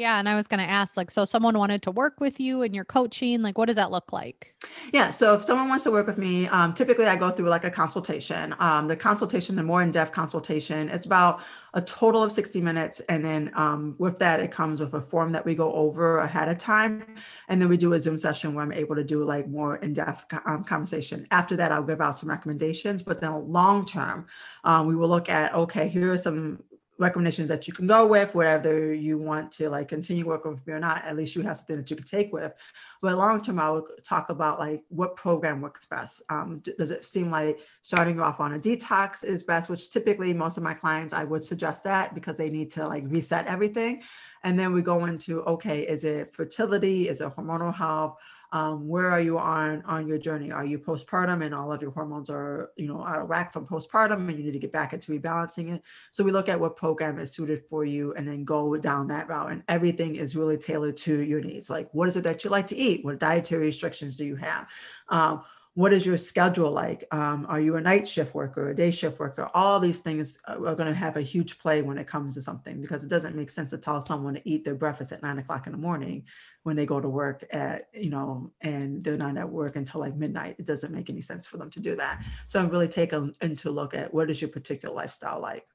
Yeah. 0.02 0.18
And 0.18 0.28
I 0.28 0.34
was 0.34 0.48
going 0.48 0.60
to 0.60 0.66
ask, 0.66 0.98
like, 0.98 1.12
so 1.12 1.26
someone 1.26 1.56
wanted 1.56 1.84
to 1.84 1.92
work 1.92 2.20
with 2.20 2.40
you 2.40 2.64
and 2.64 2.74
your 2.74 2.84
coaching, 2.84 3.44
like, 3.44 3.60
what 3.60 3.68
does 3.68 3.76
that 3.76 3.92
look 3.92 4.12
like? 4.12 4.56
Yeah. 4.92 5.12
So 5.12 5.36
if 5.36 5.44
someone 5.44 5.70
wants 5.70 5.84
to 5.84 5.92
work 5.92 6.08
with 6.08 6.18
me, 6.18 6.48
um, 6.48 6.74
typically 6.74 7.06
I 7.06 7.16
go 7.16 7.30
through 7.30 7.50
like 7.50 7.66
a 7.66 7.70
consultation. 7.70 8.56
Um, 8.58 8.88
the 8.88 8.96
consultation, 8.96 9.56
the 9.56 9.62
more 9.62 9.84
in 9.84 9.92
depth 9.92 10.12
consultation, 10.12 10.90
it's 10.90 11.06
about 11.06 11.42
a 11.76 11.82
total 11.82 12.24
of 12.24 12.32
60 12.32 12.62
minutes. 12.62 13.00
And 13.02 13.24
then 13.24 13.52
um, 13.54 13.94
with 14.00 14.18
that, 14.18 14.40
it 14.40 14.52
comes 14.52 14.80
with 14.80 14.92
a 14.96 15.02
form 15.02 15.34
that 15.34 15.46
we 15.46 15.54
go 15.54 15.72
over 15.72 16.18
ahead 16.18 16.50
of 16.50 16.58
time. 16.58 17.06
And 17.48 17.62
then 17.62 17.70
we 17.70 17.78
do 17.78 17.94
a 17.94 18.00
Zoom 18.00 18.18
session 18.18 18.56
where 18.56 18.64
I'm 18.64 18.74
able 18.74 18.96
to 18.96 19.04
do 19.04 19.24
like 19.24 19.48
more 19.48 19.76
in 19.76 19.94
depth 19.94 20.26
um, 20.48 20.64
conversation. 20.64 21.28
After 21.30 21.56
that, 21.58 21.72
I'll 21.72 21.84
give 21.84 22.02
out 22.02 22.16
some 22.16 22.30
recommendations. 22.30 23.04
But 23.04 23.22
then 23.22 23.52
long 23.52 23.86
term, 23.86 24.26
um, 24.64 24.88
we 24.88 24.96
will 24.96 25.10
look 25.10 25.30
at 25.30 25.54
okay, 25.54 25.90
here 25.90 26.12
are 26.12 26.18
some 26.18 26.64
recommendations 27.02 27.48
that 27.48 27.68
you 27.68 27.74
can 27.74 27.88
go 27.88 28.06
with, 28.06 28.36
whatever 28.36 28.94
you 28.94 29.18
want 29.18 29.52
to 29.52 29.70
like 29.70 29.88
continue 29.88 30.26
working 30.26 30.52
with 30.52 30.66
me 30.68 30.74
or 30.74 30.80
not, 30.80 31.04
at 31.04 31.18
least 31.18 31.36
you 31.36 31.42
have 31.42 31.58
something 31.58 31.78
that 31.78 31.90
you 31.90 31.96
can 31.96 32.06
take 32.06 32.32
with. 32.32 32.54
But 33.02 33.18
long 33.18 33.42
term, 33.42 33.60
I 33.60 33.72
would 33.72 33.86
talk 34.04 34.30
about 34.30 34.60
like 34.60 34.84
what 34.90 35.16
program 35.16 35.62
works 35.62 35.88
best. 35.88 36.22
Um, 36.30 36.62
does 36.78 36.92
it 36.92 37.04
seem 37.04 37.32
like 37.32 37.60
starting 37.82 38.20
off 38.20 38.40
on 38.40 38.54
a 38.54 38.60
detox 38.60 39.24
is 39.24 39.44
best, 39.44 39.68
which 39.68 39.90
typically 39.90 40.32
most 40.32 40.58
of 40.58 40.64
my 40.64 40.76
clients, 40.76 41.14
I 41.14 41.24
would 41.24 41.44
suggest 41.44 41.84
that 41.86 42.14
because 42.14 42.38
they 42.38 42.52
need 42.52 42.70
to 42.72 42.88
like 42.88 43.04
reset 43.08 43.48
everything. 43.48 44.04
And 44.44 44.58
then 44.60 44.72
we 44.72 44.84
go 44.84 45.06
into, 45.06 45.42
okay, 45.44 45.82
is 45.82 46.04
it 46.04 46.34
fertility? 46.36 47.10
Is 47.10 47.20
it 47.22 47.36
hormonal 47.36 47.74
health? 47.74 48.18
Um, 48.54 48.88
where 48.88 49.10
are 49.10 49.22
you 49.22 49.38
on 49.38 49.82
on 49.86 50.08
your 50.08 50.18
journey? 50.18 50.52
Are 50.52 50.66
you 50.66 50.78
postpartum 50.78 51.44
and 51.46 51.56
all 51.56 51.72
of 51.72 51.82
your 51.82 51.92
hormones 51.92 52.30
are 52.30 52.72
you 52.76 52.88
know 52.88 53.04
out 53.04 53.22
of 53.22 53.30
whack 53.30 53.54
from 53.54 53.66
postpartum 53.66 54.28
and 54.28 54.38
you 54.38 54.44
need 54.44 54.52
to 54.52 54.60
get 54.60 54.74
back 54.74 54.94
into 54.94 55.12
rebalancing 55.12 55.74
it? 55.74 55.82
So 56.12 56.24
we 56.24 56.32
look 56.32 56.50
at 56.50 56.60
what 56.60 56.76
program 56.76 57.18
is 57.20 57.32
suited 57.32 57.64
for 57.70 57.86
you 57.86 58.14
and 58.14 58.28
then 58.28 58.44
go 58.44 58.76
down 58.76 59.08
that 59.08 59.30
route 59.30 59.52
and 59.52 59.64
everything 59.70 60.16
is 60.16 60.36
really 60.36 60.58
tailored 60.58 60.98
to 60.98 61.20
your 61.22 61.42
needs. 61.42 61.70
Like 61.70 61.90
what 61.94 62.10
is 62.10 62.18
it 62.18 62.24
that 62.24 62.44
you 62.44 62.50
like 62.50 62.68
to 62.68 62.76
eat? 62.78 63.06
What 63.06 63.20
dietary 63.20 63.66
restrictions 63.66 64.18
do 64.18 64.26
you 64.26 64.36
have? 64.36 64.68
Um, 65.08 65.44
what 65.74 65.94
is 65.94 66.06
your 66.06 66.18
schedule 66.18 66.70
like? 66.70 67.06
Um, 67.12 67.46
are 67.48 67.60
you 67.60 67.78
a 67.78 67.82
night 67.82 68.06
shift 68.06 68.36
worker, 68.36 68.70
a 68.70 68.76
day 68.76 68.92
shift 68.92 69.20
worker? 69.20 69.50
All 69.54 69.80
these 69.80 70.00
things 70.00 70.38
are 70.46 70.58
going 70.58 70.88
to 70.88 70.94
have 70.94 71.16
a 71.16 71.22
huge 71.22 71.60
play 71.60 71.82
when 71.82 71.98
it 71.98 72.08
comes 72.08 72.36
to 72.36 72.42
something 72.42 72.82
because 72.82 73.06
it 73.06 73.10
doesn't 73.10 73.38
make 73.38 73.50
sense 73.50 73.70
to 73.70 73.78
tell 73.78 74.02
someone 74.02 74.34
to 74.34 74.50
eat 74.50 74.66
their 74.66 74.76
breakfast 74.76 75.14
at 75.14 75.24
nine 75.24 75.40
o'clock 75.40 75.68
in 75.68 75.72
the 75.72 75.78
morning 75.78 76.26
when 76.64 76.76
they 76.76 76.86
go 76.86 77.00
to 77.00 77.08
work 77.08 77.46
at, 77.52 77.88
you 77.94 78.10
know, 78.10 78.52
and 78.60 79.02
they're 79.02 79.16
not 79.16 79.38
at 79.38 79.50
work 79.50 79.78
until 79.78 80.02
like 80.02 80.16
midnight. 80.16 80.58
It 80.60 80.66
doesn't 80.66 80.94
make 80.94 81.10
any 81.10 81.22
sense 81.22 81.48
for 81.48 81.58
them 81.58 81.70
to 81.72 81.80
do 81.80 81.96
that. 81.96 82.22
So 82.48 82.60
I'm 82.60 82.70
really 82.70 82.90
taking 82.90 83.34
into 83.42 83.72
look 83.72 83.94
at 83.94 84.14
what 84.14 84.30
is 84.30 84.42
your 84.42 84.50
particular 84.50 84.94
lifestyle 84.94 85.40
like. 85.42 85.66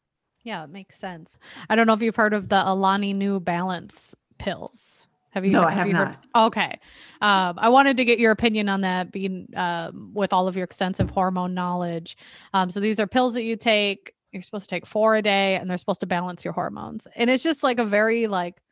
Yeah, 0.43 0.63
it 0.65 0.71
makes 0.71 0.99
sense. 0.99 1.39
I 1.71 1.75
don't 1.75 1.87
know 1.87 1.95
if 1.95 2.03
you've 2.03 2.17
heard 2.17 2.35
of 2.35 2.51
the 2.51 2.71
Alani 2.71 3.15
Nu 3.15 3.41
Balance 3.41 4.15
pills. 4.39 5.06
Have 5.37 5.45
you? 5.45 5.51
No, 5.51 5.61
have 5.61 5.69
I 5.69 5.73
have 5.73 5.87
you 5.87 5.93
not. 5.93 6.25
Okay. 6.35 6.81
Um, 7.21 7.59
I 7.59 7.69
wanted 7.69 7.99
to 7.99 8.07
get 8.07 8.19
your 8.19 8.33
opinion 8.33 8.71
on 8.71 8.81
that, 8.81 9.13
being 9.13 9.47
um, 9.55 10.13
with 10.15 10.33
all 10.33 10.49
of 10.49 10.57
your 10.57 10.65
extensive 10.65 11.11
hormone 11.11 11.53
knowledge. 11.53 12.17
Um, 12.55 12.71
so 12.71 12.81
these 12.81 12.99
are 12.99 13.07
pills 13.07 13.35
that 13.35 13.43
you 13.43 13.55
take. 13.55 14.15
You're 14.33 14.41
supposed 14.41 14.65
to 14.71 14.75
take 14.75 14.87
four 14.87 15.15
a 15.15 15.21
day, 15.21 15.57
and 15.57 15.69
they're 15.69 15.77
supposed 15.77 16.01
to 16.01 16.07
balance 16.07 16.43
your 16.43 16.55
hormones. 16.55 17.07
And 17.17 17.29
it's 17.29 17.43
just 17.43 17.63
like 17.63 17.79
a 17.79 17.85
very 17.85 18.29
like, 18.29 18.63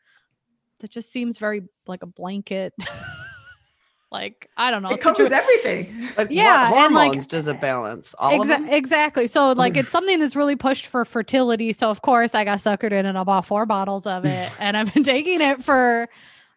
that 0.80 0.90
just 0.90 1.12
seems 1.12 1.36
very 1.36 1.64
like 1.86 2.02
a 2.02 2.06
blanket. 2.06 2.72
like 4.10 4.48
I 4.56 4.70
don't 4.70 4.82
know. 4.82 4.88
It 4.88 5.02
covers 5.02 5.28
situa- 5.28 5.32
everything. 5.32 6.08
Like 6.16 6.28
Yeah, 6.30 6.70
what 6.70 6.84
and, 6.86 6.94
like, 6.94 7.04
hormones 7.08 7.26
does 7.26 7.46
it 7.46 7.60
balance? 7.60 8.14
All 8.18 8.40
of 8.40 8.46
Exa- 8.46 8.48
them? 8.48 8.68
exactly. 8.70 9.26
So 9.26 9.52
like 9.56 9.76
it's 9.76 9.90
something 9.90 10.18
that's 10.18 10.34
really 10.34 10.56
pushed 10.56 10.86
for 10.86 11.04
fertility. 11.04 11.74
So 11.74 11.90
of 11.90 12.00
course 12.00 12.34
I 12.34 12.44
got 12.44 12.60
suckered 12.60 12.92
in 12.92 13.04
and 13.04 13.18
I 13.18 13.24
bought 13.24 13.44
four 13.44 13.66
bottles 13.66 14.06
of 14.06 14.24
it 14.24 14.50
and 14.60 14.78
I've 14.78 14.94
been 14.94 15.04
taking 15.04 15.42
it 15.42 15.62
for 15.62 16.08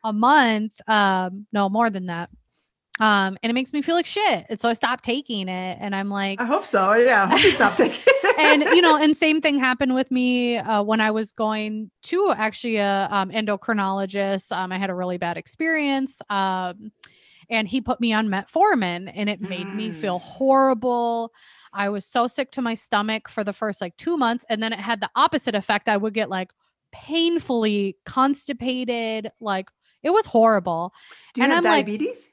a 0.04 0.14
month. 0.14 0.74
Um, 0.88 1.48
no 1.52 1.70
more 1.70 1.90
than 1.90 2.08
that. 2.08 2.30
Um, 3.00 3.38
and 3.44 3.50
it 3.52 3.54
makes 3.54 3.74
me 3.74 3.84
feel 3.84 3.94
like 3.94 4.08
shit. 4.08 4.48
And 4.50 4.60
so 4.60 4.70
I 4.70 4.74
stopped 4.74 5.04
taking 5.04 5.48
it 5.50 5.78
and 5.80 5.96
I'm 5.96 6.10
like, 6.10 6.42
I 6.42 6.46
hope 6.46 6.66
so. 6.66 6.96
Yeah. 6.96 7.26
I 7.26 7.28
hope 7.28 7.44
you 7.44 7.52
stop 7.52 7.76
taking 7.78 8.00
it. 8.08 8.40
and 8.40 8.64
you 8.76 8.82
know, 8.82 8.98
and 8.98 9.16
same 9.16 9.40
thing 9.40 9.60
happened 9.60 9.94
with 9.94 10.10
me 10.10 10.58
uh, 10.58 10.82
when 10.82 11.00
I 11.00 11.12
was 11.12 11.32
going 11.32 11.92
to 12.04 12.34
actually 12.36 12.78
a 12.78 13.08
um, 13.12 13.30
endocrinologist. 13.30 14.52
Um, 14.52 14.72
I 14.72 14.80
had 14.80 14.90
a 14.90 14.96
really 14.96 15.18
bad 15.20 15.38
experience. 15.38 16.20
Um, 16.30 16.92
and 17.50 17.66
he 17.68 17.80
put 17.82 18.02
me 18.02 18.12
on 18.12 18.28
metformin, 18.28 19.10
and 19.16 19.30
it 19.30 19.42
made 19.42 19.74
me 19.74 19.92
feel 19.92 20.20
Mm. 20.20 20.24
horrible. 20.24 21.32
I 21.72 21.88
was 21.88 22.04
so 22.06 22.28
sick 22.28 22.52
to 22.54 22.62
my 22.62 22.74
stomach 22.74 23.30
for 23.30 23.44
the 23.46 23.54
first 23.54 23.80
like 23.80 23.96
two 23.96 24.18
months, 24.18 24.44
and 24.50 24.62
then 24.62 24.74
it 24.74 24.80
had 24.80 25.00
the 25.00 25.10
opposite 25.16 25.56
effect. 25.56 25.88
I 25.88 25.96
would 25.96 26.14
get 26.14 26.30
like 26.30 26.52
painfully 26.92 27.96
constipated, 28.06 29.32
like 29.40 29.70
it 30.04 30.10
was 30.12 30.26
horrible. 30.28 30.94
do 31.34 31.42
you 31.42 31.46
and 31.46 31.54
have 31.54 31.66
I'm 31.66 31.72
like, 31.72 31.86
diabetes? 31.86 32.30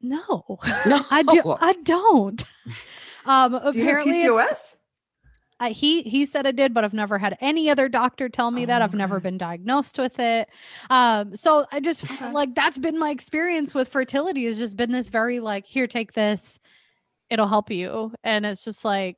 No, 0.00 0.44
No. 0.86 1.04
I 1.10 1.22
do. 1.22 1.56
I 1.60 1.72
don't. 1.82 2.44
Um, 3.24 3.52
do 3.52 3.56
you 3.56 3.60
have 3.64 3.76
apparently, 3.76 4.20
it's- 4.20 4.30
PCOS? 4.30 4.76
I, 5.58 5.70
he 5.70 6.02
he 6.02 6.26
said 6.26 6.46
I 6.46 6.50
did, 6.50 6.74
but 6.74 6.84
I've 6.84 6.92
never 6.92 7.16
had 7.18 7.38
any 7.40 7.70
other 7.70 7.88
doctor 7.88 8.28
tell 8.28 8.50
me 8.50 8.66
that. 8.66 8.82
Oh, 8.82 8.84
I've 8.84 8.92
never 8.92 9.20
been 9.20 9.38
diagnosed 9.38 9.98
with 9.98 10.18
it. 10.18 10.50
Um, 10.90 11.34
so 11.34 11.64
I 11.72 11.80
just 11.80 12.04
like 12.34 12.54
that's 12.54 12.76
been 12.76 12.98
my 12.98 13.08
experience 13.08 13.72
with 13.74 13.88
fertility. 13.88 14.44
Has 14.44 14.58
just 14.58 14.76
been 14.76 14.92
this 14.92 15.08
very 15.08 15.40
like 15.40 15.64
here, 15.64 15.86
take 15.86 16.12
this, 16.12 16.58
it'll 17.30 17.48
help 17.48 17.70
you, 17.70 18.12
and 18.22 18.44
it's 18.44 18.64
just 18.64 18.84
like, 18.84 19.16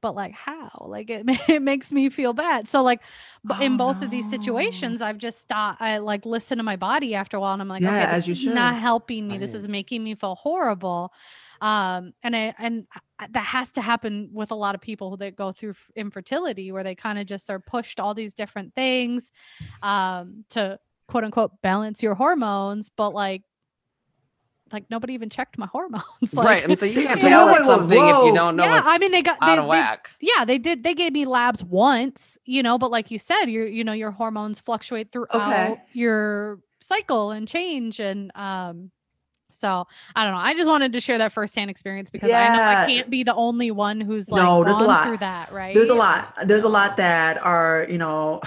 but 0.00 0.14
like 0.14 0.32
how? 0.32 0.86
Like 0.88 1.10
it 1.10 1.24
it 1.48 1.62
makes 1.62 1.92
me 1.92 2.08
feel 2.10 2.32
bad. 2.32 2.68
So 2.68 2.82
like, 2.82 3.00
but 3.44 3.56
in 3.60 3.72
Oh, 3.74 3.76
both 3.76 4.02
of 4.02 4.10
these 4.10 4.28
situations, 4.28 5.02
I've 5.02 5.18
just 5.18 5.40
stopped. 5.40 5.80
I 5.80 5.98
like 5.98 6.24
listen 6.26 6.58
to 6.58 6.64
my 6.64 6.76
body 6.76 7.14
after 7.14 7.36
a 7.36 7.40
while, 7.40 7.52
and 7.52 7.62
I'm 7.62 7.68
like, 7.68 7.82
Yeah, 7.82 7.90
okay, 7.90 8.06
as 8.06 8.26
you 8.28 8.34
is 8.34 8.46
not 8.46 8.76
helping 8.78 9.26
me. 9.26 9.38
This 9.38 9.54
is 9.54 9.68
making 9.68 10.02
me 10.04 10.14
feel 10.14 10.34
horrible 10.34 11.12
um 11.60 12.12
and 12.24 12.34
i 12.34 12.52
and 12.58 12.86
that 13.30 13.44
has 13.44 13.72
to 13.72 13.80
happen 13.80 14.28
with 14.32 14.50
a 14.50 14.54
lot 14.54 14.74
of 14.74 14.80
people 14.80 15.16
that 15.16 15.36
go 15.36 15.52
through 15.52 15.74
infertility 15.94 16.72
where 16.72 16.82
they 16.82 16.96
kind 16.96 17.18
of 17.18 17.26
just 17.26 17.48
are 17.48 17.60
pushed 17.60 18.00
all 18.00 18.12
these 18.12 18.34
different 18.34 18.74
things 18.74 19.30
um 19.82 20.44
to 20.50 20.78
quote 21.08 21.24
unquote 21.24 21.52
balance 21.62 22.02
your 22.02 22.14
hormones 22.14 22.90
but 22.96 23.14
like 23.14 23.42
like 24.74 24.90
nobody 24.90 25.14
even 25.14 25.30
checked 25.30 25.56
my 25.56 25.66
hormones 25.66 26.04
like, 26.34 26.46
right. 26.46 26.64
And 26.64 26.78
so 26.78 26.84
you 26.84 27.02
can't 27.06 27.22
you 27.22 27.30
know, 27.30 27.46
balance 27.46 27.66
whoa, 27.66 27.76
something 27.76 27.98
if 27.98 28.24
you 28.26 28.34
don't 28.34 28.56
know 28.56 28.64
yeah 28.64 28.78
it's 28.78 28.86
i 28.88 28.98
mean 28.98 29.12
they 29.12 29.22
got 29.22 29.38
out 29.40 29.46
they, 29.46 29.58
of 29.58 29.64
they- 29.64 29.68
whack. 29.68 30.10
yeah 30.20 30.44
they 30.44 30.58
did 30.58 30.82
they 30.84 30.94
gave 30.94 31.12
me 31.12 31.24
labs 31.24 31.64
once 31.64 32.36
you 32.44 32.62
know 32.62 32.76
but 32.76 32.90
like 32.90 33.10
you 33.10 33.18
said 33.18 33.46
your 33.46 33.66
you 33.66 33.84
know 33.84 33.92
your 33.92 34.10
hormones 34.10 34.60
fluctuate 34.60 35.10
throughout 35.12 35.78
your 35.92 36.60
cycle 36.80 37.30
and 37.30 37.48
change 37.48 38.00
and 38.00 38.30
um 38.34 38.90
so 39.50 39.86
I 40.16 40.24
don't 40.24 40.32
know. 40.32 40.40
I 40.40 40.54
just 40.54 40.68
wanted 40.68 40.94
to 40.94 41.00
share 41.00 41.18
that 41.18 41.32
firsthand 41.32 41.70
experience 41.70 42.10
because 42.10 42.28
I 42.28 42.56
know 42.56 42.62
I 42.62 42.86
can't 42.86 43.08
be 43.08 43.22
the 43.22 43.34
only 43.36 43.70
one 43.70 44.00
who's 44.00 44.28
like 44.28 44.42
No, 44.42 44.64
there's 44.64 44.76
a 44.76 44.80
gone 44.80 44.88
lot. 44.88 45.06
through 45.06 45.18
that, 45.18 45.52
right? 45.52 45.72
There's 45.72 45.90
a 45.90 45.94
lot. 45.94 46.34
There's 46.44 46.64
a 46.64 46.68
lot 46.68 46.96
that 46.96 47.38
are, 47.38 47.86
you 47.88 47.96
know, 47.98 48.40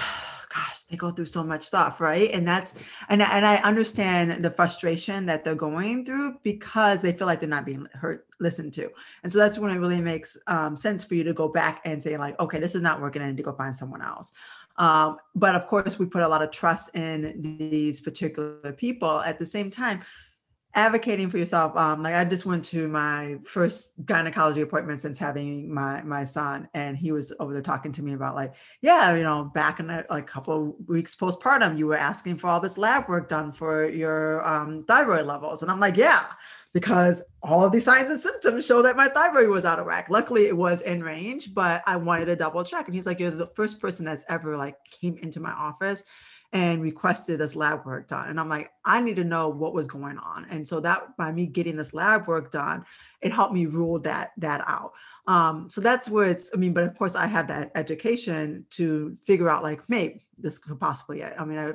gosh, 0.58 0.84
they 0.90 0.98
go 0.98 1.12
through 1.12 1.26
so 1.26 1.44
much 1.44 1.64
stuff, 1.64 2.00
right? 2.00 2.30
And 2.32 2.48
that's 2.48 2.74
and 3.10 3.22
and 3.22 3.46
I 3.46 3.58
understand 3.58 4.44
the 4.44 4.52
frustration 4.52 5.26
that 5.28 5.44
they're 5.44 5.56
going 5.56 6.06
through 6.06 6.40
because 6.44 7.02
they 7.02 7.14
feel 7.14 7.28
like 7.28 7.40
they're 7.40 7.50
not 7.50 7.66
being 7.66 7.88
heard, 7.94 8.24
listened 8.40 8.74
to. 8.74 8.90
And 9.24 9.32
so 9.32 9.40
that's 9.40 9.60
when 9.60 9.72
it 9.72 9.80
really 9.80 10.02
makes 10.02 10.38
um, 10.48 10.76
sense 10.76 11.04
for 11.04 11.16
you 11.16 11.24
to 11.24 11.34
go 11.34 11.48
back 11.48 11.82
and 11.86 12.02
say 12.02 12.18
like, 12.18 12.40
okay, 12.40 12.60
this 12.60 12.76
is 12.76 12.82
not 12.82 13.02
working. 13.02 13.22
I 13.22 13.28
need 13.28 13.38
to 13.38 13.44
go 13.44 13.54
find 13.54 13.76
someone 13.76 14.02
else. 14.02 14.32
Um, 14.78 15.18
but 15.36 15.56
of 15.56 15.66
course, 15.66 15.98
we 15.98 16.06
put 16.06 16.22
a 16.22 16.28
lot 16.28 16.42
of 16.42 16.52
trust 16.52 16.96
in 16.96 17.58
these 17.58 18.00
particular 18.00 18.74
people. 18.74 19.22
At 19.22 19.40
the 19.40 19.46
same 19.46 19.72
time, 19.72 20.02
advocating 20.74 21.30
for 21.30 21.38
yourself 21.38 21.76
um 21.76 22.04
like 22.04 22.14
i 22.14 22.24
just 22.24 22.46
went 22.46 22.64
to 22.64 22.88
my 22.88 23.36
first 23.48 23.94
gynecology 24.06 24.62
appointment 24.62 25.02
since 25.02 25.18
having 25.18 25.74
my 25.74 26.04
my 26.04 26.24
son 26.24 26.68
and 26.74 26.96
he 26.96 27.12
was 27.12 27.34
over 27.40 27.54
there 27.54 27.62
talking 27.62 27.92
to 27.92 28.04
me 28.04 28.14
about 28.14 28.36
like 28.36 28.54
yeah 28.82 29.16
you 29.16 29.24
know 29.24 29.46
back 29.56 29.80
in 29.80 29.90
a 29.90 30.06
like 30.10 30.28
couple 30.28 30.70
of 30.70 30.88
weeks 30.88 31.16
postpartum 31.16 31.78
you 31.78 31.88
were 31.88 31.96
asking 31.96 32.38
for 32.38 32.48
all 32.48 32.60
this 32.60 32.78
lab 32.78 33.08
work 33.08 33.28
done 33.28 33.52
for 33.52 33.90
your 33.90 34.46
um 34.48 34.84
thyroid 34.84 35.26
levels. 35.26 35.62
And 35.62 35.72
i'm 35.72 35.80
like 35.80 35.98
yeah 35.98 36.26
because 36.74 37.24
all 37.42 37.66
of 37.66 37.72
these 37.72 37.86
signs 37.86 38.12
and 38.12 38.20
symptoms 38.20 38.66
show 38.66 38.84
that 38.84 38.98
my 38.98 39.08
thyroid 39.08 39.50
was 39.50 39.66
out 39.66 39.80
of 39.80 39.88
whack. 39.88 40.08
Luckily 40.10 40.46
it 40.46 40.56
was 40.56 40.82
in 40.82 41.02
range 41.02 41.54
but 41.54 41.82
i 41.88 41.96
wanted 41.96 42.26
to 42.26 42.36
double 42.36 42.64
check. 42.64 42.86
And 42.86 42.94
he's 42.94 43.08
like 43.08 43.20
you're 43.20 43.32
the 43.32 43.52
first 43.56 43.80
person 43.80 44.06
that's 44.06 44.26
ever 44.30 44.56
like 44.58 44.76
came 44.86 45.18
into 45.18 45.40
my 45.40 45.52
office 45.52 46.04
and 46.54 46.82
requested 46.82 47.40
this 47.40 47.56
lab 47.56 47.86
work 47.86 48.08
done. 48.08 48.30
And 48.30 48.40
I'm 48.40 48.48
like, 48.50 48.72
I 48.86 49.02
need 49.02 49.18
to 49.18 49.24
know 49.24 49.50
what 49.50 49.74
was 49.74 49.88
going 49.88 50.18
on. 50.18 50.46
And 50.50 50.66
so 50.68 50.80
that 50.80 51.18
by 51.18 51.32
me 51.32 51.46
getting 51.46 51.76
this 51.76 51.94
lab 51.94 52.28
work 52.28 52.52
done, 52.52 52.86
it 53.22 53.34
helped 53.34 53.54
me 53.54 53.66
rule 53.66 54.00
that 54.00 54.32
that 54.38 54.64
out. 54.68 54.94
Um, 55.28 55.70
so 55.70 55.82
that's 55.82 56.10
where 56.10 56.30
it's, 56.30 56.50
I 56.54 56.58
mean, 56.58 56.72
but 56.72 56.86
of 56.86 56.98
course 56.98 57.14
I 57.14 57.28
have 57.28 57.50
that 57.50 57.72
education 57.76 58.66
to 58.72 59.18
figure 59.26 59.50
out 59.50 59.62
like, 59.62 59.82
maybe 59.90 60.26
this 60.38 60.58
could 60.58 60.80
possibly, 60.80 61.22
I 61.22 61.44
mean, 61.44 61.60
I 61.60 61.74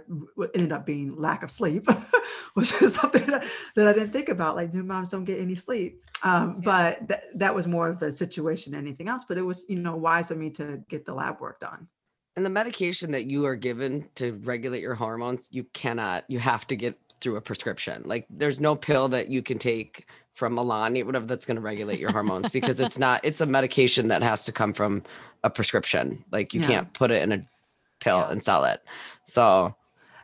ended 0.54 0.72
up 0.72 0.86
being 0.86 1.14
lack 1.20 1.42
of 1.42 1.50
sleep, 1.50 1.86
which 2.54 2.72
is 2.80 2.94
something 2.94 3.26
that, 3.26 3.44
that 3.76 3.88
I 3.88 3.92
didn't 3.92 4.14
think 4.14 4.30
about. 4.30 4.56
Like 4.56 4.72
new 4.72 4.82
moms 4.82 5.10
don't 5.10 5.24
get 5.24 5.38
any 5.38 5.54
sleep. 5.54 6.02
Um, 6.22 6.62
Yeah. 6.62 6.64
but 6.64 7.08
that, 7.08 7.38
that 7.38 7.54
was 7.54 7.66
more 7.66 7.90
of 7.90 7.98
the 7.98 8.10
situation 8.10 8.72
than 8.72 8.80
anything 8.86 9.08
else. 9.08 9.24
But 9.28 9.36
it 9.36 9.42
was, 9.42 9.66
you 9.68 9.80
know, 9.80 9.96
wise 9.96 10.30
of 10.30 10.38
me 10.38 10.48
to 10.52 10.82
get 10.88 11.04
the 11.04 11.12
lab 11.12 11.38
work 11.38 11.60
done. 11.60 11.88
And 12.36 12.46
the 12.46 12.50
medication 12.50 13.10
that 13.12 13.26
you 13.26 13.44
are 13.44 13.56
given 13.56 14.08
to 14.14 14.32
regulate 14.44 14.80
your 14.80 14.94
hormones, 14.94 15.48
you 15.52 15.64
cannot, 15.74 16.24
you 16.28 16.38
have 16.38 16.66
to 16.68 16.76
get 16.76 16.96
through 17.20 17.36
a 17.36 17.40
prescription. 17.40 18.02
Like 18.06 18.26
there's 18.30 18.58
no 18.58 18.74
pill 18.74 19.08
that 19.10 19.28
you 19.28 19.42
can 19.42 19.58
take 19.58 20.06
from 20.34 20.56
Alani, 20.56 21.02
whatever 21.02 21.26
that's 21.26 21.44
going 21.44 21.56
to 21.56 21.60
regulate 21.60 22.00
your 22.00 22.10
hormones 22.10 22.48
because 22.50 22.80
it's 22.80 22.98
not, 22.98 23.20
it's 23.22 23.42
a 23.42 23.46
medication 23.46 24.08
that 24.08 24.22
has 24.22 24.44
to 24.46 24.52
come 24.52 24.72
from 24.72 25.02
a 25.44 25.50
prescription. 25.50 26.24
Like 26.32 26.54
you 26.54 26.60
Yeah. 26.60 26.66
can't 26.68 26.92
put 26.94 27.10
it 27.10 27.22
in 27.22 27.32
a 27.32 27.46
pill 28.00 28.18
Yeah. 28.18 28.30
and 28.30 28.42
sell 28.42 28.64
it. 28.64 28.80
So 29.26 29.74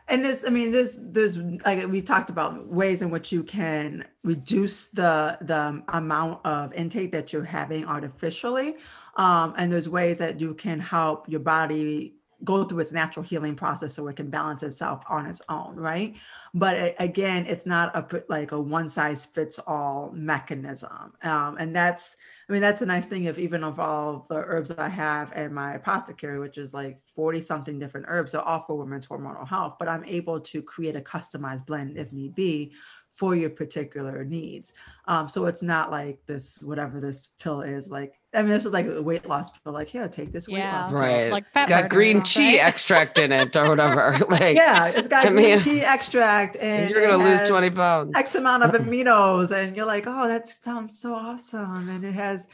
and 0.09 0.25
this 0.25 0.43
i 0.45 0.49
mean 0.49 0.71
there's 0.71 0.97
there's 1.11 1.37
like 1.37 1.87
we 1.87 2.01
talked 2.01 2.29
about 2.29 2.67
ways 2.67 3.01
in 3.01 3.11
which 3.11 3.31
you 3.31 3.43
can 3.43 4.03
reduce 4.23 4.87
the 4.87 5.37
the 5.41 5.81
amount 5.89 6.43
of 6.45 6.73
intake 6.73 7.11
that 7.11 7.31
you're 7.31 7.43
having 7.43 7.85
artificially 7.85 8.75
um, 9.19 9.53
and 9.57 9.69
there's 9.69 9.89
ways 9.89 10.17
that 10.19 10.39
you 10.39 10.53
can 10.53 10.79
help 10.79 11.27
your 11.27 11.41
body 11.41 12.15
go 12.45 12.63
through 12.63 12.79
its 12.79 12.93
natural 12.93 13.21
healing 13.25 13.53
process 13.53 13.93
so 13.93 14.07
it 14.07 14.15
can 14.15 14.29
balance 14.29 14.63
itself 14.63 15.03
on 15.09 15.25
its 15.25 15.41
own 15.49 15.75
right? 15.75 16.15
But 16.53 16.75
a- 16.75 17.03
again 17.03 17.45
it's 17.45 17.65
not 17.65 17.93
a 17.95 18.23
like 18.29 18.53
a 18.53 18.61
one 18.61 18.87
size 18.87 19.25
fits 19.25 19.59
all 19.67 20.11
mechanism. 20.15 21.11
Um, 21.21 21.57
and 21.59 21.75
that's 21.75 22.15
I 22.49 22.51
mean, 22.51 22.63
that's 22.63 22.81
a 22.81 22.85
nice 22.85 23.05
thing 23.05 23.27
of 23.27 23.37
even 23.37 23.63
of 23.63 23.79
all 23.79 24.25
the 24.27 24.37
herbs 24.37 24.71
I 24.71 24.89
have 24.89 25.31
in 25.33 25.53
my 25.53 25.75
apothecary, 25.75 26.39
which 26.39 26.57
is 26.57 26.73
like 26.73 26.99
40 27.15 27.41
something 27.41 27.77
different 27.77 28.07
herbs, 28.09 28.33
are 28.33 28.41
all 28.41 28.61
for 28.61 28.75
women's 28.75 29.05
hormonal 29.05 29.47
health, 29.47 29.75
but 29.77 29.87
I'm 29.87 30.03
able 30.05 30.39
to 30.39 30.63
create 30.63 30.95
a 30.95 31.01
customized 31.01 31.67
blend 31.67 31.95
if 31.95 32.11
need 32.11 32.33
be 32.33 32.73
for 33.13 33.35
your 33.35 33.49
particular 33.49 34.23
needs. 34.23 34.73
Um, 35.05 35.27
so 35.27 35.45
it's 35.47 35.61
not 35.63 35.91
like 35.91 36.19
this 36.25 36.59
whatever 36.61 36.99
this 36.99 37.27
pill 37.41 37.61
is 37.61 37.89
like. 37.89 38.13
I 38.33 38.43
mean, 38.43 38.51
this 38.51 38.63
is 38.63 38.71
like 38.71 38.85
a 38.85 39.01
weight 39.01 39.27
loss 39.27 39.49
pill. 39.49 39.73
Like, 39.73 39.87
here, 39.89 40.07
take 40.07 40.31
this 40.31 40.47
weight 40.47 40.59
Yeah. 40.59 40.81
loss. 40.83 40.91
pill. 40.91 40.99
Right. 40.99 41.31
Like 41.31 41.45
It's 41.45 41.53
fat 41.53 41.67
got 41.69 41.89
green 41.89 42.21
stuff, 42.21 42.33
tea 42.33 42.59
right? 42.59 42.67
extract 42.67 43.17
in 43.17 43.31
it 43.31 43.55
or 43.55 43.67
whatever. 43.69 44.17
like 44.29 44.55
Yeah, 44.55 44.87
it's 44.89 45.07
got 45.07 45.25
I 45.25 45.29
green 45.29 45.45
mean- 45.45 45.59
tea 45.59 45.81
extract, 45.81 46.55
and, 46.61 46.83
and 46.83 46.89
you're 46.91 47.07
gonna 47.07 47.23
lose 47.23 47.41
20 47.49 47.71
pounds. 47.71 48.11
X 48.15 48.35
amount 48.35 48.63
of 48.63 48.71
aminos, 48.79 49.49
and 49.51 49.75
you're 49.75 49.87
like, 49.87 50.05
oh, 50.05 50.27
that 50.27 50.47
sounds 50.47 50.99
so 50.99 51.15
awesome, 51.15 51.89
and 51.89 52.03
it 52.05 52.13
has. 52.13 52.47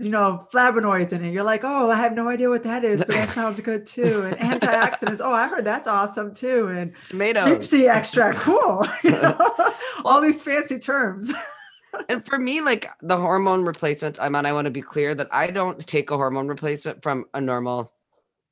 You 0.00 0.10
know, 0.10 0.46
flavonoids 0.52 1.12
in 1.12 1.24
it. 1.24 1.32
You're 1.32 1.44
like, 1.44 1.62
oh, 1.64 1.90
I 1.90 1.96
have 1.96 2.14
no 2.14 2.28
idea 2.28 2.48
what 2.48 2.62
that 2.64 2.84
is, 2.84 2.98
but 3.00 3.08
that 3.10 3.28
sounds 3.30 3.60
good 3.60 3.86
too. 3.86 4.22
And 4.22 4.36
antioxidants. 4.38 5.20
Oh, 5.22 5.32
I 5.32 5.46
heard 5.48 5.64
that's 5.64 5.88
awesome 5.88 6.34
too. 6.34 6.68
And 6.68 6.92
Tomatoes. 7.08 7.70
sea 7.70 7.88
extract, 7.88 8.38
cool. 8.38 8.84
You 9.04 9.10
know, 9.12 9.36
All 10.04 10.20
these 10.20 10.40
fancy 10.42 10.78
terms. 10.78 11.32
and 12.08 12.24
for 12.26 12.38
me, 12.38 12.60
like 12.60 12.88
the 13.02 13.16
hormone 13.16 13.64
replacement, 13.64 14.18
I'm 14.20 14.34
on, 14.34 14.46
I 14.46 14.52
want 14.52 14.64
to 14.66 14.70
be 14.70 14.82
clear 14.82 15.14
that 15.14 15.28
I 15.32 15.50
don't 15.50 15.84
take 15.86 16.10
a 16.10 16.16
hormone 16.16 16.48
replacement 16.48 17.02
from 17.02 17.24
a 17.34 17.40
normal 17.40 17.92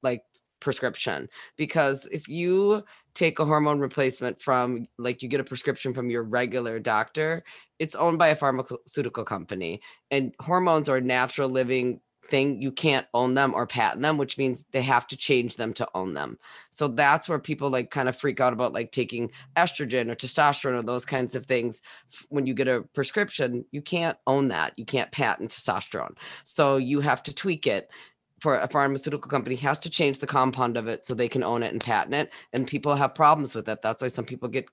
like 0.02 0.22
prescription 0.60 1.28
because 1.56 2.06
if 2.12 2.28
you 2.28 2.82
take 3.14 3.38
a 3.40 3.44
hormone 3.44 3.80
replacement 3.80 4.40
from 4.40 4.86
like 4.98 5.22
you 5.22 5.28
get 5.28 5.40
a 5.40 5.44
prescription 5.44 5.92
from 5.92 6.08
your 6.08 6.22
regular 6.22 6.78
doctor, 6.78 7.42
it's 7.82 7.96
owned 7.96 8.16
by 8.16 8.28
a 8.28 8.36
pharmaceutical 8.36 9.24
company 9.24 9.80
and 10.12 10.32
hormones 10.38 10.88
are 10.88 11.00
natural 11.00 11.48
living 11.48 12.00
thing. 12.28 12.62
You 12.62 12.70
can't 12.70 13.08
own 13.12 13.34
them 13.34 13.52
or 13.54 13.66
patent 13.66 14.02
them, 14.02 14.18
which 14.18 14.38
means 14.38 14.64
they 14.70 14.82
have 14.82 15.08
to 15.08 15.16
change 15.16 15.56
them 15.56 15.72
to 15.72 15.88
own 15.92 16.14
them. 16.14 16.38
So 16.70 16.86
that's 16.86 17.28
where 17.28 17.40
people 17.40 17.70
like 17.70 17.90
kind 17.90 18.08
of 18.08 18.16
freak 18.16 18.38
out 18.38 18.52
about 18.52 18.72
like 18.72 18.92
taking 18.92 19.32
estrogen 19.56 20.08
or 20.08 20.14
testosterone 20.14 20.78
or 20.78 20.84
those 20.84 21.04
kinds 21.04 21.34
of 21.34 21.46
things 21.46 21.82
when 22.28 22.46
you 22.46 22.54
get 22.54 22.68
a 22.68 22.82
prescription, 22.94 23.64
you 23.72 23.82
can't 23.82 24.16
own 24.28 24.46
that. 24.48 24.78
You 24.78 24.84
can't 24.84 25.10
patent 25.10 25.50
testosterone. 25.50 26.16
So 26.44 26.76
you 26.76 27.00
have 27.00 27.24
to 27.24 27.34
tweak 27.34 27.66
it. 27.66 27.90
For 28.38 28.58
a 28.58 28.68
pharmaceutical 28.68 29.30
company 29.30 29.54
has 29.56 29.78
to 29.80 29.90
change 29.90 30.18
the 30.18 30.26
compound 30.26 30.76
of 30.76 30.88
it 30.88 31.04
so 31.04 31.14
they 31.14 31.28
can 31.28 31.44
own 31.44 31.64
it 31.64 31.72
and 31.72 31.80
patent 31.80 32.14
it. 32.14 32.32
And 32.52 32.66
people 32.66 32.94
have 32.94 33.14
problems 33.14 33.54
with 33.54 33.68
it. 33.68 33.82
That's 33.82 34.02
why 34.02 34.08
some 34.08 34.24
people 34.24 34.48
get 34.48 34.68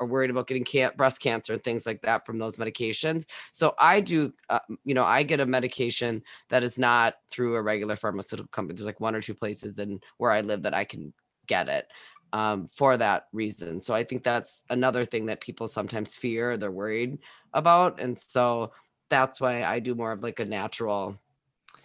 are 0.00 0.06
worried 0.06 0.30
about 0.30 0.46
getting 0.46 0.64
can- 0.64 0.92
breast 0.96 1.20
cancer 1.20 1.52
and 1.52 1.62
things 1.62 1.86
like 1.86 2.02
that 2.02 2.26
from 2.26 2.38
those 2.38 2.56
medications. 2.56 3.26
So 3.52 3.74
I 3.78 4.00
do, 4.00 4.32
uh, 4.50 4.60
you 4.84 4.94
know, 4.94 5.04
I 5.04 5.22
get 5.22 5.40
a 5.40 5.46
medication 5.46 6.22
that 6.50 6.62
is 6.62 6.78
not 6.78 7.14
through 7.30 7.56
a 7.56 7.62
regular 7.62 7.96
pharmaceutical 7.96 8.48
company. 8.48 8.76
There's 8.76 8.86
like 8.86 9.00
one 9.00 9.14
or 9.14 9.22
two 9.22 9.34
places 9.34 9.78
in 9.78 10.00
where 10.18 10.30
I 10.30 10.40
live 10.40 10.62
that 10.62 10.74
I 10.74 10.84
can 10.84 11.12
get 11.46 11.68
it 11.68 11.86
um, 12.32 12.68
for 12.76 12.96
that 12.96 13.26
reason. 13.32 13.80
So 13.80 13.94
I 13.94 14.02
think 14.02 14.24
that's 14.24 14.64
another 14.70 15.06
thing 15.06 15.26
that 15.26 15.40
people 15.40 15.68
sometimes 15.68 16.16
fear, 16.16 16.56
they're 16.56 16.70
worried 16.70 17.18
about, 17.52 18.00
and 18.00 18.18
so 18.18 18.72
that's 19.08 19.40
why 19.40 19.62
I 19.62 19.78
do 19.78 19.94
more 19.94 20.10
of 20.10 20.22
like 20.22 20.40
a 20.40 20.44
natural 20.44 21.16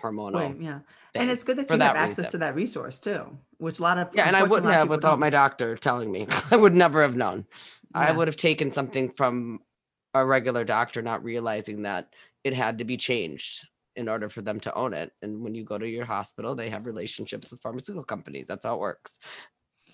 hormonal. 0.02 0.34
Right, 0.34 0.62
yeah. 0.62 0.80
And 1.16 1.30
it's 1.30 1.44
good 1.44 1.58
that 1.58 1.70
you 1.70 1.80
have 1.80 1.80
that 1.80 1.96
access 1.96 2.18
reason. 2.26 2.32
to 2.32 2.38
that 2.40 2.56
resource 2.56 3.00
too, 3.00 3.38
which 3.58 3.80
a 3.80 3.82
lot 3.84 3.98
of 3.98 4.10
yeah, 4.14 4.26
and 4.26 4.36
I 4.36 4.44
wouldn't 4.44 4.66
a 4.66 4.70
lot 4.70 4.74
of 4.76 4.80
have 4.82 4.90
without 4.90 5.12
don't. 5.12 5.20
my 5.20 5.30
doctor 5.30 5.76
telling 5.76 6.12
me. 6.12 6.28
I 6.52 6.56
would 6.56 6.76
never 6.76 7.02
have 7.02 7.16
known. 7.16 7.46
I 7.94 8.12
would 8.12 8.28
have 8.28 8.38
taken 8.38 8.72
something 8.72 9.12
from 9.18 9.60
a 10.14 10.24
regular 10.26 10.64
doctor, 10.64 11.02
not 11.02 11.24
realizing 11.24 11.82
that 11.84 12.10
it 12.44 12.54
had 12.54 12.78
to 12.78 12.84
be 12.86 12.98
changed 12.98 13.66
in 13.96 14.08
order 14.08 14.30
for 14.30 14.42
them 14.42 14.60
to 14.62 14.74
own 14.76 14.94
it. 14.94 15.12
And 15.22 15.42
when 15.42 15.56
you 15.56 15.64
go 15.64 15.78
to 15.78 15.88
your 15.88 16.06
hospital, 16.06 16.56
they 16.56 16.70
have 16.70 16.86
relationships 16.86 17.52
with 17.52 17.62
pharmaceutical 17.62 18.04
companies. 18.04 18.46
That's 18.48 18.66
how 18.66 18.76
it 18.76 18.80
works. 18.80 19.18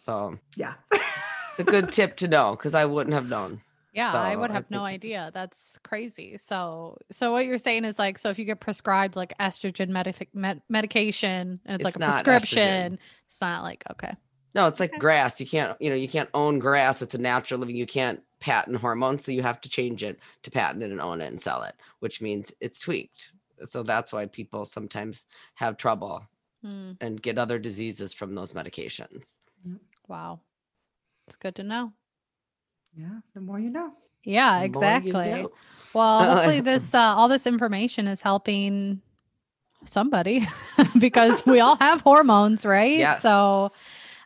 So 0.03 0.37
Yeah. 0.55 0.73
it's 0.91 1.59
a 1.59 1.63
good 1.63 1.91
tip 1.93 2.17
to 2.17 2.27
know 2.27 2.51
because 2.51 2.75
I 2.75 2.85
wouldn't 2.85 3.13
have 3.13 3.29
known. 3.29 3.61
Yeah, 3.95 4.11
I 4.13 4.33
So 4.33 4.39
would 4.41 4.51
I 4.51 4.53
have 4.55 4.69
no 4.69 4.83
idea. 4.83 5.31
That's 5.33 5.79
crazy. 5.83 6.37
So, 6.37 6.97
so 7.11 7.31
what 7.31 7.45
you're 7.45 7.57
saying 7.57 7.85
is 7.85 7.97
like, 7.97 8.17
so 8.17 8.29
if 8.29 8.37
you 8.37 8.43
get 8.45 8.59
prescribed 8.59 9.15
like 9.15 9.33
estrogen 9.39 9.89
medic- 9.89 10.29
med- 10.33 10.61
medication 10.69 11.61
and 11.65 11.75
it's, 11.75 11.85
like 11.85 11.95
a 11.95 11.99
not 11.99 12.25
estrogen. 12.25 12.25
prescription, 12.25 12.99
it's 13.25 13.41
not 13.41 13.63
like 13.63 13.83
okay. 13.91 14.13
No, 14.53 14.67
it's 14.67 14.79
like 14.79 14.91
Okay. 14.91 14.99
grass. 14.99 15.39
You 15.39 15.47
can't, 15.47 15.79
you 15.81 15.89
know, 15.89 15.95
you 15.95 16.07
can't 16.09 16.29
own 16.33 16.59
grass. 16.59 17.01
It's 17.01 17.15
a 17.15 17.17
natural 17.17 17.59
living. 17.59 17.75
You 17.75 17.85
can't 17.85 18.21
patent 18.39 18.77
hormones, 18.77 19.23
so 19.25 19.31
you 19.31 19.41
have 19.41 19.59
to 19.61 19.69
change 19.69 20.03
it 20.03 20.19
to 20.43 20.51
patent 20.51 20.83
it 20.83 20.91
and 20.91 21.01
own 21.01 21.21
it 21.21 21.27
and 21.27 21.41
sell 21.41 21.63
it, 21.63 21.75
which 21.99 22.21
means 22.21 22.51
it's 22.61 22.79
tweaked. 22.79 23.31
So 23.65 23.81
that's 23.83 24.11
why 24.13 24.25
people 24.27 24.65
sometimes 24.65 25.25
have 25.55 25.77
trouble 25.77 26.21
Hmm, 26.61 26.91
and 26.99 27.21
get 27.21 27.37
other 27.37 27.59
diseases 27.59 28.13
from 28.13 28.33
those 28.35 28.51
medications. 28.53 29.31
wow, 30.07 30.39
it's 31.27 31.37
good 31.37 31.55
to 31.55 31.63
know. 31.63 31.91
Yeah. 32.97 33.19
The 33.33 33.41
more 33.41 33.59
you 33.59 33.69
know. 33.69 33.91
Yeah, 34.23 34.61
The 34.61 34.69
more 34.69 34.83
you 34.83 34.97
exactly. 34.97 35.41
know. 35.43 35.51
Well, 35.93 36.35
hopefully 36.35 36.61
this 36.71 36.93
uh, 36.93 36.99
all 36.99 37.27
this 37.27 37.45
information 37.45 38.07
is 38.07 38.21
helping 38.21 39.01
somebody 39.85 40.47
because 40.99 41.45
we 41.45 41.59
all 41.59 41.77
have 41.77 42.01
hormones, 42.01 42.65
right? 42.65 42.97
Yes. 42.97 43.21
So 43.21 43.71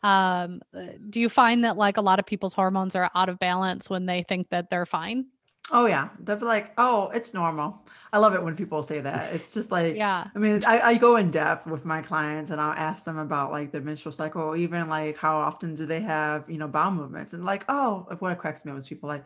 um 0.02 0.62
uh, 0.74 0.84
do 1.10 1.20
you 1.20 1.28
find 1.28 1.66
that 1.66 1.76
like 1.76 1.98
a 1.98 2.02
lot 2.02 2.20
of 2.20 2.26
people's 2.26 2.54
hormones 2.54 2.96
are 2.96 3.12
out 3.14 3.28
of 3.28 3.38
balance 3.38 3.90
when 3.90 4.06
they 4.06 4.24
think 4.24 4.50
that 4.50 4.70
they're 4.70 4.86
fine? 4.86 5.26
Oh 5.72 5.86
yeah. 5.86 6.10
They'll 6.20 6.38
be 6.38 6.46
like, 6.46 6.74
oh, 6.78 7.10
it's 7.14 7.34
normal. 7.34 7.86
I 8.12 8.18
love 8.18 8.34
it 8.34 8.42
when 8.44 8.56
people 8.56 8.82
say 8.82 9.02
that. 9.02 9.34
It's 9.34 9.54
just 9.54 9.72
like 9.72 9.96
Yeah. 9.96 10.28
I 10.34 10.40
mean, 10.40 10.64
I, 10.66 10.80
I 10.82 10.96
go 10.96 11.18
in 11.18 11.30
depth 11.32 11.68
with 11.68 11.86
my 11.86 12.02
clients 12.02 12.50
and 12.50 12.60
I'll 12.60 12.74
ask 12.74 13.04
them 13.04 13.18
about 13.18 13.52
like 13.52 13.72
the 13.72 13.82
menstrual 13.82 14.14
cycle, 14.14 14.42
or 14.42 14.58
even 14.58 14.90
like 14.90 15.18
how 15.18 15.38
often 15.38 15.76
do 15.76 15.86
they 15.86 16.02
have, 16.02 16.50
you 16.50 16.58
know, 16.58 16.68
bowel 16.68 16.92
movements. 16.92 17.34
And 17.34 17.46
like, 17.46 17.66
oh, 17.70 18.08
what 18.20 18.38
cracks 18.40 18.66
me 18.66 18.72
up 18.72 18.78
is 18.78 18.88
people 18.88 19.10
like, 19.10 19.26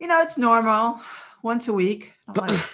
you 0.00 0.08
know, 0.08 0.20
it's 0.22 0.38
normal 0.38 1.00
once 1.42 1.68
a 1.68 1.72
week. 1.72 2.12
I'm 2.28 2.34
like, 2.34 2.60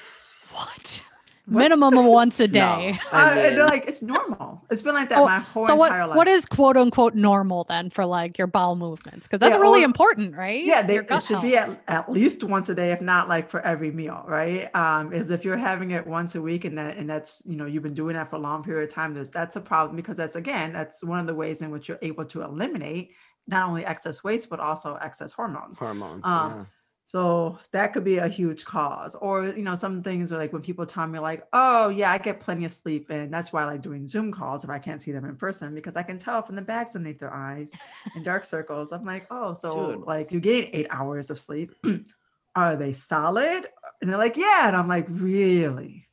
What? 0.52 1.02
What? 1.48 1.60
Minimum 1.60 1.96
of 1.96 2.04
once 2.06 2.40
a 2.40 2.48
day. 2.62 2.98
Uh, 3.12 3.16
I 3.16 3.38
and 3.38 3.56
they're 3.56 3.66
like, 3.66 3.86
it's 3.86 4.02
normal. 4.02 4.64
It's 4.68 4.82
been 4.82 4.94
like 4.94 5.08
that 5.10 5.18
Oh, 5.18 5.26
my 5.26 5.38
whole 5.38 5.64
so 5.64 5.76
what 5.76 5.92
entire 5.92 6.08
life. 6.08 6.16
what 6.16 6.26
is 6.26 6.44
quote 6.44 6.76
unquote 6.76 7.14
normal 7.14 7.62
then 7.64 7.88
for 7.88 8.04
like 8.04 8.36
your 8.36 8.48
bowel 8.48 8.74
movements? 8.74 9.28
Because 9.28 9.38
that's 9.38 9.54
Yeah, 9.54 9.60
really 9.60 9.78
well, 9.78 9.84
important, 9.84 10.34
right? 10.34 10.64
yeah, 10.64 10.82
they, 10.82 10.96
it 10.98 11.06
gut 11.06 11.22
should 11.22 11.40
be 11.42 11.56
at, 11.56 11.80
at 11.86 12.10
least 12.10 12.42
once 12.42 12.68
a 12.68 12.74
day, 12.74 12.90
if 12.90 13.00
not 13.00 13.28
like 13.28 13.48
for 13.48 13.60
every 13.60 13.92
meal, 13.92 14.24
right? 14.26 14.74
Um, 14.74 15.12
is 15.12 15.30
if 15.30 15.44
you're 15.44 15.56
having 15.56 15.92
it 15.92 16.04
once 16.04 16.34
a 16.34 16.42
week 16.42 16.64
and 16.64 16.76
that 16.78 16.96
and 16.96 17.08
that's 17.08 17.42
you 17.46 17.54
know 17.56 17.66
you've 17.66 17.84
been 17.84 17.94
doing 17.94 18.14
that 18.14 18.28
for 18.28 18.36
a 18.36 18.40
long 18.40 18.64
period 18.64 18.88
of 18.88 18.92
time, 18.92 19.14
there's 19.14 19.30
that's 19.30 19.54
a 19.54 19.60
problem 19.60 19.94
because 19.94 20.16
that's 20.16 20.34
again 20.34 20.72
that's 20.72 21.04
one 21.04 21.20
of 21.20 21.28
the 21.28 21.34
ways 21.34 21.62
in 21.62 21.70
which 21.70 21.88
you're 21.88 21.98
able 22.02 22.24
to 22.24 22.42
eliminate 22.42 23.12
not 23.46 23.68
only 23.68 23.84
excess 23.86 24.24
waste 24.24 24.50
but 24.50 24.58
also 24.58 24.96
excess 25.00 25.30
hormones. 25.30 25.78
hormones. 25.78 26.22
Um, 26.24 26.50
yeah. 26.50 26.64
So 27.08 27.58
that 27.70 27.92
could 27.92 28.02
be 28.02 28.18
a 28.18 28.28
huge 28.28 28.64
cause. 28.64 29.14
Or, 29.14 29.44
you 29.44 29.62
know, 29.62 29.76
some 29.76 30.02
things 30.02 30.32
are 30.32 30.38
like 30.38 30.52
when 30.52 30.62
people 30.62 30.86
tell 30.86 31.06
me, 31.06 31.20
like, 31.20 31.46
oh, 31.52 31.88
yeah, 31.88 32.10
I 32.10 32.18
get 32.18 32.40
plenty 32.40 32.64
of 32.64 32.72
sleep. 32.72 33.10
And 33.10 33.32
that's 33.32 33.52
why 33.52 33.62
I 33.62 33.66
like 33.66 33.82
doing 33.82 34.08
Zoom 34.08 34.32
calls 34.32 34.64
if 34.64 34.70
I 34.70 34.80
can't 34.80 35.00
see 35.00 35.12
them 35.12 35.24
in 35.24 35.36
person, 35.36 35.74
because 35.74 35.96
I 35.96 36.02
can 36.02 36.18
tell 36.18 36.42
from 36.42 36.56
the 36.56 36.62
bags 36.62 36.96
underneath 36.96 37.20
their 37.20 37.32
eyes 37.32 37.72
and 38.14 38.24
dark 38.24 38.44
circles. 38.44 38.92
I'm 38.92 39.04
like, 39.04 39.26
oh, 39.30 39.54
so 39.54 39.92
Dude. 39.92 40.00
like 40.06 40.32
you're 40.32 40.40
getting 40.40 40.70
eight 40.72 40.88
hours 40.90 41.30
of 41.30 41.38
sleep. 41.38 41.74
are 42.56 42.76
they 42.76 42.92
solid? 42.92 43.66
And 44.00 44.10
they're 44.10 44.18
like, 44.18 44.36
yeah. 44.36 44.66
And 44.66 44.76
I'm 44.76 44.88
like, 44.88 45.06
really? 45.08 46.05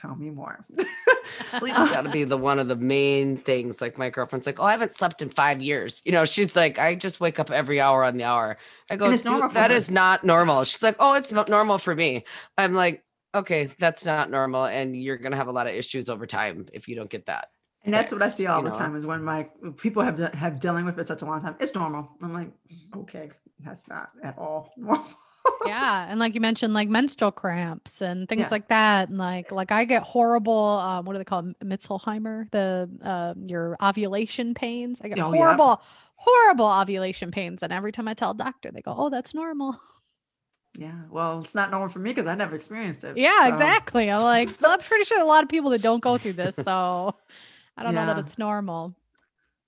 Tell 0.00 0.16
me 0.16 0.30
more. 0.30 0.64
Sleep's 1.58 1.78
got 1.78 2.02
to 2.02 2.10
be 2.10 2.24
the 2.24 2.36
one 2.36 2.58
of 2.58 2.68
the 2.68 2.76
main 2.76 3.36
things. 3.36 3.80
Like 3.80 3.98
my 3.98 4.10
girlfriend's 4.10 4.46
like, 4.46 4.58
"Oh, 4.60 4.64
I 4.64 4.72
haven't 4.72 4.94
slept 4.94 5.20
in 5.22 5.28
five 5.28 5.60
years." 5.60 6.02
You 6.04 6.12
know, 6.12 6.24
she's 6.24 6.56
like, 6.56 6.78
"I 6.78 6.94
just 6.94 7.20
wake 7.20 7.38
up 7.38 7.50
every 7.50 7.80
hour 7.80 8.04
on 8.04 8.16
the 8.16 8.24
hour." 8.24 8.56
I 8.90 8.96
go, 8.96 9.06
And 9.06 9.14
it's 9.14 9.24
normal 9.24 9.48
"That 9.50 9.70
her." 9.70 9.76
is 9.76 9.90
not 9.90 10.24
normal." 10.24 10.64
She's 10.64 10.82
like, 10.82 10.96
"Oh, 10.98 11.14
it's 11.14 11.32
not 11.32 11.48
normal 11.48 11.78
for 11.78 11.94
me." 11.94 12.24
I'm 12.56 12.74
like, 12.74 13.04
"Okay, 13.34 13.66
that's 13.78 14.04
not 14.04 14.30
normal, 14.30 14.64
and 14.64 14.96
you're 14.96 15.18
gonna 15.18 15.36
have 15.36 15.48
a 15.48 15.52
lot 15.52 15.66
of 15.66 15.74
issues 15.74 16.08
over 16.08 16.26
time 16.26 16.66
if 16.72 16.88
you 16.88 16.96
don't 16.96 17.10
get 17.10 17.26
that." 17.26 17.48
And 17.84 17.94
that's 17.94 18.12
what 18.12 18.22
I 18.22 18.30
see 18.30 18.46
all 18.46 18.58
you 18.58 18.64
the 18.64 18.70
know? 18.70 18.76
time 18.76 18.94
is 18.96 19.06
when 19.06 19.22
my 19.22 19.48
people 19.76 20.02
have 20.02 20.18
have 20.34 20.60
dealing 20.60 20.84
with 20.84 20.98
it 20.98 21.06
such 21.06 21.22
a 21.22 21.26
long 21.26 21.40
time. 21.40 21.56
It's 21.60 21.74
normal. 21.74 22.10
I'm 22.22 22.32
like, 22.32 22.52
okay, 22.96 23.30
that's 23.60 23.88
not 23.88 24.10
at 24.22 24.38
all 24.38 24.72
normal. 24.76 25.06
Yeah 25.66 26.06
and 26.08 26.18
like 26.18 26.34
you 26.34 26.40
mentioned 26.40 26.72
like 26.72 26.88
menstrual 26.88 27.30
cramps 27.30 28.00
and 28.00 28.28
things 28.28 28.40
Yeah. 28.40 28.48
like 28.50 28.68
that 28.68 29.08
and 29.08 29.18
like 29.18 29.52
like 29.52 29.70
i 29.72 29.84
get 29.84 30.02
horrible 30.02 30.52
um, 30.80 31.04
what 31.04 31.12
do 31.14 31.18
they 31.18 31.24
call 31.24 31.46
it 31.48 31.60
mitzelheimer 31.60 32.50
the 32.50 32.88
uh, 33.04 33.34
your 33.44 33.76
ovulation 33.82 34.54
pains 34.54 35.00
i 35.02 35.08
get 35.08 35.18
Oh, 35.18 35.32
yeah. 35.32 35.38
horrible 35.38 35.82
horrible 36.16 36.66
ovulation 36.66 37.30
pains 37.30 37.62
and 37.62 37.72
every 37.72 37.92
time 37.92 38.08
i 38.08 38.14
tell 38.14 38.30
a 38.30 38.34
doctor 38.34 38.70
they 38.72 38.80
go 38.80 38.94
oh 38.96 39.10
that's 39.10 39.34
normal 39.34 39.76
Yeah, 40.78 40.92
well, 41.10 41.40
it's 41.40 41.54
not 41.54 41.70
normal 41.72 41.88
for 41.88 41.98
me 41.98 42.10
because 42.12 42.26
I 42.26 42.34
never 42.36 42.54
experienced 42.54 43.02
it. 43.04 43.16
yeah 43.16 43.42
so, 43.42 43.48
exactly 43.48 44.10
i'm 44.10 44.22
like 44.22 44.48
i'm 44.64 44.78
pretty 44.80 45.04
sure 45.04 45.20
a 45.20 45.24
lot 45.26 45.42
of 45.42 45.48
people 45.48 45.70
that 45.70 45.82
don't 45.82 46.00
go 46.02 46.16
through 46.16 46.32
this 46.34 46.54
so 46.56 47.14
i 47.76 47.82
don't 47.82 47.94
know 47.94 48.06
that 48.06 48.18
it's 48.18 48.38
normal 48.38 48.94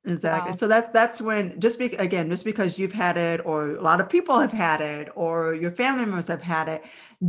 Exactly. 0.05 0.50
Wow. 0.50 0.57
So 0.57 0.66
that's 0.66 0.88
that's 0.88 1.20
when 1.20 1.61
just 1.61 1.78
be, 1.78 1.86
again, 1.96 2.28
just 2.28 2.44
because 2.44 2.78
you've 2.78 2.92
had 2.92 3.16
it, 3.16 3.40
or 3.44 3.70
a 3.76 3.80
lot 3.80 4.00
of 4.00 4.09
people 4.11 4.40
have 4.40 4.53
had 4.53 4.80
it, 4.80 5.09
or 5.14 5.55
your 5.55 5.70
family 5.70 6.05
members 6.05 6.26
have 6.26 6.42
had 6.42 6.68
it, 6.68 6.82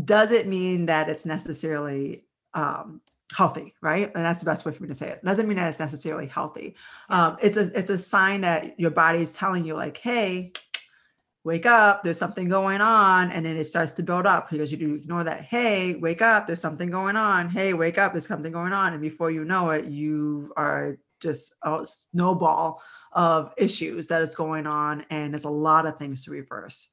doesn't 0.05 0.47
mean 0.47 0.87
that 0.87 1.07
it's 1.07 1.25
necessarily 1.25 2.23
um, 2.55 2.99
healthy, 3.35 3.75
right? 3.81 4.11
And 4.15 4.25
that's 4.25 4.39
the 4.39 4.45
best 4.45 4.65
way 4.65 4.71
for 4.73 4.81
me 4.81 4.89
to 4.89 4.95
say 4.95 5.09
it. 5.09 5.23
Doesn't 5.23 5.47
mean 5.47 5.57
that 5.57 5.69
it's 5.69 5.79
necessarily 5.79 6.25
healthy. 6.25 6.75
Um, 7.09 7.37
it's 7.41 7.57
a 7.57 7.71
it's 7.77 7.91
a 7.91 7.97
sign 7.97 8.41
that 8.41 8.79
your 8.79 8.91
body 8.91 9.21
is 9.21 9.33
telling 9.33 9.65
you, 9.65 9.75
like, 9.75 9.97
hey, 9.99 10.51
wake 11.43 11.67
up, 11.67 12.03
there's 12.03 12.17
something 12.17 12.49
going 12.49 12.81
on. 12.81 13.31
And 13.31 13.45
then 13.45 13.57
it 13.57 13.65
starts 13.65 13.91
to 13.93 14.03
build 14.03 14.25
up 14.25 14.49
because 14.49 14.71
you 14.71 14.77
do 14.77 14.95
ignore 14.95 15.23
that. 15.25 15.43
Hey, 15.43 15.95
wake 15.95 16.21
up, 16.23 16.47
there's 16.47 16.61
something 16.61 16.89
going 16.89 17.17
on. 17.17 17.49
Hey, 17.49 17.73
wake 17.73 17.99
up, 17.99 18.13
there's 18.13 18.27
something 18.27 18.51
going 18.51 18.73
on. 18.73 18.93
And 18.93 19.01
before 19.01 19.29
you 19.29 19.43
know 19.45 19.69
it, 19.71 19.85
you 19.85 20.53
are 20.57 20.97
just 21.23 21.53
a 21.63 21.83
snowball 21.83 22.83
of 23.13 23.53
issues 23.57 24.07
that 24.07 24.21
is 24.21 24.35
going 24.35 24.67
on. 24.67 25.05
And 25.09 25.33
there's 25.33 25.45
a 25.45 25.49
lot 25.49 25.85
of 25.85 25.97
things 25.97 26.23
to 26.25 26.31
reverse. 26.31 26.89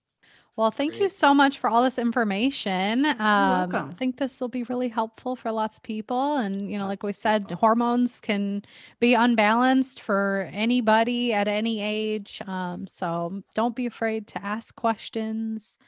Well, 0.57 0.71
thank 0.71 0.99
you 0.99 1.09
so 1.09 1.33
much 1.33 1.59
for 1.59 1.71
all 1.71 1.83
this 1.83 1.99
information. 1.99 3.07
Um, 3.07 3.17
I 3.19 3.67
welcome. 3.67 3.95
think 3.95 4.19
this 4.19 4.41
will 4.41 4.49
be 4.49 4.65
really 4.65 4.89
helpful 4.89 5.37
for 5.37 5.53
lots 5.53 5.77
of 5.77 5.83
people. 5.83 6.37
And, 6.37 6.71
you 6.71 6.77
know, 6.77 6.87
like 6.87 7.03
we 7.03 7.13
said, 7.13 7.45
people. 7.45 7.57
hormones 7.57 8.21
can 8.21 8.63
be 8.99 9.15
unbalanced 9.15 10.03
for 10.03 10.51
anybody 10.53 11.33
at 11.33 11.49
any 11.49 11.81
age. 11.81 12.43
Um, 12.47 12.87
so 12.87 13.43
don't 13.55 13.77
be 13.77 13.87
afraid 13.87 14.27
to 14.29 14.45
ask 14.45 14.75
questions. 14.75 15.79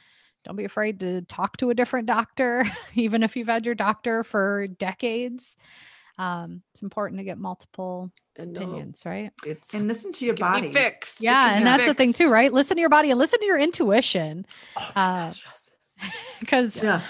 Don't 0.44 0.56
be 0.56 0.64
afraid 0.64 1.00
to 1.00 1.22
talk 1.22 1.56
to 1.58 1.70
a 1.70 1.74
different 1.74 2.06
doctor, 2.06 2.64
even 2.94 3.22
if 3.22 3.36
you've 3.36 3.48
had 3.48 3.66
your 3.66 3.74
doctor 3.74 4.24
for 4.24 4.68
decades. 4.68 5.56
Um, 6.18 6.62
it's 6.72 6.82
important 6.82 7.18
to 7.18 7.24
get 7.24 7.38
multiple 7.38 8.10
And 8.36 8.52
no, 8.52 8.60
opinions, 8.62 9.02
right? 9.04 9.30
it's 9.44 9.74
And 9.74 9.88
listen 9.88 10.12
to 10.12 10.24
your 10.24 10.34
it 10.34 10.40
body. 10.40 10.68
be 10.68 10.72
fixed. 10.74 11.20
Yeah, 11.20 11.42
can 11.42 11.56
and 11.56 11.66
be 11.66 11.70
that's 11.70 11.86
the 11.86 11.94
thing 11.94 12.12
too, 12.12 12.30
right? 12.30 12.52
Listen 12.52 12.76
to 12.76 12.80
your 12.80 12.90
body 12.90 13.10
and 13.10 13.18
listen 13.18 13.38
to 13.40 13.46
your 13.46 13.58
intuition, 13.58 14.46
Oh 14.76 14.92
Uh, 14.94 15.26
yes. 15.28 15.72
because 16.40 16.82
Yeah. 16.82 17.00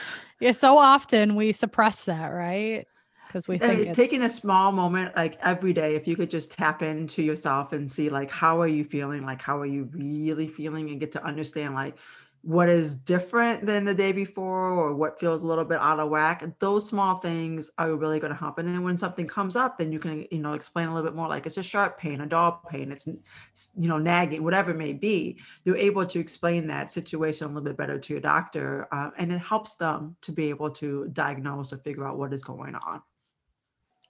yeah, 0.40 0.52
so 0.52 0.76
often 0.78 1.36
we 1.36 1.52
suppress 1.52 2.04
that, 2.04 2.28
right? 2.28 2.86
Because 3.28 3.48
we 3.48 3.56
I 3.56 3.58
think 3.58 3.80
mean, 3.80 3.88
it's 3.88 3.96
taking 3.96 4.22
a 4.22 4.30
small 4.30 4.72
moment 4.72 5.14
like 5.16 5.38
every 5.42 5.72
day 5.72 5.94
if 5.94 6.06
you 6.06 6.16
could 6.16 6.30
just 6.30 6.52
tap 6.52 6.82
into 6.82 7.22
yourself 7.22 7.72
and 7.72 7.90
see 7.90 8.10
like 8.10 8.30
how 8.30 8.60
are 8.60 8.68
you 8.68 8.84
feeling 8.84 9.24
like 9.24 9.40
how 9.40 9.58
are 9.58 9.66
you 9.66 9.88
really 9.92 10.48
feeling 10.48 10.90
and 10.90 11.00
get 11.00 11.12
to 11.12 11.24
understand 11.24 11.74
like 11.74 11.96
what 12.42 12.68
is 12.68 12.94
different 12.94 13.64
than 13.66 13.84
the 13.84 13.94
day 13.94 14.12
before 14.12 14.70
or 14.70 14.94
what 14.94 15.18
feels 15.18 15.42
a 15.42 15.46
little 15.46 15.64
bit 15.64 15.78
out 15.78 16.00
of 16.00 16.10
whack 16.10 16.44
those 16.58 16.86
small 16.86 17.18
things 17.18 17.70
are 17.78 17.94
really 17.94 18.18
going 18.18 18.32
to 18.32 18.38
help 18.38 18.58
and 18.58 18.68
then 18.68 18.82
when 18.82 18.98
something 18.98 19.26
comes 19.26 19.54
up 19.54 19.78
then 19.78 19.92
you 19.92 19.98
can 19.98 20.26
you 20.30 20.38
know 20.38 20.54
explain 20.54 20.88
a 20.88 20.94
little 20.94 21.08
bit 21.08 21.16
more 21.16 21.28
like 21.28 21.46
it's 21.46 21.56
a 21.56 21.62
sharp 21.62 21.98
pain 21.98 22.20
a 22.20 22.26
dull 22.26 22.60
pain 22.68 22.90
it's 22.90 23.06
you 23.06 23.88
know 23.88 23.98
nagging 23.98 24.42
whatever 24.42 24.72
it 24.72 24.76
may 24.76 24.92
be 24.92 25.38
you're 25.64 25.76
able 25.76 26.04
to 26.04 26.18
explain 26.18 26.66
that 26.66 26.90
situation 26.90 27.46
a 27.46 27.48
little 27.48 27.62
bit 27.62 27.76
better 27.76 27.98
to 27.98 28.12
your 28.12 28.20
doctor 28.20 28.88
uh, 28.92 29.10
and 29.18 29.32
it 29.32 29.38
helps 29.38 29.74
them 29.74 30.16
to 30.20 30.32
be 30.32 30.48
able 30.48 30.70
to 30.70 31.08
diagnose 31.12 31.72
or 31.72 31.78
figure 31.78 32.06
out 32.06 32.18
what 32.18 32.32
is 32.32 32.44
going 32.44 32.74
on. 32.74 33.02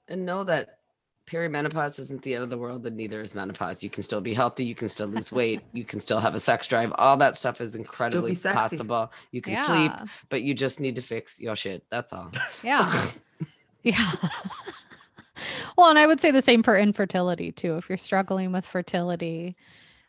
And 0.09 0.27
know 0.27 0.45
that 0.45 0.79
perimenopause 1.27 1.99
isn't 1.99 2.23
the 2.23 2.35
end 2.35 2.43
of 2.45 2.51
the 2.51 2.59
world 2.59 2.87
and 2.87 2.97
neither 2.97 3.21
is 3.21 3.35
menopause 3.35 3.83
you 3.83 3.89
can 3.89 4.03
still 4.03 4.21
be 4.21 4.35
healthy 4.35 4.65
you 4.65 4.75
can 4.75 4.89
still 4.89 5.07
lose 5.07 5.31
weight 5.31 5.61
you 5.73 5.85
can 5.85 6.01
still 6.01 6.21
have 6.21 6.35
a 6.35 6.41
sex 6.41 6.67
drive 6.67 6.93
all 6.97 7.17
that 7.17 7.37
stuff 7.37 7.61
is 7.61 7.75
incredibly 7.75 8.35
possible 8.35 9.11
you 9.31 9.41
can 9.41 9.57
sleep 9.65 9.93
but 10.29 10.43
you 10.43 10.53
just 10.53 10.81
need 10.81 10.97
to 10.97 11.03
fix 11.03 11.41
your 11.41 11.55
shit 11.55 11.85
that's 11.91 12.13
all 12.13 12.31
yeah, 12.63 13.11
yeah. 13.83 14.13
well, 15.77 15.89
and 15.89 15.99
I 15.99 16.07
would 16.07 16.21
say 16.21 16.31
the 16.31 16.43
same 16.43 16.63
for 16.63 16.77
infertility 16.77 17.53
too. 17.53 17.77
If 17.77 17.89
you're 17.89 17.99
struggling 17.99 18.53
with 18.53 18.65
fertility, 18.65 19.57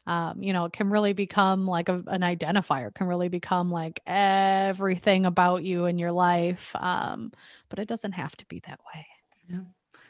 um, 0.05 0.41
you 0.41 0.53
know, 0.53 0.66
it 0.66 0.74
can 0.74 0.89
really 0.89 1.14
become 1.14 1.66
like 1.66 1.89
a, 1.89 2.03
an 2.07 2.22
identifier, 2.22 2.93
can 2.93 3.07
really 3.07 3.30
become 3.30 3.72
like 3.72 4.01
everything 4.05 5.26
about 5.26 5.64
you 5.64 5.86
in 5.86 5.97
your 5.97 6.11
life. 6.11 6.76
Um, 6.76 7.32
but 7.70 7.80
it 7.80 7.88
doesn't 7.88 8.14
have 8.14 8.36
to 8.38 8.45
be 8.45 8.61
that 8.68 8.80
way. 8.93 9.07
Yeah. 9.49 9.59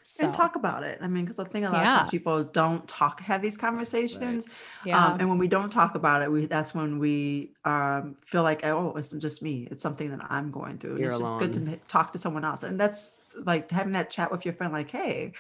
So, 0.06 0.26
and 0.26 0.34
talk 0.34 0.56
about 0.56 0.84
it. 0.84 1.00
I 1.02 1.08
mean, 1.08 1.24
because 1.24 1.40
I 1.40 1.46
think 1.46 1.66
a 1.66 1.70
lot 1.70 1.82
of 1.82 1.88
times 1.88 2.10
people 2.10 2.44
don't 2.44 2.86
talk, 2.88 3.22
have 3.22 3.42
these 3.42 3.56
conversations, 3.56 4.46
yeah, 4.86 5.06
um, 5.06 5.20
and 5.20 5.30
when 5.30 5.38
we 5.38 5.48
don't 5.48 5.72
talk 5.72 5.96
about 5.96 6.22
it, 6.22 6.32
we 6.32 6.46
that's 6.46 6.76
when 6.76 7.00
we 7.00 7.54
um, 7.64 8.18
feel 8.26 8.44
like, 8.44 8.66
oh, 8.66 8.94
it's 8.98 9.12
just 9.12 9.42
me. 9.42 9.68
It's 9.72 9.82
something 9.82 10.12
that 10.12 10.20
I'm 10.30 10.52
going 10.52 10.78
through. 10.78 10.92
And 10.92 11.00
You're 11.00 11.12
it's 11.12 11.20
just 11.20 11.40
good 11.40 11.54
to 11.54 11.78
talk 11.88 12.12
to 12.12 12.18
someone 12.18 12.44
else, 12.44 12.64
and 12.64 12.80
that's 12.80 13.14
like 13.46 13.72
having 13.72 13.94
that 13.94 14.10
chat 14.10 14.32
with 14.32 14.44
your 14.46 14.54
friend. 14.54 14.74
Like, 14.74 14.92
hey, 14.92 15.34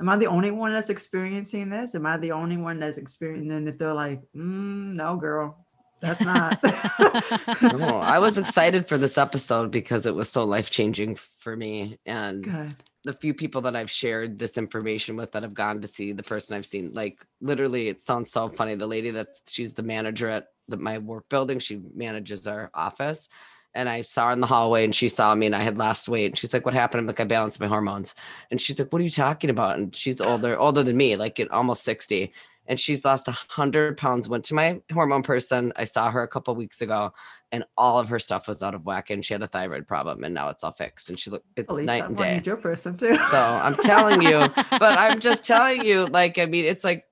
am 0.00 0.08
I 0.08 0.16
the 0.16 0.26
only 0.26 0.50
one 0.50 0.72
that's 0.72 0.90
experiencing 0.90 1.70
this? 1.70 1.94
Am 1.94 2.06
I 2.06 2.16
the 2.16 2.32
only 2.32 2.56
one 2.56 2.78
that's 2.78 2.98
experiencing? 2.98 3.50
And 3.50 3.68
if 3.68 3.78
they're 3.78 3.94
like, 3.94 4.22
mm, 4.34 4.94
no, 4.94 5.16
girl, 5.16 5.66
that's 6.00 6.22
not. 6.22 6.62
no, 7.62 7.98
i 7.98 8.18
was 8.18 8.38
excited 8.38 8.88
for 8.88 8.98
this 8.98 9.18
episode 9.18 9.70
because 9.70 10.06
it 10.06 10.14
was 10.14 10.28
so 10.28 10.44
life 10.44 10.70
changing 10.70 11.16
for 11.38 11.56
me 11.56 11.98
and 12.06 12.44
good. 12.44 12.76
The 13.04 13.12
few 13.12 13.34
people 13.34 13.60
that 13.62 13.76
I've 13.76 13.90
shared 13.90 14.38
this 14.38 14.56
information 14.56 15.14
with 15.14 15.32
that 15.32 15.42
have 15.42 15.54
gone 15.54 15.80
to 15.82 15.86
see 15.88 16.12
the 16.12 16.22
person 16.22 16.56
I've 16.56 16.66
seen, 16.66 16.92
like 16.94 17.24
literally, 17.40 17.88
it 17.88 18.02
sounds 18.02 18.30
so 18.30 18.48
funny. 18.48 18.74
The 18.74 18.86
lady 18.86 19.10
that's 19.10 19.42
she's 19.46 19.74
the 19.74 19.82
manager 19.82 20.28
at 20.28 20.48
the, 20.68 20.78
my 20.78 20.98
work 20.98 21.28
building, 21.28 21.58
she 21.58 21.82
manages 21.94 22.46
our 22.46 22.70
office. 22.74 23.28
And 23.76 23.88
I 23.88 24.02
saw 24.02 24.28
her 24.28 24.32
in 24.32 24.40
the 24.40 24.46
hallway 24.46 24.84
and 24.84 24.94
she 24.94 25.08
saw 25.08 25.34
me 25.34 25.46
and 25.46 25.54
I 25.54 25.62
had 25.62 25.76
lost 25.76 26.08
weight. 26.08 26.26
And 26.26 26.38
she's 26.38 26.54
like, 26.54 26.64
What 26.64 26.74
happened? 26.74 27.00
I'm 27.00 27.06
like, 27.06 27.20
I 27.20 27.24
balanced 27.24 27.60
my 27.60 27.66
hormones. 27.66 28.14
And 28.50 28.60
she's 28.60 28.78
like, 28.78 28.92
What 28.92 29.00
are 29.00 29.04
you 29.04 29.10
talking 29.10 29.50
about? 29.50 29.78
And 29.78 29.94
she's 29.94 30.20
older, 30.20 30.58
older 30.58 30.82
than 30.82 30.96
me, 30.96 31.16
like 31.16 31.46
almost 31.50 31.82
60. 31.82 32.32
And 32.66 32.80
she's 32.80 33.04
lost 33.04 33.28
a 33.28 33.32
hundred 33.32 33.96
pounds. 33.96 34.28
Went 34.28 34.44
to 34.46 34.54
my 34.54 34.80
hormone 34.92 35.22
person. 35.22 35.72
I 35.76 35.84
saw 35.84 36.10
her 36.10 36.22
a 36.22 36.28
couple 36.28 36.54
weeks 36.56 36.80
ago, 36.80 37.12
and 37.52 37.64
all 37.76 37.98
of 37.98 38.08
her 38.08 38.18
stuff 38.18 38.48
was 38.48 38.62
out 38.62 38.74
of 38.74 38.86
whack. 38.86 39.10
And 39.10 39.24
she 39.24 39.34
had 39.34 39.42
a 39.42 39.46
thyroid 39.46 39.86
problem, 39.86 40.24
and 40.24 40.32
now 40.34 40.48
it's 40.48 40.64
all 40.64 40.72
fixed. 40.72 41.08
And 41.10 41.18
she 41.20 41.30
look, 41.30 41.44
it's 41.56 41.72
night 41.76 42.04
and 42.04 42.16
day. 42.16 42.40
your 42.44 42.56
person 42.56 42.96
too. 42.96 43.14
So 43.14 43.20
I'm 43.62 43.74
telling 43.76 44.22
you, 44.22 44.38
but 44.70 44.98
I'm 44.98 45.20
just 45.20 45.46
telling 45.46 45.84
you, 45.84 46.06
like, 46.06 46.38
I 46.38 46.46
mean, 46.46 46.64
it's 46.64 46.84
like 46.84 47.04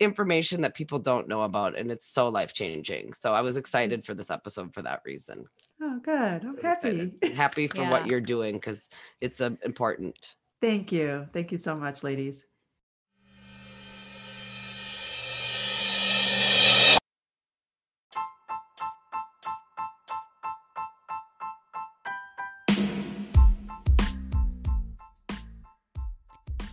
information 0.00 0.62
that 0.62 0.74
people 0.74 0.98
don't 0.98 1.28
know 1.28 1.42
about, 1.42 1.76
and 1.76 1.90
it's 1.90 2.06
so 2.06 2.28
life 2.30 2.54
changing. 2.54 3.12
So 3.12 3.32
I 3.34 3.42
was 3.42 3.56
excited 3.58 3.98
Yes. 3.98 4.06
for 4.06 4.14
this 4.14 4.30
episode 4.30 4.72
for 4.72 4.80
that 4.82 5.02
reason. 5.04 5.44
oh, 5.82 5.98
good. 6.02 6.42
I'm 6.42 6.56
happy. 6.62 6.88
excited. 7.20 7.32
happy 7.34 7.66
for 7.68 7.82
Yeah. 7.82 7.90
what 7.90 8.06
you're 8.06 8.20
doing 8.20 8.54
because 8.54 8.88
it's 9.20 9.40
uh, 9.42 9.50
important. 9.62 10.36
Thank 10.62 10.90
you. 10.92 11.26
Thank 11.34 11.52
you 11.52 11.58
so 11.58 11.76
much, 11.76 12.02
ladies. 12.02 12.46